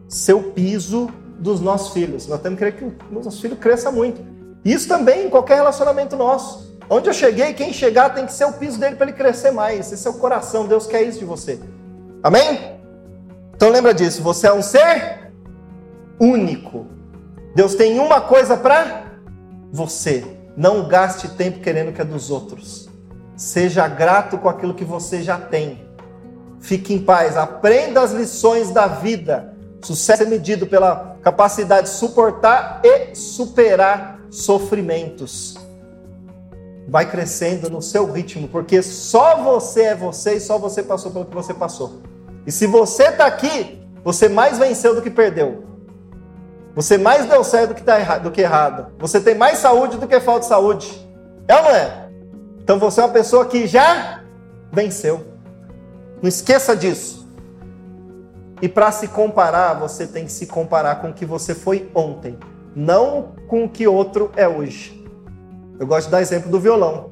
ser 0.08 0.34
o 0.34 0.52
piso 0.52 1.10
dos 1.38 1.60
nossos 1.60 1.94
filhos. 1.94 2.28
Nós 2.28 2.42
temos 2.42 2.58
que 2.58 2.66
querer 2.66 2.78
que 2.78 2.84
o 2.84 3.14
nosso 3.14 3.39
filho 3.42 3.56
cresça 3.56 3.92
muito. 3.92 4.22
Isso 4.66 4.88
também 4.88 5.26
em 5.26 5.30
qualquer 5.30 5.56
relacionamento 5.56 6.16
nosso. 6.16 6.78
Onde 6.89 7.10
eu 7.10 7.14
cheguei, 7.14 7.54
quem 7.54 7.72
chegar 7.72 8.14
tem 8.14 8.26
que 8.26 8.34
ser 8.34 8.46
o 8.46 8.54
piso 8.54 8.80
dele 8.80 8.96
para 8.96 9.08
ele 9.08 9.16
crescer 9.16 9.52
mais. 9.52 9.92
Esse 9.92 10.08
é 10.08 10.10
o 10.12 10.16
coração. 10.16 10.68
Deus 10.68 10.86
quer 10.88 11.04
isso 11.04 11.20
de 11.20 11.26
você. 11.26 11.60
Amém? 12.22 12.80
Então 13.56 13.70
lembra 13.70 13.94
disso. 13.94 14.22
Você 14.24 14.48
é 14.48 14.54
um 14.54 14.62
ser 14.62 15.21
único. 16.22 16.86
Deus 17.56 17.74
tem 17.74 18.00
uma 18.00 18.22
coisa 18.22 18.56
para 18.56 19.06
você. 19.72 20.24
Não 20.56 20.88
gaste 20.88 21.28
tempo 21.30 21.60
querendo 21.60 21.92
que 21.92 22.02
é 22.02 22.06
dos 22.06 22.30
outros. 22.30 22.88
Seja 23.36 23.88
grato 23.88 24.38
com 24.38 24.48
aquilo 24.48 24.76
que 24.76 24.86
você 24.86 25.24
já 25.24 25.40
tem. 25.40 25.82
Fique 26.60 26.94
em 26.94 27.00
paz. 27.00 27.36
Aprenda 27.36 28.02
as 28.02 28.12
lições 28.12 28.70
da 28.70 28.86
vida. 28.86 29.58
Sucesso 29.82 30.22
é 30.22 30.26
medido 30.28 30.68
pela 30.68 31.18
capacidade 31.24 31.88
de 31.88 31.94
suportar 31.96 32.82
e 32.84 33.16
superar 33.16 34.22
sofrimentos. 34.30 35.56
Vai 36.88 37.10
crescendo 37.10 37.70
no 37.70 37.82
seu 37.82 38.12
ritmo, 38.12 38.48
porque 38.48 38.84
só 38.84 39.42
você 39.42 39.84
é 39.84 39.96
você 39.96 40.36
e 40.36 40.40
só 40.40 40.60
você 40.60 40.84
passou 40.84 41.12
pelo 41.12 41.26
que 41.26 41.34
você 41.34 41.54
passou. 41.54 42.02
E 42.46 42.52
se 42.52 42.68
você 42.68 43.06
está 43.06 43.26
aqui, 43.26 43.82
você 44.04 44.30
mais 44.30 44.60
venceu 44.60 44.94
do 44.94 45.02
que 45.02 45.10
perdeu. 45.10 45.71
Você 46.74 46.98
mais 46.98 47.26
deu 47.26 47.44
certo 47.44 47.70
do 47.70 47.76
que, 47.76 47.84
tá 47.84 48.00
errado, 48.00 48.24
do 48.24 48.32
que 48.32 48.42
errado. 48.42 48.94
Você 48.98 49.20
tem 49.20 49.36
mais 49.36 49.58
saúde 49.58 49.98
do 49.98 50.08
que 50.08 50.20
falta 50.20 50.42
de 50.42 50.46
saúde. 50.46 51.08
É 51.48 51.56
ou 51.58 51.64
não 51.64 51.72
é? 51.72 52.10
Então 52.64 52.80
você 52.80 53.02
é 53.02 53.04
uma 53.04 53.14
pessoa 53.14 53.46
que 53.46 53.68
já 53.68 54.22
venceu. 54.72 55.26
Não 56.22 56.30
esqueça 56.30 56.76
disso. 56.76 57.28
E 58.62 58.70
para 58.70 58.92
se 58.92 59.08
comparar, 59.08 59.74
você 59.74 60.06
tem 60.06 60.26
que 60.26 60.32
se 60.32 60.46
comparar 60.46 61.02
com 61.02 61.10
o 61.10 61.14
que 61.14 61.26
você 61.26 61.56
foi 61.56 61.90
ontem, 61.96 62.38
não 62.76 63.34
com 63.48 63.66
o 63.66 63.70
que 63.70 63.88
outro 63.88 64.32
é 64.36 64.48
hoje. 64.48 65.04
Eu 65.80 65.88
gosto 65.88 66.06
de 66.06 66.12
dar 66.12 66.22
exemplo 66.22 66.50
do 66.50 66.60
violão. 66.60 67.12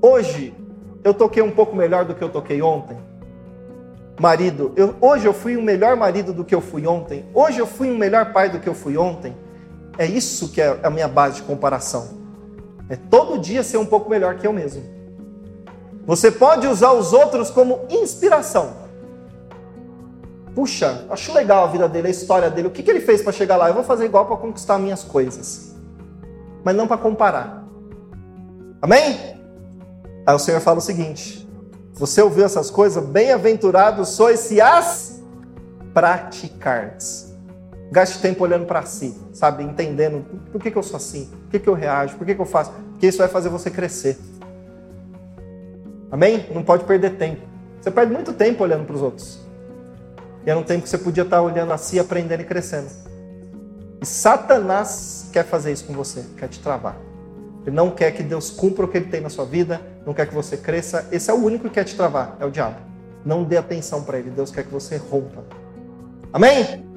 Hoje, 0.00 0.54
eu 1.04 1.12
toquei 1.12 1.42
um 1.42 1.50
pouco 1.50 1.76
melhor 1.76 2.06
do 2.06 2.14
que 2.14 2.24
eu 2.24 2.30
toquei 2.30 2.62
ontem. 2.62 2.96
Marido, 4.20 4.74
eu, 4.76 4.94
hoje 5.00 5.24
eu 5.24 5.32
fui 5.32 5.56
um 5.56 5.62
melhor 5.62 5.96
marido 5.96 6.34
do 6.34 6.44
que 6.44 6.54
eu 6.54 6.60
fui 6.60 6.86
ontem. 6.86 7.24
Hoje 7.32 7.58
eu 7.58 7.66
fui 7.66 7.90
um 7.90 7.96
melhor 7.96 8.34
pai 8.34 8.50
do 8.50 8.60
que 8.60 8.68
eu 8.68 8.74
fui 8.74 8.94
ontem. 8.94 9.34
É 9.96 10.04
isso 10.04 10.50
que 10.50 10.60
é 10.60 10.78
a 10.82 10.90
minha 10.90 11.08
base 11.08 11.36
de 11.36 11.42
comparação. 11.44 12.20
É 12.90 12.96
todo 12.96 13.38
dia 13.38 13.62
ser 13.62 13.78
um 13.78 13.86
pouco 13.86 14.10
melhor 14.10 14.34
que 14.34 14.46
eu 14.46 14.52
mesmo. 14.52 14.82
Você 16.04 16.30
pode 16.30 16.66
usar 16.66 16.92
os 16.92 17.14
outros 17.14 17.48
como 17.48 17.86
inspiração. 17.88 18.74
Puxa, 20.54 21.06
acho 21.08 21.32
legal 21.32 21.64
a 21.64 21.68
vida 21.68 21.88
dele, 21.88 22.08
a 22.08 22.10
história 22.10 22.50
dele. 22.50 22.68
O 22.68 22.70
que, 22.70 22.82
que 22.82 22.90
ele 22.90 23.00
fez 23.00 23.22
para 23.22 23.32
chegar 23.32 23.56
lá? 23.56 23.68
Eu 23.68 23.74
vou 23.74 23.84
fazer 23.84 24.04
igual 24.04 24.26
para 24.26 24.36
conquistar 24.36 24.76
minhas 24.76 25.02
coisas. 25.02 25.74
Mas 26.62 26.76
não 26.76 26.86
para 26.86 26.98
comparar. 26.98 27.64
Amém? 28.82 29.18
Aí 30.26 30.34
o 30.34 30.38
Senhor 30.38 30.60
fala 30.60 30.76
o 30.76 30.82
seguinte: 30.82 31.39
Você 32.00 32.22
ouviu 32.22 32.46
essas 32.46 32.70
coisas? 32.70 33.04
Bem-aventurados 33.04 34.08
sois 34.08 34.40
se 34.40 34.58
as 34.58 35.20
praticardes. 35.92 37.34
Gaste 37.92 38.20
tempo 38.20 38.42
olhando 38.42 38.64
para 38.64 38.86
si, 38.86 39.14
sabe? 39.34 39.62
Entendendo 39.62 40.24
por 40.50 40.58
que, 40.58 40.70
que 40.70 40.78
eu 40.78 40.82
sou 40.82 40.96
assim, 40.96 41.26
por 41.26 41.50
que, 41.50 41.58
que 41.58 41.68
eu 41.68 41.74
reajo, 41.74 42.16
por 42.16 42.26
que, 42.26 42.34
que 42.34 42.40
eu 42.40 42.46
faço. 42.46 42.72
Porque 42.92 43.06
isso 43.06 43.18
vai 43.18 43.28
fazer 43.28 43.50
você 43.50 43.70
crescer. 43.70 44.16
Amém? 46.10 46.46
Não 46.54 46.62
pode 46.62 46.84
perder 46.84 47.18
tempo. 47.18 47.42
Você 47.78 47.90
perde 47.90 48.14
muito 48.14 48.32
tempo 48.32 48.64
olhando 48.64 48.86
para 48.86 48.96
os 48.96 49.02
outros. 49.02 49.38
E 50.46 50.48
era 50.48 50.58
um 50.58 50.62
tempo 50.62 50.84
que 50.84 50.88
você 50.88 50.96
podia 50.96 51.22
estar 51.22 51.42
olhando 51.42 51.70
a 51.70 51.76
si, 51.76 52.00
aprendendo 52.00 52.40
e 52.40 52.44
crescendo. 52.44 52.88
E 54.00 54.06
Satanás 54.06 55.28
quer 55.34 55.44
fazer 55.44 55.70
isso 55.70 55.84
com 55.84 55.92
você, 55.92 56.24
quer 56.38 56.48
te 56.48 56.60
travar. 56.60 56.96
Ele 57.66 57.76
não 57.76 57.90
quer 57.90 58.10
que 58.12 58.22
Deus 58.22 58.50
cumpra 58.50 58.84
o 58.84 58.88
que 58.88 58.98
ele 58.98 59.06
tem 59.06 59.20
na 59.20 59.28
sua 59.28 59.44
vida, 59.44 59.80
não 60.06 60.14
quer 60.14 60.26
que 60.26 60.34
você 60.34 60.56
cresça. 60.56 61.06
Esse 61.12 61.30
é 61.30 61.34
o 61.34 61.36
único 61.36 61.64
que 61.64 61.74
quer 61.74 61.84
te 61.84 61.94
travar, 61.94 62.36
é 62.40 62.44
o 62.44 62.50
diabo. 62.50 62.76
Não 63.24 63.44
dê 63.44 63.56
atenção 63.56 64.02
para 64.02 64.18
ele, 64.18 64.30
Deus 64.30 64.50
quer 64.50 64.64
que 64.64 64.72
você 64.72 64.96
rompa. 64.96 65.44
Amém? 66.32 66.89